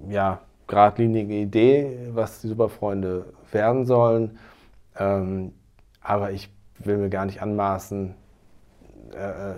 ja, 0.10 0.40
geradlinige 0.68 1.34
Idee, 1.36 2.10
was 2.14 2.42
die 2.42 2.48
Superfreunde 2.48 3.26
werden 3.52 3.86
sollen. 3.86 4.38
Ähm, 4.98 5.54
aber 6.02 6.32
ich 6.32 6.50
will 6.86 6.98
mir 6.98 7.10
gar 7.10 7.26
nicht 7.26 7.42
anmaßen, 7.42 8.14
äh, 9.14 9.18
äh, 9.18 9.54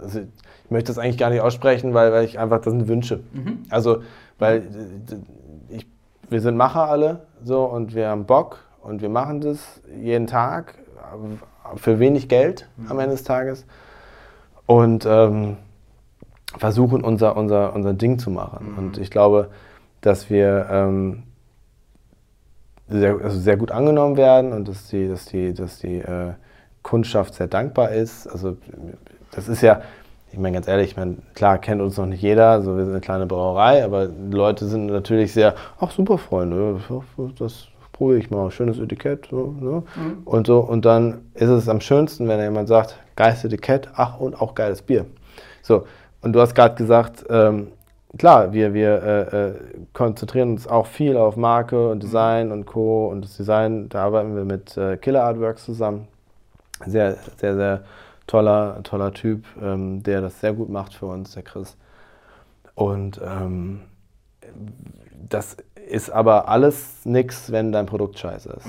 also 0.00 0.20
ich 0.20 0.70
möchte 0.70 0.88
das 0.88 0.98
eigentlich 0.98 1.18
gar 1.18 1.30
nicht 1.30 1.40
aussprechen, 1.40 1.94
weil, 1.94 2.12
weil 2.12 2.24
ich 2.24 2.38
einfach, 2.38 2.60
das 2.60 2.72
sind 2.72 2.88
Wünsche. 2.88 3.20
Also, 3.70 4.02
weil 4.38 4.64
ich, 5.68 5.86
wir 6.28 6.40
sind 6.40 6.56
Macher 6.56 6.88
alle 6.88 7.26
so 7.42 7.64
und 7.64 7.94
wir 7.94 8.08
haben 8.08 8.26
Bock 8.26 8.64
und 8.82 9.02
wir 9.02 9.08
machen 9.08 9.40
das 9.40 9.80
jeden 10.00 10.26
Tag 10.26 10.74
für 11.76 11.98
wenig 11.98 12.28
Geld 12.28 12.68
am 12.88 12.98
Ende 12.98 13.12
des 13.12 13.24
Tages 13.24 13.64
und 14.66 15.06
ähm, 15.06 15.56
versuchen 16.58 17.02
unser, 17.02 17.36
unser, 17.36 17.74
unser 17.74 17.94
Ding 17.94 18.18
zu 18.18 18.30
machen. 18.30 18.74
Und 18.76 18.98
ich 18.98 19.10
glaube, 19.10 19.50
dass 20.00 20.30
wir 20.30 20.66
ähm, 20.70 21.22
sehr, 22.88 23.18
also 23.22 23.38
sehr 23.38 23.56
gut 23.56 23.70
angenommen 23.70 24.16
werden 24.16 24.52
und 24.52 24.68
dass 24.68 24.88
die, 24.88 25.08
dass 25.08 25.26
die, 25.26 25.54
dass 25.54 25.78
die 25.78 25.98
äh, 25.98 26.32
Kundschaft 26.82 27.34
sehr 27.34 27.48
dankbar 27.48 27.90
ist. 27.90 28.26
Also 28.26 28.56
das 29.32 29.48
ist 29.48 29.62
ja, 29.62 29.82
ich 30.32 30.38
meine 30.38 30.54
ganz 30.54 30.68
ehrlich, 30.68 30.90
ich 30.90 30.96
meine, 30.96 31.16
klar 31.34 31.58
kennt 31.58 31.80
uns 31.80 31.96
noch 31.96 32.06
nicht 32.06 32.22
jeder, 32.22 32.50
also 32.50 32.76
wir 32.76 32.84
sind 32.84 32.92
eine 32.92 33.00
kleine 33.00 33.26
Brauerei, 33.26 33.84
aber 33.84 34.08
Leute 34.30 34.66
sind 34.66 34.86
natürlich 34.86 35.32
sehr, 35.32 35.54
ach 35.80 35.90
super 35.90 36.18
Freunde, 36.18 36.80
das 37.38 37.68
probiere 37.92 38.18
ich 38.18 38.30
mal, 38.30 38.50
schönes 38.50 38.78
Etikett. 38.78 39.26
So, 39.30 39.54
ne? 39.58 39.82
Und 40.24 40.46
so, 40.46 40.60
und 40.60 40.84
dann 40.84 41.22
ist 41.34 41.48
es 41.48 41.68
am 41.68 41.80
schönsten, 41.80 42.28
wenn 42.28 42.40
jemand 42.40 42.68
sagt, 42.68 42.96
geiles 43.16 43.44
Etikett, 43.44 43.88
ach 43.94 44.20
und 44.20 44.40
auch 44.40 44.54
geiles 44.54 44.82
Bier. 44.82 45.06
So, 45.62 45.86
und 46.20 46.32
du 46.32 46.40
hast 46.40 46.54
gerade 46.54 46.74
gesagt, 46.74 47.24
ähm, 47.30 47.68
klar, 48.18 48.52
wir, 48.52 48.74
wir 48.74 49.02
äh, 49.02 49.46
äh, 49.48 49.54
konzentrieren 49.92 50.52
uns 50.52 50.66
auch 50.66 50.86
viel 50.86 51.16
auf 51.16 51.36
Marke 51.36 51.90
und 51.90 52.02
Design 52.02 52.52
und 52.52 52.66
Co. 52.66 53.08
Und 53.08 53.24
das 53.24 53.36
Design, 53.36 53.88
da 53.88 54.04
arbeiten 54.04 54.36
wir 54.36 54.44
mit 54.44 54.76
äh, 54.76 54.96
Killer 54.96 55.24
Artworks 55.24 55.64
zusammen. 55.64 56.08
Sehr, 56.84 57.16
sehr, 57.36 57.54
sehr 57.54 57.84
toller, 58.26 58.82
toller 58.82 59.12
Typ, 59.12 59.44
ähm, 59.62 60.02
der 60.02 60.20
das 60.20 60.40
sehr 60.40 60.52
gut 60.52 60.68
macht 60.68 60.94
für 60.94 61.06
uns, 61.06 61.32
der 61.32 61.42
Chris. 61.42 61.76
Und 62.74 63.20
ähm, 63.24 63.82
das 65.28 65.56
ist 65.88 66.10
aber 66.10 66.48
alles 66.48 67.04
nix, 67.04 67.50
wenn 67.50 67.72
dein 67.72 67.86
Produkt 67.86 68.18
scheiße 68.18 68.50
ist. 68.50 68.66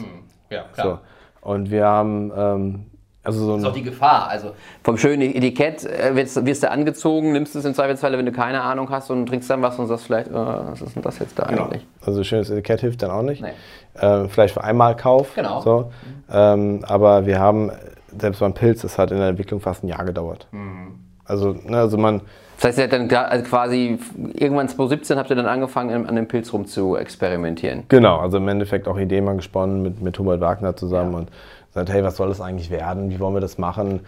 Ja, 0.49 0.65
So. 0.83 0.99
Und 1.41 1.71
wir 1.71 1.86
haben 1.86 2.31
ähm, 2.36 2.86
also 3.23 3.39
so 3.43 3.51
Das 3.51 3.60
ist 3.60 3.65
auch 3.65 3.69
ein, 3.69 3.75
die 3.75 3.84
Gefahr. 3.84 4.30
Also 4.30 4.51
vom 4.84 4.97
schönen 4.97 5.21
Etikett 5.21 5.84
äh, 5.86 6.15
wirst, 6.15 6.45
wirst 6.45 6.63
du 6.63 6.71
angezogen, 6.71 7.34
nimmst 7.34 7.56
es 7.56 7.65
im 7.65 7.73
Zweifelsfalle, 7.73 8.17
wenn 8.17 8.25
du 8.25 8.32
keine 8.32 8.62
Ahnung 8.62 8.89
hast 8.89 9.10
und 9.10 9.25
trinkst 9.25 9.49
dann 9.49 9.62
was 9.62 9.77
und 9.80 9.88
sagst 9.88 10.06
vielleicht, 10.06 10.30
äh, 10.30 10.34
was 10.34 10.82
ist 10.82 10.95
denn 10.95 11.03
das 11.03 11.19
jetzt 11.19 11.38
da 11.38 11.43
eigentlich? 11.43 11.86
also 12.06 12.23
schönes 12.23 12.49
Etikett 12.49 12.82
hilft 12.82 13.03
dann 13.03 13.12
auch 13.12 13.23
nicht. 13.23 13.41
Nee. 13.41 13.51
Ähm, 13.99 14.30
vielleicht 14.30 14.53
für 14.53 14.63
einmal 14.63 14.95
Kauf. 14.95 15.36
Genau. 15.36 15.60
So. 15.62 15.91
Ähm, 16.32 16.86
aber 16.88 17.25
wir 17.25 17.39
haben, 17.39 17.71
selbst 18.17 18.39
beim 18.39 18.53
Pilz, 18.53 18.82
das 18.82 18.97
hat 18.97 19.12
in 19.12 19.17
der 19.17 19.27
Entwicklung 19.27 19.60
fast 19.60 19.84
ein 19.84 19.88
Jahr 19.88 20.06
gedauert. 20.06 20.47
Mhm. 20.51 20.99
Also, 21.25 21.53
ne, 21.65 21.77
also 21.77 21.97
man, 21.97 22.21
Das 22.56 22.65
heißt, 22.65 22.77
ihr 22.77 22.84
habt 22.86 22.93
dann 22.93 23.12
also 23.12 23.43
quasi 23.43 23.99
irgendwann 24.34 24.69
2017 24.69 25.17
habt 25.17 25.30
ihr 25.30 25.36
dann 25.36 25.45
angefangen, 25.47 26.08
an 26.08 26.15
dem 26.15 26.27
Pilz 26.30 26.53
rum 26.53 26.65
zu 26.65 26.95
experimentieren. 26.95 27.84
genau, 27.89 28.19
also 28.19 28.38
im 28.38 28.47
Endeffekt 28.47 28.88
auch 28.88 28.97
Ideen 28.97 29.25
mal 29.25 29.36
gesponnen 29.36 29.82
mit, 29.82 30.01
mit 30.01 30.17
Hubert 30.17 30.39
Wagner 30.39 30.75
zusammen 30.77 31.15
und 31.15 31.30
gesagt, 31.77 31.95
hey, 31.95 32.03
was 32.03 32.17
soll 32.17 32.29
das 32.29 32.41
eigentlich 32.41 32.69
werden? 32.69 33.09
Wie 33.09 33.19
wollen 33.19 33.35
wir 33.35 33.41
das 33.41 33.57
machen? 33.57 34.01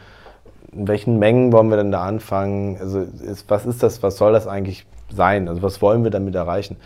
In 0.71 0.87
welchen 0.87 1.19
Mengen 1.19 1.51
wollen 1.51 1.69
wir 1.69 1.77
denn 1.77 1.91
da 1.91 2.03
anfangen? 2.03 2.77
Also 2.79 2.99
ist, 3.01 3.49
was 3.49 3.65
ist 3.65 3.83
das, 3.83 4.03
was 4.03 4.17
soll 4.17 4.33
das 4.33 4.47
eigentlich 4.47 4.85
sein? 5.11 5.47
Also 5.47 5.61
was 5.61 5.81
wollen 5.81 6.03
wir 6.03 6.11
damit 6.11 6.35
erreichen? 6.35 6.77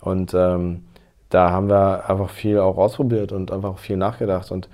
Und 0.00 0.34
ähm, 0.34 0.84
da 1.28 1.50
haben 1.50 1.68
wir 1.68 2.08
einfach 2.08 2.30
viel 2.30 2.58
auch 2.58 2.78
ausprobiert 2.78 3.32
und 3.32 3.52
einfach 3.52 3.78
viel 3.78 3.96
nachgedacht. 3.96 4.50
Und 4.50 4.68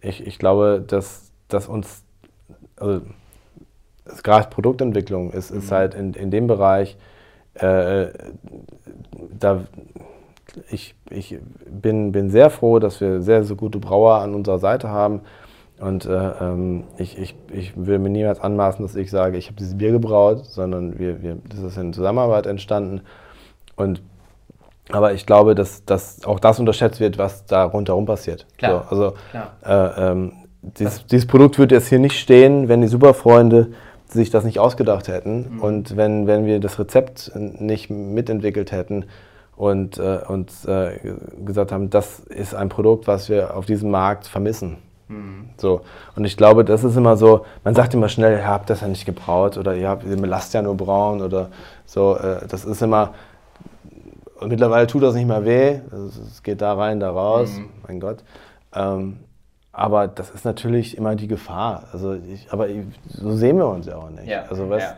ich, 0.00 0.26
ich 0.26 0.38
glaube, 0.38 0.82
dass, 0.86 1.30
dass 1.48 1.68
uns, 1.68 2.04
also 2.76 3.02
das 4.04 4.22
gerade 4.22 4.48
Produktentwicklung 4.48 5.32
ist, 5.32 5.50
ist 5.50 5.70
halt 5.70 5.94
in, 5.94 6.14
in 6.14 6.30
dem 6.30 6.46
Bereich, 6.46 6.96
äh, 7.54 8.06
da 9.38 9.64
ich, 10.70 10.94
ich 11.10 11.38
bin, 11.66 12.12
bin 12.12 12.30
sehr 12.30 12.50
froh, 12.50 12.78
dass 12.78 13.00
wir 13.00 13.20
sehr, 13.20 13.44
sehr 13.44 13.56
gute 13.56 13.78
Brauer 13.78 14.16
an 14.16 14.34
unserer 14.34 14.58
Seite 14.58 14.88
haben. 14.88 15.20
Und 15.80 16.06
äh, 16.06 16.30
ähm, 16.40 16.84
ich, 16.96 17.18
ich, 17.18 17.36
ich 17.52 17.72
will 17.76 17.98
mir 17.98 18.08
niemals 18.08 18.40
anmaßen, 18.40 18.84
dass 18.84 18.96
ich 18.96 19.10
sage, 19.10 19.36
ich 19.36 19.46
habe 19.46 19.56
dieses 19.56 19.78
Bier 19.78 19.92
gebraut, 19.92 20.44
sondern 20.44 20.98
wir, 20.98 21.22
wir, 21.22 21.38
das 21.48 21.60
ist 21.60 21.76
in 21.76 21.92
Zusammenarbeit 21.92 22.46
entstanden. 22.46 23.02
Und, 23.76 24.02
aber 24.90 25.12
ich 25.12 25.24
glaube, 25.24 25.54
dass, 25.54 25.84
dass 25.84 26.24
auch 26.24 26.40
das 26.40 26.58
unterschätzt 26.58 26.98
wird, 26.98 27.18
was 27.18 27.46
da 27.46 27.64
rundherum 27.64 28.06
passiert. 28.06 28.46
Klar, 28.56 28.86
So, 28.90 28.96
also 28.96 29.16
klar. 29.30 29.52
Äh, 29.64 30.10
ähm, 30.10 30.32
dieses, 30.62 31.06
dieses 31.06 31.26
Produkt 31.26 31.58
würde 31.58 31.76
jetzt 31.76 31.88
hier 31.88 32.00
nicht 32.00 32.18
stehen, 32.18 32.68
wenn 32.68 32.80
die 32.80 32.88
Superfreunde 32.88 33.68
sich 34.08 34.30
das 34.30 34.42
nicht 34.42 34.58
ausgedacht 34.58 35.06
hätten 35.06 35.60
und 35.60 35.96
wenn, 35.96 36.26
wenn 36.26 36.46
wir 36.46 36.58
das 36.60 36.78
Rezept 36.78 37.30
nicht 37.36 37.90
mitentwickelt 37.90 38.72
hätten 38.72 39.04
und 39.58 39.98
äh, 39.98 40.20
uns 40.28 40.64
äh, 40.66 41.00
gesagt 41.44 41.72
haben, 41.72 41.90
das 41.90 42.20
ist 42.20 42.54
ein 42.54 42.68
Produkt, 42.68 43.08
was 43.08 43.28
wir 43.28 43.56
auf 43.56 43.66
diesem 43.66 43.90
Markt 43.90 44.28
vermissen. 44.28 44.78
So. 45.56 45.80
Und 46.14 46.24
ich 46.24 46.36
glaube, 46.36 46.64
das 46.64 46.84
ist 46.84 46.96
immer 46.96 47.16
so, 47.16 47.44
man 47.64 47.74
sagt 47.74 47.92
immer 47.92 48.08
schnell, 48.08 48.38
ihr 48.38 48.46
habt 48.46 48.70
das 48.70 48.82
ja 48.82 48.88
nicht 48.88 49.04
gebraut 49.04 49.56
oder 49.58 49.74
ihr, 49.74 49.88
habt, 49.88 50.04
ihr 50.04 50.16
lasst 50.16 50.54
ja 50.54 50.62
nur 50.62 50.76
brauen 50.76 51.20
oder 51.22 51.48
so. 51.86 52.16
Äh, 52.16 52.46
das 52.46 52.64
ist 52.64 52.82
immer, 52.82 53.14
und 54.38 54.48
mittlerweile 54.50 54.86
tut 54.86 55.02
das 55.02 55.14
nicht 55.14 55.26
mehr 55.26 55.44
weh. 55.44 55.80
Also 55.90 56.20
Es 56.30 56.42
geht 56.44 56.60
da 56.62 56.74
rein, 56.74 57.00
da 57.00 57.10
raus, 57.10 57.50
mein 57.86 57.98
Gott. 57.98 58.18
Ähm, 58.72 59.18
aber 59.72 60.06
das 60.06 60.30
ist 60.30 60.44
natürlich 60.44 60.96
immer 60.96 61.16
die 61.16 61.26
Gefahr. 61.28 61.84
Also 61.92 62.14
ich, 62.14 62.46
aber 62.52 62.68
ich, 62.68 62.84
so 63.08 63.32
sehen 63.32 63.56
wir 63.58 63.66
uns 63.66 63.86
ja 63.86 63.96
auch 63.96 64.10
nicht. 64.10 64.28
Also 64.48 64.70
was, 64.70 64.82
ja. 64.82 64.96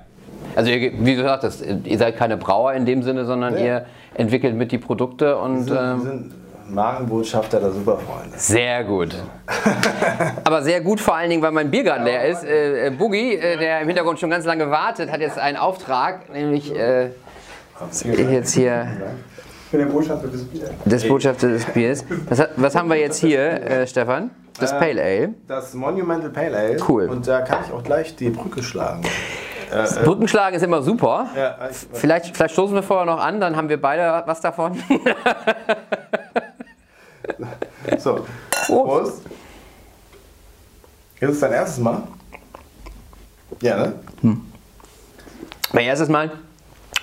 Also 0.56 0.70
ihr, 0.70 0.92
wie 1.04 1.16
du 1.16 1.22
sagtest, 1.22 1.64
ihr 1.84 1.98
seid 1.98 2.16
keine 2.16 2.36
Brauer 2.36 2.72
in 2.74 2.84
dem 2.86 3.02
Sinne, 3.02 3.24
sondern 3.24 3.54
Nee. 3.54 3.66
ihr 3.66 3.86
entwickelt 4.14 4.54
mit 4.54 4.72
die 4.72 4.78
Produkte 4.78 5.36
und 5.38 5.58
wir 5.58 5.62
sind, 5.64 5.74
wir 5.74 5.80
ähm, 5.92 6.00
sind 6.00 6.34
Markenbotschafter 6.74 7.60
der 7.60 7.70
Superfreunde. 7.70 8.36
sehr 8.36 8.84
gut. 8.84 9.14
Aber 10.44 10.62
sehr 10.62 10.80
gut 10.80 11.00
vor 11.00 11.14
allen 11.16 11.30
Dingen, 11.30 11.42
weil 11.42 11.52
mein 11.52 11.70
Biergarten 11.70 12.04
leer 12.04 12.26
ist. 12.28 12.44
Äh, 12.44 12.86
äh, 12.86 12.90
Boogie, 12.90 13.34
äh, 13.34 13.56
der 13.58 13.80
im 13.80 13.86
Hintergrund 13.88 14.18
schon 14.20 14.30
ganz 14.30 14.44
lange 14.44 14.70
wartet, 14.70 15.10
hat 15.10 15.20
jetzt 15.20 15.38
einen 15.38 15.56
Auftrag, 15.56 16.32
nämlich 16.32 16.74
äh, 16.74 17.10
jetzt 18.30 18.54
hier 18.54 18.86
Ich 19.66 19.70
bin 19.70 19.80
der 19.80 19.86
Botschafter 19.86 20.28
des 20.28 20.44
Biers. 20.44 20.70
des 20.84 21.08
Botschafter 21.08 21.48
des 21.48 21.64
Biers. 21.66 22.04
Was, 22.28 22.48
was 22.56 22.74
haben 22.76 22.88
wir 22.88 22.96
jetzt 22.96 23.18
hier, 23.18 23.40
äh, 23.62 23.86
Stefan? 23.86 24.30
Das 24.58 24.72
Pale 24.78 25.00
Ale. 25.02 25.30
Das 25.48 25.72
Monumental 25.74 26.30
Pale 26.30 26.56
Ale. 26.56 26.76
Cool. 26.86 27.08
Und 27.08 27.26
da 27.26 27.40
kann 27.40 27.60
ich 27.66 27.72
auch 27.72 27.82
gleich 27.82 28.14
die 28.16 28.30
Brücke 28.30 28.62
schlagen. 28.62 29.02
Brückenschlagen 30.04 30.56
ist 30.56 30.62
immer 30.62 30.82
super. 30.82 31.28
Ja, 31.36 31.56
ich, 31.70 31.76
Vielleicht, 31.92 32.36
vielleicht 32.36 32.54
stoßen 32.54 32.74
wir 32.74 32.82
vorher 32.82 33.06
noch 33.06 33.20
an, 33.20 33.40
dann 33.40 33.56
haben 33.56 33.68
wir 33.68 33.80
beide 33.80 34.22
was 34.26 34.40
davon. 34.40 34.78
so, 37.98 38.26
Prost. 38.66 39.22
Ist 41.20 41.30
es 41.30 41.40
dein 41.40 41.52
erstes 41.52 41.78
Mal? 41.78 42.02
Ja, 43.60 43.92
ne? 44.22 44.36
Mein 45.72 45.84
erstes 45.84 46.08
Mal, 46.08 46.30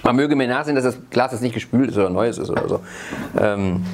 man 0.04 0.16
möge 0.16 0.36
mir 0.36 0.48
nachsehen, 0.48 0.76
dass 0.76 0.86
das 0.86 0.98
Glas 1.10 1.32
jetzt 1.32 1.42
nicht 1.42 1.54
gespült 1.54 1.92
ist 1.92 1.98
oder 1.98 2.10
neues 2.10 2.38
ist 2.38 2.50
oder 2.50 2.68
so. 2.68 2.82
Ähm, 3.40 3.86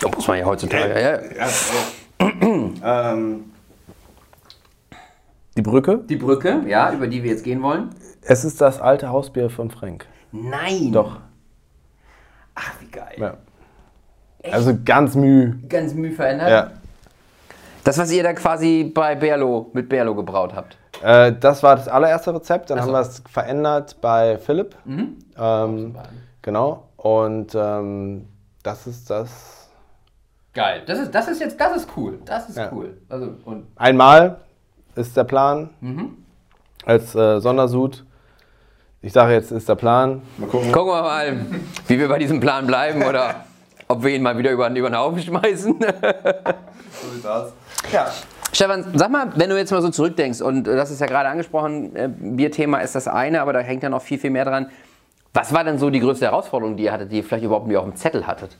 da 0.00 0.08
muss 0.08 0.26
man 0.26 0.38
ja 0.38 0.44
heutzutage. 0.44 0.94
Ja, 0.94 0.98
ja. 0.98 1.20
Ja, 1.36 1.48
so. 1.48 2.24
ähm, 2.82 3.44
die 5.58 5.62
Brücke? 5.62 5.98
Die 6.08 6.14
Brücke, 6.16 6.62
ja, 6.68 6.92
über 6.92 7.08
die 7.08 7.24
wir 7.24 7.32
jetzt 7.32 7.42
gehen 7.42 7.60
wollen. 7.62 7.90
Es 8.22 8.44
ist 8.44 8.60
das 8.60 8.80
alte 8.80 9.08
Hausbier 9.08 9.50
von 9.50 9.70
Frank. 9.72 10.06
Nein. 10.30 10.92
Doch. 10.92 11.18
Ach, 12.54 12.72
wie 12.80 12.86
geil. 12.86 13.16
Ja. 13.16 13.34
Also 14.52 14.72
ganz 14.84 15.16
müh. 15.16 15.54
Ganz 15.68 15.94
müh 15.94 16.12
verändert. 16.12 16.48
Ja. 16.48 16.70
Das, 17.82 17.98
was 17.98 18.12
ihr 18.12 18.22
da 18.22 18.34
quasi 18.34 18.84
bei 18.94 19.16
Berlo 19.16 19.70
mit 19.72 19.88
Berlo 19.88 20.14
gebraut 20.14 20.52
habt. 20.54 20.76
Äh, 21.02 21.32
das 21.40 21.62
war 21.64 21.74
das 21.74 21.88
allererste 21.88 22.32
Rezept. 22.32 22.70
Dann 22.70 22.78
so. 22.78 22.82
Mhm. 22.84 22.86
haben 22.94 23.04
wir 23.04 23.08
es 23.08 23.22
verändert 23.28 23.96
bei 24.00 24.38
Philipp. 24.38 24.76
Ähm, 24.86 25.96
genau. 26.40 26.84
Und 26.96 27.52
ähm, 27.56 28.26
das 28.62 28.86
ist 28.86 29.10
das. 29.10 29.70
Geil. 30.54 30.82
Das 30.86 31.00
ist, 31.00 31.12
das 31.12 31.26
ist 31.26 31.40
jetzt, 31.40 31.60
das 31.60 31.76
ist 31.78 31.88
cool. 31.96 32.20
Das 32.24 32.48
ist 32.48 32.56
Ja. 32.58 32.70
cool. 32.72 32.96
Also, 33.08 33.32
und 33.44 33.66
Einmal 33.74 34.38
ist 34.98 35.16
der 35.16 35.24
Plan. 35.24 35.70
Mhm. 35.80 36.16
Als 36.84 37.14
äh, 37.14 37.40
Sondersud. 37.40 38.04
Ich 39.00 39.12
sage 39.12 39.32
jetzt, 39.32 39.52
ist 39.52 39.68
der 39.68 39.76
Plan. 39.76 40.22
Mal 40.38 40.48
gucken. 40.48 40.72
gucken 40.72 40.92
wir 40.92 41.02
mal, 41.02 41.46
wie 41.86 41.98
wir 41.98 42.08
bei 42.08 42.18
diesem 42.18 42.40
Plan 42.40 42.66
bleiben 42.66 43.02
oder 43.02 43.44
ob 43.88 44.02
wir 44.02 44.14
ihn 44.14 44.22
mal 44.22 44.36
wieder 44.36 44.50
über, 44.50 44.68
über 44.70 44.90
den 44.90 44.98
Haufen 44.98 45.22
schmeißen. 45.22 45.78
So 45.80 47.10
sieht's 47.10 47.26
aus. 47.26 47.52
Ja. 47.92 48.08
Stefan, 48.52 48.86
sag 48.94 49.10
mal, 49.10 49.32
wenn 49.36 49.50
du 49.50 49.56
jetzt 49.56 49.70
mal 49.70 49.82
so 49.82 49.90
zurückdenkst, 49.90 50.40
und 50.40 50.64
das 50.64 50.90
ist 50.90 51.00
ja 51.00 51.06
gerade 51.06 51.28
angesprochen, 51.28 51.94
äh, 51.94 52.08
Bierthema 52.08 52.78
ist 52.78 52.94
das 52.94 53.06
eine, 53.06 53.40
aber 53.40 53.52
da 53.52 53.60
hängt 53.60 53.82
ja 53.82 53.88
noch 53.88 54.02
viel, 54.02 54.18
viel 54.18 54.30
mehr 54.30 54.44
dran. 54.44 54.70
Was 55.34 55.52
war 55.52 55.62
denn 55.62 55.78
so 55.78 55.90
die 55.90 56.00
größte 56.00 56.24
Herausforderung, 56.24 56.76
die 56.76 56.84
ihr 56.84 56.92
hattet, 56.92 57.12
die 57.12 57.18
ihr 57.18 57.24
vielleicht 57.24 57.44
überhaupt 57.44 57.66
nicht 57.66 57.76
auf 57.76 57.84
dem 57.84 57.94
Zettel 57.94 58.26
hattet? 58.26 58.56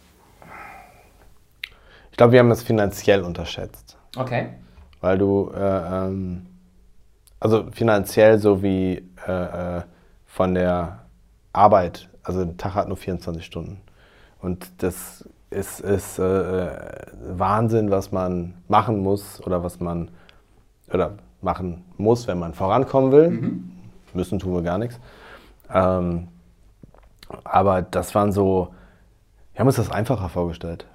Ich 2.11 2.17
glaube, 2.17 2.33
wir 2.33 2.41
haben 2.41 2.51
es 2.51 2.63
finanziell 2.63 3.23
unterschätzt. 3.23 3.97
Okay. 4.17 4.51
Weil 5.01 5.19
du, 5.19 5.51
äh, 5.55 6.07
ähm, 6.07 6.47
also 7.41 7.67
finanziell 7.73 8.39
sowie 8.39 9.03
äh, 9.27 9.79
äh, 9.79 9.83
von 10.27 10.55
der 10.55 11.01
Arbeit, 11.53 12.09
also 12.23 12.45
der 12.45 12.57
Tag 12.57 12.75
hat 12.75 12.89
nur 12.89 12.97
24 12.97 13.45
Stunden. 13.45 13.81
Und 14.41 14.71
das 14.83 15.25
ist, 15.51 15.81
ist 15.81 16.19
äh, 16.19 16.67
äh, 16.67 17.07
Wahnsinn, 17.31 17.91
was 17.91 18.13
man 18.13 18.55
machen 18.69 19.03
muss 19.03 19.45
oder 19.45 19.63
was 19.63 19.81
man 19.81 20.11
oder 20.93 21.13
machen 21.41 21.85
muss, 21.97 22.27
wenn 22.27 22.39
man 22.39 22.55
vorankommen 22.55 23.13
will. 23.13 23.61
Müssen 24.15 24.39
tun 24.39 24.55
wir 24.55 24.63
gar 24.63 24.79
nichts. 24.79 24.99
Ähm, 25.73 26.29
aber 27.45 27.83
das 27.83 28.15
waren 28.15 28.33
so, 28.33 28.69
wir 29.53 29.61
haben 29.61 29.67
uns 29.67 29.77
das 29.77 29.91
einfacher 29.91 30.29
vorgestellt. 30.29 30.87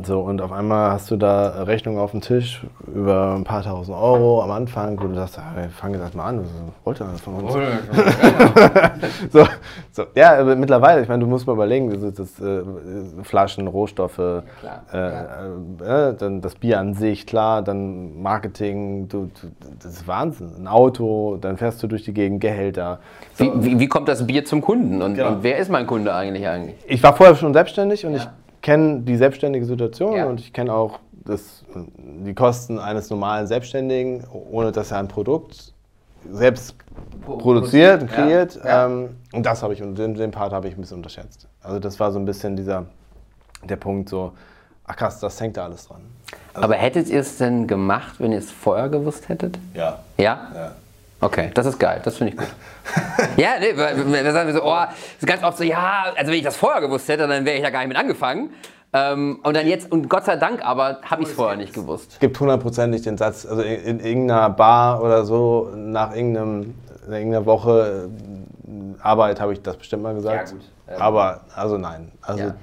So, 0.00 0.20
und 0.20 0.40
auf 0.40 0.52
einmal 0.52 0.92
hast 0.92 1.10
du 1.10 1.16
da 1.16 1.64
Rechnungen 1.64 1.98
auf 1.98 2.12
dem 2.12 2.20
Tisch 2.20 2.64
über 2.94 3.34
ein 3.34 3.42
paar 3.42 3.64
tausend 3.64 3.96
Euro 3.96 4.40
am 4.42 4.52
Anfang, 4.52 4.96
wo 5.02 5.08
du 5.08 5.14
sagst, 5.16 5.38
ah, 5.40 5.52
wir 5.56 5.68
fangen 5.70 5.94
jetzt 5.94 6.02
erst 6.04 6.14
mal 6.14 6.26
an, 6.26 6.40
was 6.40 6.48
wollt 6.84 7.00
ihr 7.00 7.06
denn 7.06 7.16
von 7.16 7.34
uns? 7.34 7.52
so, 9.32 9.44
so, 9.90 10.04
ja, 10.14 10.38
aber 10.38 10.54
mittlerweile, 10.54 11.02
ich 11.02 11.08
meine, 11.08 11.24
du 11.24 11.26
musst 11.26 11.48
mal 11.48 11.54
überlegen, 11.54 11.90
das, 11.90 12.02
ist 12.02 12.18
das, 12.18 12.40
äh, 12.40 12.62
Flaschen, 13.24 13.66
Rohstoffe, 13.66 14.18
äh, 14.20 14.38
äh, 14.98 16.14
dann 16.16 16.40
das 16.42 16.54
Bier 16.54 16.78
an 16.78 16.94
sich, 16.94 17.26
klar, 17.26 17.62
dann 17.62 18.22
Marketing, 18.22 19.08
du, 19.08 19.30
du, 19.40 19.48
das 19.82 19.94
ist 19.94 20.06
Wahnsinn. 20.06 20.52
Ein 20.60 20.68
Auto, 20.68 21.38
dann 21.40 21.56
fährst 21.56 21.82
du 21.82 21.88
durch 21.88 22.04
die 22.04 22.12
Gegend, 22.14 22.40
Gehälter. 22.40 23.00
So, 23.34 23.44
Wie, 23.44 23.64
wie, 23.64 23.80
wie 23.80 23.88
kommt 23.88 24.06
das 24.06 24.24
Bier 24.24 24.44
zum 24.44 24.60
Kunden? 24.60 25.02
Und, 25.02 25.14
Genau. 25.16 25.30
und 25.30 25.42
wer 25.42 25.58
ist 25.58 25.70
mein 25.72 25.88
Kunde 25.88 26.14
eigentlich 26.14 26.46
eigentlich? 26.46 26.76
ich 26.86 27.02
war 27.02 27.16
vorher 27.16 27.34
schon 27.34 27.52
selbstständig 27.52 28.06
und 28.06 28.12
Ja. 28.12 28.18
ich 28.18 28.28
kenne 28.68 29.00
die 29.00 29.16
selbstständige 29.16 29.64
Situation 29.64 30.14
Ja. 30.14 30.26
und 30.26 30.40
ich 30.40 30.52
kenne 30.52 30.74
auch 30.74 30.98
das, 31.24 31.64
die 32.26 32.34
Kosten 32.34 32.78
eines 32.78 33.08
normalen 33.08 33.46
Selbstständigen, 33.46 34.26
ohne 34.50 34.72
dass 34.72 34.90
er 34.90 34.98
ein 34.98 35.08
Produkt 35.08 35.72
selbst 36.30 36.74
produziert 37.24 38.02
und 38.02 38.10
kreiert. 38.10 38.60
Ja. 38.62 38.84
Ähm, 38.84 39.16
und 39.32 39.46
das 39.46 39.62
habe 39.62 39.72
ich, 39.72 39.82
und 39.82 39.96
den, 39.96 40.14
den 40.14 40.30
Part 40.32 40.52
habe 40.52 40.68
ich 40.68 40.76
ein 40.76 40.82
bisschen 40.82 40.98
unterschätzt. 40.98 41.48
Also 41.62 41.78
das 41.78 41.98
war 41.98 42.12
so 42.12 42.18
ein 42.18 42.26
bisschen 42.26 42.56
dieser, 42.56 42.84
der 43.64 43.76
Punkt 43.76 44.10
so, 44.10 44.32
ach 44.84 44.96
krass, 44.96 45.18
das 45.18 45.40
hängt 45.40 45.56
da 45.56 45.64
alles 45.64 45.86
dran. 45.86 46.02
Aber 46.52 46.74
hättet 46.74 47.08
ihr 47.08 47.20
es 47.20 47.38
denn 47.38 47.66
gemacht, 47.66 48.16
wenn 48.18 48.32
ihr 48.32 48.38
es 48.38 48.50
vorher 48.50 48.90
gewusst 48.90 49.30
hättet? 49.30 49.58
Ja. 49.72 50.00
Ja? 50.18 50.50
ja. 50.54 50.72
Okay, 51.20 51.50
das 51.52 51.66
ist 51.66 51.78
geil, 51.78 52.00
das 52.04 52.16
finde 52.16 52.32
ich 52.32 52.38
gut. 52.38 52.48
ja, 53.36 53.50
nee, 53.58 53.76
wir 53.76 54.32
sagen 54.32 54.52
so, 54.52 54.62
oh, 54.62 54.84
das 54.84 54.94
ist 55.18 55.26
ganz 55.26 55.42
oft 55.42 55.58
so, 55.58 55.64
ja, 55.64 56.12
also 56.16 56.30
wenn 56.30 56.38
ich 56.38 56.44
das 56.44 56.56
vorher 56.56 56.80
gewusst 56.80 57.08
hätte, 57.08 57.26
dann 57.26 57.44
wäre 57.44 57.56
ich 57.56 57.62
da 57.62 57.70
gar 57.70 57.80
nicht 57.80 57.88
mit 57.88 57.96
angefangen. 57.96 58.50
Ähm, 58.92 59.40
und 59.42 59.56
dann 59.56 59.66
jetzt, 59.66 59.90
und 59.90 60.08
Gott 60.08 60.24
sei 60.24 60.36
Dank 60.36 60.64
aber, 60.64 61.00
habe 61.02 61.22
ich 61.22 61.28
es 61.28 61.34
vorher 61.34 61.56
nicht 61.56 61.74
gewusst. 61.74 62.12
Es 62.12 62.18
gibt 62.20 62.38
hundertprozentig 62.38 63.02
den 63.02 63.18
Satz, 63.18 63.44
also 63.44 63.62
in, 63.62 63.98
in 63.98 64.00
irgendeiner 64.00 64.48
Bar 64.50 65.02
oder 65.02 65.24
so, 65.24 65.72
nach 65.74 66.14
irgendeinem, 66.14 66.74
in 67.06 67.12
irgendeiner 67.12 67.46
Woche 67.46 68.08
äh, 68.66 69.02
Arbeit 69.02 69.40
habe 69.40 69.52
ich 69.52 69.60
das 69.60 69.76
bestimmt 69.76 70.04
mal 70.04 70.14
gesagt. 70.14 70.48
Ja, 70.48 70.54
gut. 70.54 70.64
Ähm. 70.88 71.02
Aber, 71.02 71.40
also 71.54 71.76
nein. 71.76 72.12
Also 72.22 72.44
Ja, 72.44 72.54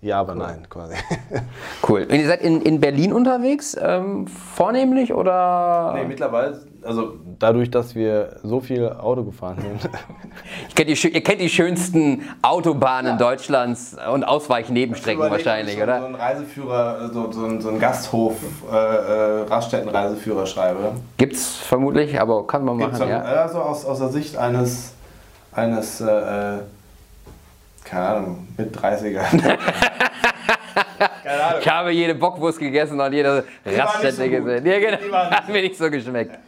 ja, 0.00 0.20
aber 0.20 0.34
nein, 0.34 0.66
quasi. 0.68 0.94
Cool. 1.88 2.02
Und 2.02 2.14
ihr 2.14 2.26
seid 2.26 2.42
in, 2.42 2.60
in 2.62 2.80
Berlin 2.80 3.12
unterwegs, 3.12 3.76
ähm, 3.80 4.26
vornehmlich 4.26 5.12
oder? 5.14 5.96
mittlerweile, 6.06 6.60
also 6.82 7.14
dadurch, 7.38 7.70
dass 7.70 7.94
wir 7.94 8.36
so 8.42 8.60
viel 8.60 8.88
Auto 8.88 9.24
gefahren 9.24 9.58
sind. 9.60 9.90
Kennt 10.74 10.88
die, 10.88 11.08
ihr 11.08 11.22
kennt 11.22 11.40
die 11.40 11.48
schönsten 11.48 12.22
Autobahnen 12.42 13.18
Deutschlands 13.18 13.96
und 14.12 14.24
Ausweichnebenstrecken 14.24 15.30
wahrscheinlich, 15.30 15.76
So 15.76 15.82
oder? 15.82 16.04
einen 16.04 16.14
Reiseführer, 16.14 17.10
so, 17.12 17.32
so, 17.32 17.44
ein, 17.44 17.60
so 17.60 17.68
einen 17.68 17.80
Gasthof, 17.80 18.34
äh, 18.70 18.74
äh, 18.74 19.42
Raststätten-Reiseführer 19.48 20.46
schreibe. 20.46 20.92
Gibt's 21.16 21.56
vermutlich, 21.56 22.20
aber 22.20 22.46
kann 22.46 22.64
man 22.64 22.76
machen, 22.76 22.90
Gibt's 22.90 23.08
ja. 23.08 23.20
Also 23.22 23.58
aus, 23.60 23.84
aus 23.84 23.98
der 23.98 24.08
Sicht 24.08 24.36
eines, 24.36 24.92
eines 25.52 26.00
äh, 26.00 26.06
äh, 26.06 26.58
keine 27.88 28.06
Ahnung, 28.06 28.48
mit 28.56 28.76
30er. 28.76 29.20
keine 31.22 31.42
Ahnung. 31.42 31.60
Ich 31.60 31.68
habe 31.68 31.90
jede 31.90 32.14
Bockwurst 32.14 32.58
gegessen 32.58 33.00
und 33.00 33.12
jede 33.12 33.44
Raststätte 33.64 34.12
so 34.16 34.28
gesehen. 34.28 34.66
Ja, 34.66 34.78
genau. 34.78 35.14
Hat 35.30 35.48
mir 35.48 35.62
nicht 35.62 35.76
so 35.76 35.90
geschmeckt. 35.90 36.38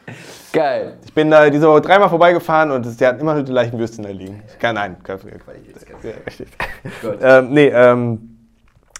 Geil. 0.52 0.94
Ich 1.04 1.14
bin 1.14 1.30
da 1.30 1.48
diese 1.48 1.68
Woche 1.68 1.80
dreimal 1.80 2.08
vorbeigefahren 2.08 2.70
und 2.70 2.84
es, 2.84 2.96
der 2.96 3.08
hat 3.10 3.20
immer 3.20 3.34
noch 3.34 3.44
die 3.44 3.52
gleichen 3.52 3.78
Würstchen 3.78 4.04
da 4.04 4.10
liegen. 4.10 4.42
Kein, 4.58 4.74
nein, 4.74 4.96
kein 5.02 5.18
ja, 5.18 6.10
richtig. 6.26 6.48
ähm, 7.22 7.50
nee, 7.52 7.68
ähm, 7.68 8.36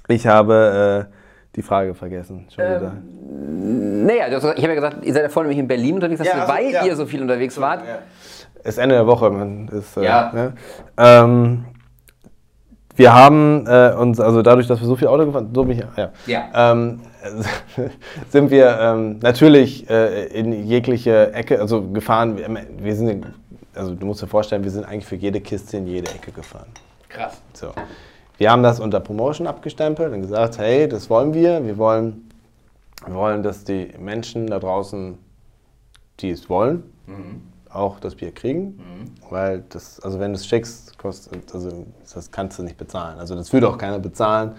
ich 0.07 0.27
habe 0.29 1.09
äh, 1.11 1.15
die 1.57 1.63
Frage 1.63 1.95
vergessen. 1.95 2.47
Schon 2.55 2.65
Ähm, 2.65 2.81
wieder. 2.81 2.93
Naja, 4.15 4.29
ich 4.29 4.45
habe 4.45 4.61
ja 4.61 4.75
gesagt, 4.75 5.05
ihr 5.05 5.13
seid 5.13 5.25
ja 5.25 5.29
vorne 5.29 5.49
nämlich 5.49 5.61
in 5.61 5.67
Berlin 5.69 5.97
unterwegs, 5.97 6.23
Ja, 6.25 6.33
also, 6.35 6.53
weil 6.53 6.71
ja. 6.71 6.85
ihr 6.85 6.95
so 6.95 7.05
viel 7.07 7.21
unterwegs 7.21 7.61
wart. 7.61 7.83
Ja. 7.85 7.99
Ist 8.63 8.79
Ende 8.79 8.95
der 8.95 9.07
Woche. 9.07 9.31
Man 9.31 9.69
ist, 9.69 9.97
äh, 9.97 10.05
Ja. 10.05 10.31
ne? 10.33 10.53
ähm, 10.99 11.65
wir 13.01 13.15
haben 13.15 13.67
äh, 13.67 13.95
uns, 13.99 14.21
also 14.21 14.43
dadurch, 14.43 14.67
dass 14.67 14.79
wir 14.81 14.87
so 14.87 14.95
viel 14.95 15.09
Auto 15.09 15.25
gefahren 15.27 15.49
so 15.55 15.65
bin 15.65 15.79
ich, 15.79 15.85
ja, 15.97 16.11
Ja. 16.27 16.73
Ähm, 16.73 17.01
sind 18.29 18.51
wir 18.51 18.79
ähm, 18.79 19.19
natürlich 19.23 19.89
äh, 19.89 20.27
in 20.27 20.67
jegliche 20.67 21.33
Ecke, 21.33 21.61
also 21.61 21.83
gefahren. 21.83 22.37
Wir, 22.37 22.49
wir 22.79 22.95
sind, 22.95 23.09
in- 23.09 23.27
also 23.75 23.95
du 23.95 24.05
musst 24.07 24.23
dir 24.23 24.27
vorstellen, 24.27 24.65
wir 24.65 24.71
sind 24.71 24.85
eigentlich 24.85 25.07
für 25.07 25.17
jede 25.17 25.41
Kiste 25.41 25.79
in 25.79 25.87
jede 25.87 26.11
Ecke 26.13 26.31
gefahren. 26.33 26.67
Krass. 27.09 27.41
So. 27.55 27.69
Wir 28.39 28.51
haben 28.51 28.63
das 28.63 28.81
unter 28.81 29.01
Promotion 29.01 29.47
abgestempelt 29.47 30.13
und 30.13 30.21
gesagt, 30.23 30.59
hey, 30.59 30.89
das 30.89 31.09
wollen 31.11 31.33
wir. 31.35 31.65
Wir 31.65 31.79
wollen, 31.79 32.31
wir 33.07 33.15
wollen, 33.15 33.43
dass 33.43 33.65
die 33.65 33.89
Menschen 33.99 34.47
da 34.47 34.59
draußen, 34.59 35.17
die 36.21 36.31
es 36.31 36.49
wollen, 36.51 36.83
auch 37.73 38.01
das 38.01 38.15
Bier 38.17 38.33
kriegen. 38.33 38.81
Weil 39.31 39.65
das, 39.69 40.01
also 40.01 40.19
wenn 40.21 40.33
du 40.33 40.37
es 40.37 40.47
schickst, 40.47 40.99
kostet, 40.99 41.55
also 41.55 41.87
das 42.15 42.31
kannst 42.31 42.59
du 42.59 42.63
nicht 42.63 42.77
bezahlen. 42.77 43.19
Also 43.19 43.35
das 43.35 43.53
würde 43.53 43.69
auch 43.69 43.79
keiner 43.79 43.99
bezahlen, 43.99 44.53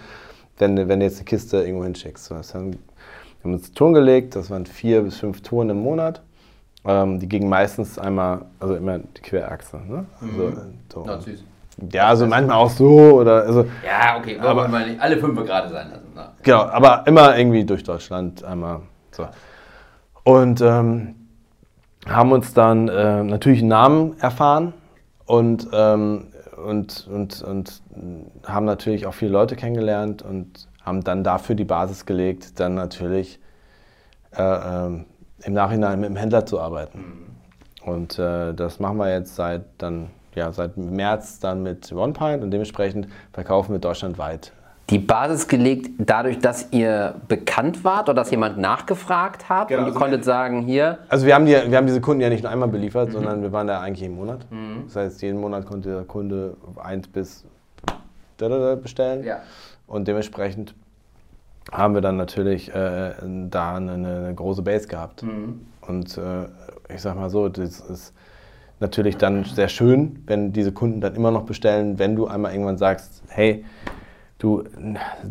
wenn, 0.58 0.76
du- 0.76 0.88
wenn 0.88 1.00
du 1.00 1.06
jetzt 1.06 1.18
eine 1.18 1.26
Kiste 1.26 1.58
irgendwo 1.64 1.84
hinschickst. 1.84 2.26
So, 2.26 2.36
das 2.36 2.54
haben, 2.54 2.72
wir 2.74 2.80
haben 3.44 3.54
uns 3.54 3.72
Touren 3.74 3.94
gelegt, 3.94 4.36
das 4.36 4.50
waren 4.50 4.66
vier 4.66 5.02
bis 5.02 5.18
fünf 5.18 5.42
Touren 5.42 5.70
im 5.70 5.82
Monat. 5.82 6.22
Ähm, 6.84 7.20
die 7.20 7.28
gingen 7.30 7.48
meistens 7.50 8.00
einmal, 8.00 8.46
also 8.60 8.76
immer 8.76 8.98
die 9.00 9.22
Querachse. 9.22 9.78
Ne? 9.88 10.06
Also, 10.22 10.54
so. 10.92 11.04
Na, 11.06 11.20
süß. 11.22 11.44
Ja, 11.92 12.08
also 12.08 12.28
manchmal 12.28 12.58
auch 12.58 12.70
so 12.70 12.90
oder 13.20 13.44
also 13.44 13.66
Ja, 13.86 14.18
okay, 14.18 14.36
wollen 14.38 14.46
Aber- 14.48 14.68
mal 14.68 14.88
nicht 14.88 15.00
alle 15.00 15.18
fünf 15.18 15.36
gerade 15.46 15.70
sein 15.70 15.90
lassen. 15.92 16.06
Na. 16.16 16.34
genau, 16.44 16.64
aber 16.64 17.04
immer 17.08 17.38
irgendwie 17.38 17.64
durch 17.66 17.84
Deutschland 17.84 18.44
einmal 18.44 18.82
so. 19.12 19.28
Und 20.24 20.62
ähm, 20.62 21.16
haben 22.08 22.32
uns 22.32 22.54
dann 22.54 22.88
äh, 22.88 23.24
natürlich 23.24 23.60
einen 23.60 23.70
Namen 23.70 24.20
erfahren 24.20 24.74
und, 25.26 25.68
ähm, 25.74 26.28
und, 26.66 27.08
und, 27.08 27.42
und 27.42 27.82
haben 28.46 28.66
natürlich 28.66 29.06
auch 29.06 29.14
viele 29.14 29.32
Leute 29.32 29.56
kennengelernt 29.56 30.22
und 30.22 30.68
haben 30.84 31.04
dann 31.04 31.24
dafür 31.24 31.56
die 31.56 31.66
Basis 31.66 32.06
gelegt, 32.06 32.60
dann 32.60 32.74
natürlich 32.74 33.40
äh, 34.36 34.42
ähm, 34.42 35.06
im 35.44 35.54
Nachhinein 35.54 36.00
mit 36.00 36.10
dem 36.10 36.16
Händler 36.16 36.46
zu 36.46 36.60
arbeiten. 36.60 37.38
Und 37.86 38.20
äh, 38.20 38.54
das 38.54 38.80
machen 38.80 38.98
wir 38.98 39.12
jetzt 39.12 39.36
seit 39.36 39.64
dann 39.78 40.10
ja 40.36 40.52
seit 40.52 40.78
März 40.78 41.40
dann 41.40 41.64
mit 41.64 41.92
One 41.92 42.14
Pint 42.14 42.44
und 42.44 42.52
dementsprechend 42.52 43.08
verkaufen 43.34 43.74
wir 43.74 43.80
deutschlandweit. 43.80 44.54
Die 44.92 45.00
Basis 45.00 45.48
gelegt 45.48 45.92
dadurch, 45.98 46.40
dass 46.40 46.68
ihr 46.72 47.16
bekannt 47.30 47.86
wart 47.86 48.10
oder 48.10 48.16
dass 48.16 48.30
jemand 48.30 48.58
nachgefragt 48.58 49.48
hat 49.48 49.70
Genau, 49.70 49.80
und 49.80 49.86
ihr 49.86 49.94
also 49.94 50.00
konntet 50.00 50.26
sagen, 50.26 50.62
hier, 50.64 51.00
Also 51.08 51.26
wir 51.26 51.34
haben, 51.34 51.46
die, 51.46 51.54
wir 51.54 51.78
haben 51.78 51.88
diese 51.88 52.02
Kunden 52.02 52.22
ja 52.22 52.30
nicht 52.30 52.44
nur 52.44 52.52
einmal 52.52 52.68
beliefert, 52.68 53.14
sondern 53.14 53.42
wir 53.42 53.54
waren 53.54 53.68
da 53.68 53.80
eigentlich 53.80 54.02
jeden 54.02 54.16
Monat. 54.16 54.46
Das 54.86 54.96
heißt, 54.98 55.22
jeden 55.22 55.40
Monat 55.40 55.66
konnte 55.66 55.90
der 55.90 56.04
Kunde 56.04 56.58
eins 56.84 57.08
bis 57.08 57.46
da, 58.38 58.50
da, 58.50 58.60
da 58.60 58.76
bestellen. 58.76 59.24
Ja. 59.24 59.38
Und 59.88 60.10
dementsprechend 60.10 60.76
haben 61.72 61.94
wir 61.94 62.02
dann 62.02 62.18
natürlich 62.18 62.74
äh, 62.76 63.14
da 63.50 63.76
eine, 63.76 63.94
eine 63.94 64.34
große 64.36 64.62
Base 64.62 64.88
gehabt. 64.88 65.24
Und 65.82 66.18
äh, 66.18 66.46
ich 66.94 67.02
sag 67.02 67.16
mal 67.16 67.30
so, 67.30 67.48
das 67.48 67.80
ist 67.80 68.14
natürlich 68.82 69.16
dann 69.16 69.46
sehr 69.46 69.70
schön, 69.70 70.24
wenn 70.26 70.52
diese 70.52 70.74
Kunden 70.74 71.00
dann 71.00 71.16
immer 71.16 71.32
noch 71.32 71.44
bestellen, 71.44 71.98
wenn 71.98 72.16
du 72.16 72.28
einmal 72.28 72.52
irgendwann 72.52 72.78
sagst, 72.78 73.24
hey, 73.30 73.64
du, 74.42 74.64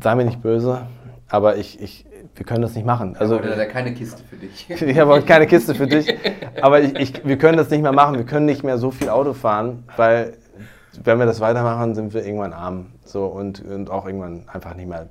sei 0.01 0.15
mir 0.15 0.25
nicht 0.25 0.41
böse, 0.41 0.83
aber 1.29 1.57
ich, 1.57 1.81
ich, 1.81 2.07
wir 2.35 2.47
können 2.47 2.63
das 2.63 2.75
nicht 2.75 2.87
machen. 2.87 3.17
Also, 3.19 3.39
Oder 3.39 3.57
da 3.57 3.67
keine 3.67 3.93
Kiste 3.93 4.23
für 4.29 4.37
dich. 4.37 4.71
ich 4.83 4.99
habe 4.99 5.15
auch 5.15 5.27
keine 5.27 5.47
Kiste 5.47 5.75
für 5.75 5.87
dich, 5.87 6.15
aber 6.63 6.81
ich, 6.81 6.95
ich, 6.97 7.25
wir 7.27 7.39
können 7.39 7.59
das 7.59 7.71
nicht 7.71 7.83
mehr 7.83 7.93
machen. 7.93 8.17
Wir 8.17 8.25
können 8.25 8.47
nicht 8.47 8.63
mehr 8.65 8.79
so 8.79 8.91
viel 8.91 9.09
Auto 9.09 9.33
fahren, 9.33 9.85
weil 9.97 10.35
wenn 11.05 11.19
wir 11.19 11.27
das 11.27 11.41
weitermachen, 11.41 11.95
sind 11.95 12.15
wir 12.15 12.25
irgendwann 12.25 12.53
arm. 12.53 12.87
So 13.05 13.27
und, 13.27 13.65
und 13.65 13.91
auch 13.91 14.07
irgendwann 14.07 14.45
einfach 14.53 14.75
nicht 14.75 14.89
mehr 14.89 15.07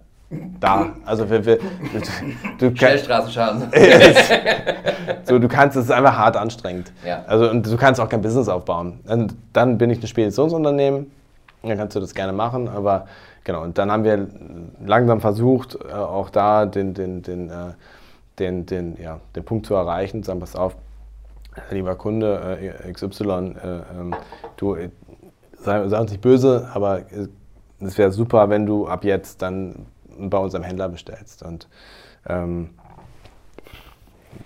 da. 0.59 0.93
Also 1.05 1.29
wir, 1.29 1.45
wir, 1.45 1.57
du, 1.57 2.69
du, 2.69 2.75
Schnellstraßenschaden. 2.75 3.71
so, 5.23 5.39
du 5.39 5.47
kannst, 5.47 5.75
es 5.75 5.85
ist 5.85 5.91
einfach 5.91 6.17
hart 6.17 6.37
anstrengend. 6.37 6.91
Ja. 7.05 7.23
Also 7.27 7.49
und 7.49 7.65
du 7.65 7.77
kannst 7.77 7.99
auch 7.99 8.09
kein 8.09 8.21
Business 8.21 8.47
aufbauen. 8.47 8.99
Und 9.07 9.35
dann 9.53 9.77
bin 9.77 9.89
ich 9.89 10.01
ein 10.01 10.07
Speditionsunternehmen, 10.07 11.11
dann 11.63 11.77
kannst 11.77 11.95
du 11.95 11.99
das 11.99 12.13
gerne 12.13 12.33
machen, 12.33 12.67
aber 12.67 13.07
genau, 13.43 13.63
und 13.63 13.77
dann 13.77 13.91
haben 13.91 14.03
wir 14.03 14.27
langsam 14.85 15.21
versucht, 15.21 15.75
äh, 15.75 15.93
auch 15.93 16.29
da 16.29 16.65
den, 16.65 16.93
den, 16.93 17.21
den, 17.21 17.49
äh, 17.49 17.73
den, 18.39 18.65
den, 18.65 18.97
ja, 19.01 19.19
den 19.35 19.43
Punkt 19.43 19.65
zu 19.65 19.73
erreichen, 19.73 20.23
sagen, 20.23 20.39
pass 20.39 20.55
auf, 20.55 20.75
lieber 21.71 21.95
Kunde 21.95 22.57
äh, 22.61 22.91
XY, 22.91 23.23
äh, 23.23 23.81
ähm, 23.99 24.15
du 24.57 24.75
äh, 24.75 24.89
sei, 25.59 25.87
sei 25.87 25.99
uns 25.99 26.11
nicht 26.11 26.21
böse, 26.21 26.69
aber 26.73 26.99
äh, 26.99 27.27
es 27.81 27.97
wäre 27.97 28.11
super, 28.11 28.49
wenn 28.49 28.65
du 28.65 28.87
ab 28.87 29.03
jetzt 29.03 29.41
dann 29.41 29.85
bei 30.17 30.37
unserem 30.37 30.63
Händler 30.63 30.89
bestellst. 30.89 31.43
Und 31.43 31.67
ähm, 32.27 32.71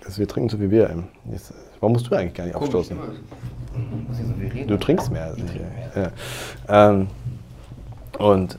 das, 0.02 0.18
wir 0.18 0.28
trinken 0.28 0.48
zu 0.48 0.58
viel 0.58 0.68
Bier. 0.68 1.04
Jetzt, 1.30 1.52
warum 1.80 1.94
musst 1.94 2.10
du 2.10 2.14
eigentlich 2.14 2.34
gar 2.34 2.44
nicht 2.44 2.54
aufstoßen? 2.54 2.96
So 2.96 4.34
viel 4.38 4.48
reden? 4.48 4.68
Du 4.68 4.76
trinkst 4.76 5.10
mehr 5.10 5.24
als 5.24 5.38
ich. 5.38 5.60
Ja. 5.96 6.90
Ähm, 6.90 7.08
und 8.18 8.58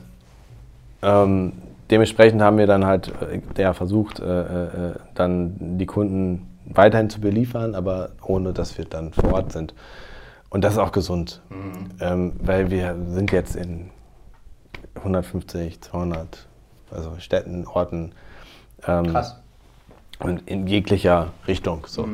ähm, 1.02 1.52
dementsprechend 1.90 2.42
haben 2.42 2.58
wir 2.58 2.66
dann 2.66 2.84
halt 2.86 3.12
äh, 3.20 3.40
ja, 3.60 3.72
versucht, 3.72 4.20
äh, 4.20 4.90
äh, 4.90 4.94
dann 5.14 5.78
die 5.78 5.86
Kunden 5.86 6.48
weiterhin 6.66 7.10
zu 7.10 7.20
beliefern, 7.20 7.74
aber 7.74 8.10
ohne 8.22 8.52
dass 8.52 8.76
wir 8.76 8.84
dann 8.84 9.12
vor 9.12 9.34
Ort 9.34 9.52
sind. 9.52 9.74
Und 10.50 10.64
das 10.64 10.74
ist 10.74 10.78
auch 10.78 10.92
gesund, 10.92 11.42
ähm, 12.00 12.32
weil 12.40 12.70
wir 12.70 12.96
sind 13.08 13.32
jetzt 13.32 13.56
in 13.56 13.90
150, 14.96 15.80
200 15.80 16.46
also 16.90 17.12
Städten, 17.18 17.66
Orten. 17.66 18.12
Ähm, 18.86 19.06
Krass. 19.06 19.36
und 20.20 20.48
in 20.48 20.66
jeglicher 20.66 21.28
Richtung. 21.46 21.86
So. 21.86 22.08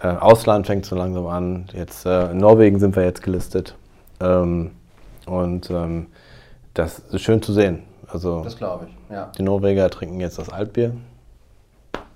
Äh, 0.00 0.08
Ausland 0.08 0.66
fängt 0.66 0.86
so 0.86 0.96
langsam 0.96 1.26
an. 1.26 1.66
Jetzt 1.72 2.06
äh, 2.06 2.30
in 2.30 2.38
Norwegen 2.38 2.78
sind 2.78 2.96
wir 2.96 3.04
jetzt 3.04 3.22
gelistet. 3.22 3.76
Ähm, 4.20 4.72
und 5.26 5.70
ähm, 5.70 6.06
das 6.72 6.98
ist 6.98 7.22
schön 7.22 7.42
zu 7.42 7.52
sehen. 7.52 7.82
Also 8.14 8.42
Das 8.44 8.56
glaube 8.56 8.86
ich, 8.86 9.14
ja. 9.14 9.32
die 9.36 9.42
Norweger 9.42 9.90
trinken 9.90 10.20
jetzt 10.20 10.38
das 10.38 10.48
Altbier, 10.48 10.92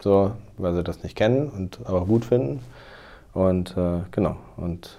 so, 0.01 0.30
weil 0.57 0.74
sie 0.74 0.84
das 0.84 1.03
nicht 1.03 1.16
kennen 1.16 1.49
und 1.49 1.80
aber 1.84 2.07
gut 2.07 2.24
finden. 2.24 2.61
Und 3.34 3.76
äh, 3.76 4.01
genau. 4.12 4.36
Und 4.57 4.96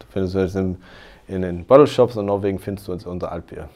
du 0.00 0.06
findest 0.10 0.34
jetzt 0.34 0.56
in, 0.56 0.76
in 1.28 1.42
den 1.42 1.64
Bottle 1.64 1.86
Shops 1.86 2.16
in 2.16 2.26
Norwegen 2.26 2.58
findest 2.58 2.88
du 2.88 2.92
jetzt 2.92 3.06
unser 3.06 3.30
Altbier. 3.30 3.68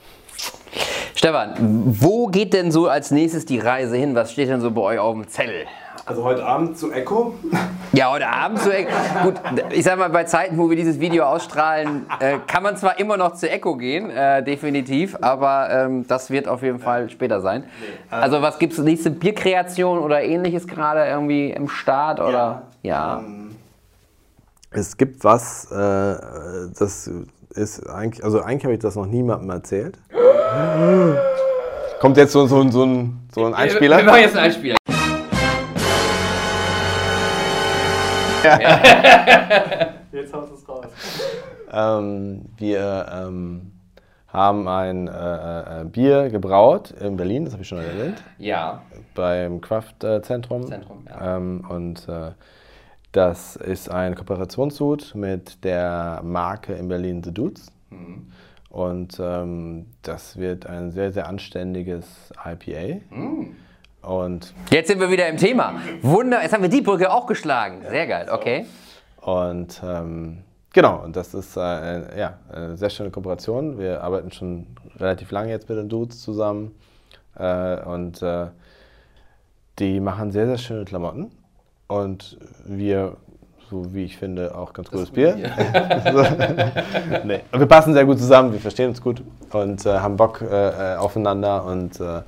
Stefan, 1.14 1.54
wo 2.00 2.26
geht 2.26 2.52
denn 2.52 2.72
so 2.72 2.88
als 2.88 3.12
nächstes 3.12 3.46
die 3.46 3.60
Reise 3.60 3.96
hin? 3.96 4.16
Was 4.16 4.32
steht 4.32 4.48
denn 4.48 4.60
so 4.60 4.72
bei 4.72 4.80
euch 4.82 4.98
auf 4.98 5.14
dem 5.14 5.28
Zettel? 5.28 5.66
Also 6.06 6.22
heute 6.22 6.44
Abend 6.44 6.76
zu 6.78 6.92
Echo. 6.92 7.34
Ja, 7.92 8.10
heute 8.10 8.26
Abend 8.26 8.58
zu 8.58 8.74
Echo. 8.74 8.90
Gut, 9.22 9.34
ich 9.70 9.84
sag 9.84 9.96
mal, 9.96 10.10
bei 10.10 10.24
Zeiten, 10.24 10.58
wo 10.58 10.68
wir 10.68 10.76
dieses 10.76 10.98
Video 10.98 11.26
ausstrahlen, 11.26 12.06
äh, 12.18 12.38
kann 12.44 12.64
man 12.64 12.76
zwar 12.76 12.98
immer 12.98 13.16
noch 13.16 13.34
zu 13.34 13.48
Echo 13.48 13.76
gehen, 13.76 14.10
äh, 14.10 14.42
definitiv, 14.42 15.16
aber 15.20 15.70
ähm, 15.70 16.04
das 16.08 16.28
wird 16.28 16.48
auf 16.48 16.64
jeden 16.64 16.80
Fall 16.80 17.08
später 17.08 17.40
sein. 17.40 17.62
Also, 18.10 18.42
was 18.42 18.58
gibt 18.58 18.72
es? 18.72 18.80
Nächste 18.80 19.12
Bierkreation 19.12 20.00
oder 20.00 20.24
ähnliches 20.24 20.66
gerade 20.66 21.06
irgendwie 21.06 21.50
im 21.50 21.68
Start? 21.68 22.18
Oder? 22.18 22.62
Ja. 22.82 23.22
Es 24.72 24.96
gibt 24.96 25.22
was, 25.22 25.70
äh, 25.70 25.76
das 26.76 27.08
ist 27.50 27.88
eigentlich, 27.88 28.24
also 28.24 28.42
eigentlich 28.42 28.64
habe 28.64 28.74
ich 28.74 28.80
das 28.80 28.96
noch 28.96 29.06
niemandem 29.06 29.50
erzählt. 29.50 30.00
Kommt 32.00 32.16
jetzt 32.16 32.32
so, 32.32 32.44
so, 32.46 32.68
so, 32.70 32.82
ein, 32.82 33.20
so 33.32 33.44
ein 33.44 33.54
Einspieler? 33.54 33.98
Wir 33.98 34.04
machen 34.04 34.20
jetzt 34.20 34.36
einen 34.36 34.46
Einspieler. 34.46 34.76
Jetzt 40.12 40.32
haust 40.32 40.50
du 40.50 40.54
es 40.54 40.68
raus. 40.68 40.86
Ähm, 41.72 42.44
wir 42.56 43.06
ähm, 43.12 43.72
haben 44.28 44.68
ein 44.68 45.08
äh, 45.08 45.80
äh, 45.82 45.84
Bier 45.84 46.28
gebraut 46.30 46.90
in 46.92 47.16
Berlin, 47.16 47.44
das 47.44 47.54
habe 47.54 47.62
ich 47.62 47.68
schon 47.68 47.78
erwähnt, 47.78 48.22
Ja. 48.38 48.82
beim 49.14 49.60
Kraftzentrum. 49.60 50.66
Zentrum, 50.66 51.04
ja. 51.08 51.36
ähm, 51.36 51.64
und 51.68 52.08
äh, 52.08 52.32
das 53.12 53.54
ist 53.56 53.88
ein 53.90 54.14
Kooperationssud 54.16 55.14
mit 55.14 55.62
der 55.64 56.20
Marke 56.24 56.74
in 56.74 56.88
Berlin 56.88 57.22
The 57.22 57.32
Dudes. 57.32 57.70
Mhm. 57.90 58.32
Und 58.70 59.20
ähm, 59.20 59.86
das 60.02 60.36
wird 60.36 60.66
ein 60.66 60.90
sehr, 60.90 61.12
sehr 61.12 61.28
anständiges 61.28 62.32
IPA. 62.44 63.00
Mhm. 63.10 63.54
Und, 64.06 64.54
Jetzt 64.70 64.88
sind 64.88 65.00
wir 65.00 65.10
wieder 65.10 65.28
im 65.28 65.36
Thema. 65.36 65.74
Wunder, 66.02 66.42
jetzt 66.42 66.52
haben 66.52 66.62
wir 66.62 66.68
die 66.68 66.82
Brücke 66.82 67.10
auch 67.12 67.26
geschlagen. 67.26 67.82
Sehr 67.88 68.06
geil, 68.06 68.28
okay. 68.30 68.66
und 69.22 69.80
ähm, 69.84 70.42
genau, 70.72 71.02
und 71.02 71.16
das 71.16 71.32
ist 71.32 71.56
äh, 71.56 72.18
ja, 72.18 72.38
eine 72.52 72.76
sehr 72.76 72.90
schöne 72.90 73.10
Kooperation. 73.10 73.78
Wir 73.78 74.02
arbeiten 74.02 74.30
schon 74.30 74.66
relativ 74.98 75.30
lange 75.30 75.50
jetzt 75.50 75.68
mit 75.68 75.78
den 75.78 75.88
Dudes 75.88 76.20
zusammen. 76.20 76.74
Äh, 77.36 77.82
und 77.82 78.22
äh, 78.22 78.48
die 79.78 80.00
machen 80.00 80.30
sehr, 80.30 80.46
sehr 80.46 80.58
schöne 80.58 80.84
Klamotten. 80.84 81.30
Und 81.86 82.38
wir, 82.64 83.16
so 83.74 83.92
wie 83.92 84.04
ich 84.04 84.16
finde, 84.16 84.54
auch 84.54 84.72
ganz 84.72 84.88
gutes 84.88 85.10
Bier. 85.10 85.34
nee. 87.24 87.40
Wir 87.52 87.66
passen 87.66 87.92
sehr 87.92 88.04
gut 88.04 88.18
zusammen, 88.18 88.52
wir 88.52 88.60
verstehen 88.60 88.90
uns 88.90 89.02
gut 89.02 89.22
und 89.52 89.84
äh, 89.84 89.98
haben 89.98 90.16
Bock 90.16 90.40
äh, 90.42 90.94
äh, 90.94 90.96
aufeinander 90.96 91.64
und 91.64 91.98
äh, 92.00 92.22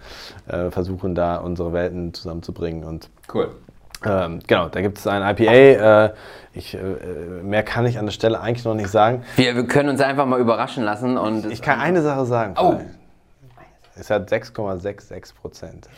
äh, 0.49 0.71
versuchen 0.73 1.15
da 1.15 1.37
unsere 1.37 1.73
Welten 1.73 2.13
zusammenzubringen. 2.13 2.83
Und 2.83 3.11
Cool. 3.33 3.51
ähm, 4.05 4.41
genau, 4.45 4.69
da 4.69 4.81
gibt 4.81 4.99
es 4.99 5.07
ein 5.07 5.23
IPA. 5.23 5.53
Äh, 5.53 6.13
ich, 6.53 6.75
äh, 6.75 6.79
mehr 7.45 7.63
kann 7.63 7.87
ich 7.87 7.97
an 7.99 8.07
der 8.07 8.13
Stelle 8.13 8.41
eigentlich 8.41 8.65
noch 8.65 8.75
nicht 8.75 8.91
sagen. 8.91 9.23
Wir, 9.37 9.55
wir 9.55 9.67
können 9.69 9.91
uns 9.91 10.01
einfach 10.01 10.27
mal 10.27 10.41
überraschen 10.41 10.83
lassen 10.83 11.17
und 11.17 11.47
Ich 11.47 11.63
kann 11.63 11.79
eine 11.79 12.03
Sache 12.03 12.27
sagen. 12.27 12.55
Oh. 12.59 12.81
Es 13.95 14.11
hat 14.11 14.31
6,66 14.33 15.35
Prozent. 15.41 15.89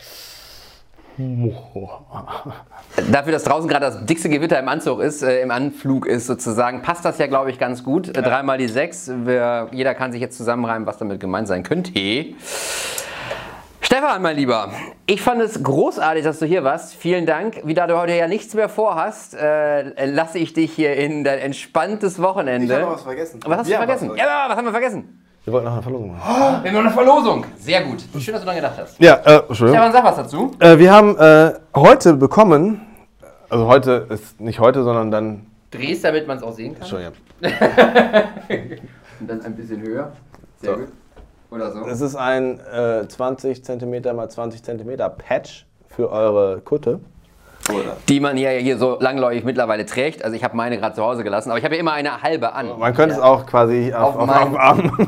Dafür, 3.11 3.31
dass 3.31 3.43
draußen 3.43 3.67
gerade 3.69 3.85
das 3.85 4.05
dickste 4.05 4.29
Gewitter 4.29 4.59
im 4.59 4.67
Anzug 4.67 5.01
ist, 5.01 5.21
äh, 5.21 5.41
im 5.41 5.51
Anflug 5.51 6.05
ist 6.05 6.27
sozusagen, 6.27 6.81
passt 6.81 7.05
das 7.05 7.17
ja, 7.17 7.27
glaube 7.27 7.51
ich, 7.51 7.59
ganz 7.59 7.83
gut. 7.83 8.09
Äh, 8.09 8.21
Dreimal 8.21 8.57
die 8.57 8.67
sechs. 8.67 9.11
Wir, 9.25 9.67
jeder 9.71 9.93
kann 9.95 10.11
sich 10.11 10.21
jetzt 10.21 10.37
zusammenreimen, 10.37 10.87
was 10.87 10.97
damit 10.97 11.19
gemeint 11.19 11.47
sein 11.47 11.63
könnte. 11.63 11.91
Stefan, 13.81 14.21
mein 14.21 14.35
Lieber, 14.35 14.71
ich 15.07 15.21
fand 15.21 15.41
es 15.41 15.63
großartig, 15.63 16.23
dass 16.23 16.37
du 16.39 16.45
hier 16.45 16.63
warst. 16.63 16.93
Vielen 16.93 17.25
Dank. 17.25 17.61
Wie 17.63 17.73
da 17.73 17.87
du 17.87 17.97
heute 17.97 18.13
ja 18.15 18.27
nichts 18.27 18.53
mehr 18.53 18.69
vorhast, 18.69 19.33
äh, 19.35 20.05
lasse 20.05 20.37
ich 20.37 20.53
dich 20.53 20.71
hier 20.71 20.95
in 20.95 21.23
dein 21.23 21.39
entspanntes 21.39 22.21
Wochenende. 22.21 22.73
Ich 22.73 22.79
hab 22.79 22.81
noch 22.81 22.93
was 22.95 23.01
vergessen. 23.01 23.39
Was 23.45 23.57
hast 23.59 23.65
du 23.65 23.71
Wir 23.71 23.79
haben 23.79 23.87
vergessen? 23.87 24.09
was 24.11 24.17
Ja, 24.17 24.45
was 24.47 24.57
haben 24.57 24.65
wir 24.65 24.71
vergessen? 24.71 25.23
Wir 25.49 25.53
wollten 25.53 25.65
noch 25.65 25.73
eine 25.73 25.81
Verlosung 25.81 26.11
machen. 26.11 26.63
Wir 26.63 26.69
haben 26.69 26.75
noch 26.75 26.81
eine 26.81 26.91
Verlosung. 26.91 27.45
Sehr 27.57 27.81
gut. 27.83 28.01
Schön, 28.19 28.33
dass 28.33 28.41
du 28.43 28.45
daran 28.45 28.55
gedacht 28.57 28.75
hast. 28.77 28.99
Ja, 28.99 29.15
äh, 29.15 29.37
Entschuldigung. 29.47 29.69
Stefan, 29.81 29.91
sag 29.93 30.03
was 30.03 30.15
dazu. 30.17 30.51
Äh, 30.59 30.77
wir 30.77 30.93
haben 30.93 31.17
äh, 31.17 31.53
heute 31.75 32.13
bekommen, 32.13 32.81
also 33.49 33.65
heute 33.65 34.05
ist 34.11 34.39
nicht 34.39 34.59
heute, 34.59 34.83
sondern 34.83 35.09
dann. 35.09 35.47
Drehst, 35.71 36.03
damit 36.03 36.27
man 36.27 36.37
es 36.37 36.43
auch 36.43 36.53
sehen 36.53 36.73
kann. 36.75 36.83
Entschuldigung. 36.83 37.13
Und 39.19 39.27
dann 39.27 39.41
ein 39.41 39.55
bisschen 39.55 39.81
höher. 39.81 40.11
Sehr 40.61 40.73
So. 40.73 40.79
gut. 40.81 40.89
Oder 41.49 41.71
so. 41.71 41.79
Es 41.87 41.99
ist 42.01 42.15
ein 42.15 42.59
äh, 42.71 43.07
20 43.07 43.65
cm 43.65 44.15
mal 44.15 44.29
20 44.29 44.61
cm 44.61 44.97
Patch 45.17 45.65
für 45.87 46.11
eure 46.11 46.61
Kutte. 46.61 46.99
Die 48.07 48.19
man 48.19 48.35
hier, 48.35 48.49
hier 48.51 48.77
so 48.77 48.97
langläufig 48.99 49.43
mittlerweile 49.43 49.85
trägt. 49.85 50.23
Also 50.23 50.35
ich 50.35 50.43
habe 50.43 50.55
meine 50.57 50.77
gerade 50.79 50.95
zu 50.95 51.03
Hause 51.03 51.23
gelassen, 51.23 51.49
aber 51.51 51.59
ich 51.59 51.65
habe 51.65 51.75
ja 51.75 51.79
immer 51.81 51.91
eine 51.93 52.21
halbe 52.23 52.53
an. 52.53 52.67
Man 52.79 52.93
könnte 52.95 53.15
es 53.15 53.21
auch 53.21 53.45
quasi 53.45 53.93
auf, 53.93 54.15
Auf 54.15 54.29
auf, 54.29 54.53
auf 54.53 54.59
Arm. 54.59 54.91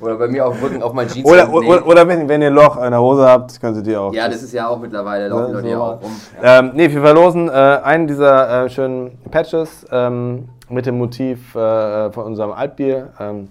Oder 0.00 0.14
bei 0.16 0.28
mir 0.28 0.46
auf 0.46 0.54
dem 0.56 0.64
Rücken, 0.64 0.82
auf 0.82 0.92
mein 0.94 1.08
Jeans. 1.08 1.28
Oder, 1.28 1.52
oder, 1.52 1.86
oder 1.86 2.08
wenn, 2.08 2.26
wenn 2.28 2.40
ihr 2.40 2.50
Loch 2.50 2.82
in 2.82 2.90
der 2.90 3.00
Hose 3.00 3.26
habt, 3.26 3.60
könnt 3.60 3.76
ihr 3.76 3.82
die 3.82 3.96
auch. 3.96 4.12
ja, 4.14 4.28
das 4.28 4.42
ist 4.42 4.52
ja 4.54 4.66
auch 4.68 4.78
mittlerweile, 4.78 5.28
laufen 5.28 5.52
Ne, 5.52 5.60
so 5.60 5.66
ja 5.68 5.78
mal. 5.78 5.92
auch 5.94 6.02
rum. 6.02 6.10
Ja. 6.42 6.58
Ähm, 6.60 6.70
nee, 6.74 6.90
wir 6.90 7.02
verlosen 7.02 7.48
äh, 7.48 7.52
einen 7.52 8.06
dieser 8.06 8.64
äh, 8.64 8.70
schönen 8.70 9.18
Patches 9.30 9.84
ähm, 9.90 10.48
mit 10.70 10.86
dem 10.86 10.96
Motiv 10.96 11.54
äh, 11.54 12.10
von 12.12 12.24
unserem 12.24 12.52
Altbier. 12.52 13.08
Ähm, 13.20 13.48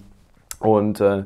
und 0.58 1.00
äh, 1.00 1.22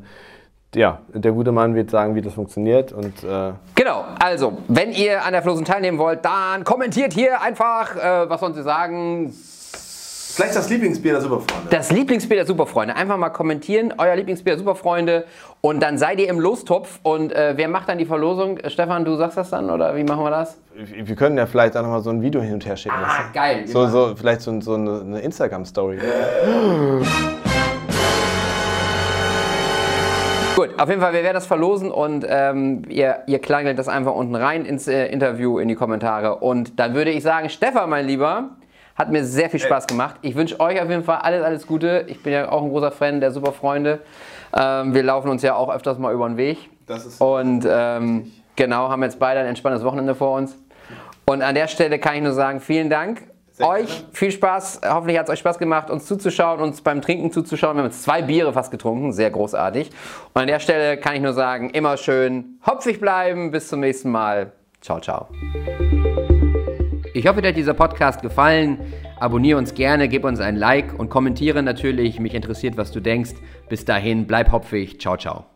ja, 0.75 0.99
der 1.13 1.33
gute 1.33 1.53
Mann 1.53 1.75
wird 1.75 1.91
sagen, 1.91 2.15
wie 2.15 2.23
das 2.23 2.35
funktioniert. 2.35 2.93
Und, 2.93 3.25
äh 3.25 3.53
genau, 3.75 4.05
also, 4.19 4.59
wenn 4.69 4.93
ihr 4.93 5.25
an 5.25 5.33
der 5.33 5.43
Verlosung 5.43 5.65
teilnehmen 5.65 5.99
wollt, 5.99 6.25
dann 6.25 6.65
kommentiert 6.65 7.13
hier 7.13 7.41
einfach, 7.41 7.97
äh, 7.97 8.29
was 8.29 8.41
sollen 8.41 8.55
Sie 8.55 8.63
sagen? 8.63 9.33
Vielleicht 10.35 10.57
das 10.57 10.69
Lieblingsbier 10.69 11.13
der 11.13 11.21
Superfreunde. 11.21 11.69
Das 11.71 11.93
Lieblingsbier 11.93 12.39
der 12.39 12.47
Superfreunde. 12.47 12.97
Einfach 12.97 13.17
mal 13.17 13.31
kommentieren, 13.31 13.95
euer 13.99 14.17
Lieblingsbier 14.17 14.55
der 14.55 14.59
Superfreunde. 14.59 15.27
Und 15.61 15.81
dann 15.81 15.97
seid 15.97 16.19
ihr 16.19 16.29
im 16.29 16.41
Lostopf. 16.41 16.99
Und 17.05 17.33
äh, 17.33 17.53
wer 17.57 17.69
macht 17.69 17.89
dann 17.89 17.99
die 17.99 18.05
Verlosung? 18.05 18.59
Stefan, 18.67 19.05
du 19.05 19.15
sagst 19.15 19.37
das 19.39 19.51
dann 19.51 19.71
oder 19.71 19.95
wie 19.95 20.03
machen 20.03 20.25
wir 20.25 20.31
das? 20.31 20.59
Wir 20.75 21.15
können 21.15 21.39
ja 21.39 21.47
vielleicht 21.47 21.77
auch 21.77 21.83
nochmal 21.83 22.01
so 22.01 22.11
ein 22.11 22.21
Video 22.21 22.41
hin 22.41 22.55
und 22.55 22.67
her 22.67 22.77
schicken. 22.77 22.97
Ah, 23.01 23.31
geil. 23.33 23.69
So, 23.69 23.87
so, 23.87 24.17
vielleicht 24.17 24.41
so, 24.41 24.61
so 24.61 24.75
eine, 24.75 25.03
eine 25.03 25.21
Instagram-Story. 25.21 26.01
Gut, 30.55 30.71
auf 30.79 30.89
jeden 30.89 31.01
Fall, 31.01 31.13
wir 31.13 31.25
werden 31.25 31.35
das 31.35 31.47
verlosen 31.47 31.91
und 31.91 32.25
ähm, 32.29 32.83
ihr, 32.89 33.25
ihr 33.27 33.41
klangelt 33.41 33.77
das 33.77 33.89
einfach 33.89 34.15
unten 34.15 34.37
rein 34.37 34.65
ins 34.65 34.87
äh, 34.87 35.07
Interview, 35.07 35.59
in 35.59 35.67
die 35.67 35.75
Kommentare. 35.75 36.37
Und 36.37 36.79
dann 36.79 36.95
würde 36.95 37.11
ich 37.11 37.25
sagen, 37.25 37.49
Stefan, 37.49 37.91
mein 37.91 38.07
Lieber, 38.07 38.51
hat 38.95 39.11
mir 39.11 39.25
sehr 39.25 39.51
viel 39.51 39.59
Spaß 39.59 39.89
gemacht. 39.89 40.15
Ich 40.23 40.37
wünsche 40.37 40.61
euch 40.61 40.81
auf 40.81 40.89
jeden 40.89 41.03
Fall 41.03 41.19
alles, 41.19 41.43
alles 41.43 41.67
Gute. 41.67 42.05
Ich 42.07 42.23
bin 42.23 42.33
ja 42.33 42.53
auch 42.53 42.63
ein 42.63 42.69
großer 42.69 42.93
Fan 42.93 43.21
der 43.21 43.33
Superfreunde. 43.33 44.01
Ähm, 44.57 44.95
wir 44.95 45.03
laufen 45.03 45.29
uns 45.29 45.43
ja 45.43 45.57
auch 45.57 45.75
öfters 45.75 45.99
mal 45.99 46.15
über 46.15 46.29
den 46.29 46.37
Weg. 46.37 46.71
Das 46.87 47.05
ist 47.05 47.21
und 47.21 47.67
ähm, 47.69 48.31
genau, 48.55 48.89
haben 48.91 49.03
jetzt 49.03 49.19
beide 49.19 49.41
ein 49.41 49.47
entspanntes 49.47 49.83
Wochenende 49.83 50.15
vor 50.15 50.37
uns. 50.37 50.57
Und 51.27 51.43
an 51.43 51.57
der 51.57 51.67
Stelle 51.67 51.99
kann 51.99 52.15
ich 52.15 52.23
nur 52.23 52.33
sagen, 52.33 52.61
vielen 52.61 52.91
Dank. 52.91 53.23
Sehr 53.57 53.69
euch 53.69 53.87
gerne. 53.87 54.09
viel 54.13 54.31
Spaß. 54.33 54.81
Hoffentlich 54.85 55.17
hat 55.17 55.27
es 55.27 55.33
euch 55.33 55.39
Spaß 55.39 55.59
gemacht, 55.59 55.89
uns 55.89 56.07
zuzuschauen, 56.07 56.61
uns 56.61 56.81
beim 56.81 57.01
Trinken 57.01 57.31
zuzuschauen. 57.31 57.77
Wir 57.77 57.85
haben 57.85 57.91
jetzt 57.91 58.03
zwei 58.03 58.21
Biere 58.21 58.53
fast 58.53 58.73
getrunken, 58.73 59.13
sehr 59.13 59.31
großartig. 59.31 59.91
Und 60.33 60.43
an 60.43 60.49
der 60.49 60.59
Stelle 60.59 60.97
kann 60.97 61.15
ich 61.15 61.23
nur 61.23 61.35
sagen, 61.35 61.71
immer 61.71 61.97
schön 61.97 62.59
hopfig 62.67 62.99
bleiben. 62.99 63.53
Bis 63.53 63.69
zum 63.69 63.79
nächsten 63.79 64.11
Mal. 64.11 64.53
Ciao, 64.81 64.99
ciao. 65.01 65.29
Ich 67.15 67.29
hoffe, 67.29 67.43
dir 67.43 67.49
hat 67.49 67.57
dieser 67.57 67.75
Podcast 67.75 68.23
gefallen. 68.23 68.93
Abonniere 69.21 69.57
uns 69.57 69.73
gerne, 69.75 70.09
gib 70.09 70.25
uns 70.25 70.41
ein 70.41 70.57
Like 70.57 70.99
und 70.99 71.09
kommentiere 71.09 71.63
natürlich. 71.63 72.19
Mich 72.19 72.35
interessiert, 72.35 72.77
was 72.77 72.91
du 72.91 72.99
denkst. 72.99 73.35
Bis 73.69 73.85
dahin, 73.85 74.27
bleib 74.27 74.51
hopfig. 74.51 75.01
Ciao, 75.01 75.17
ciao. 75.17 75.54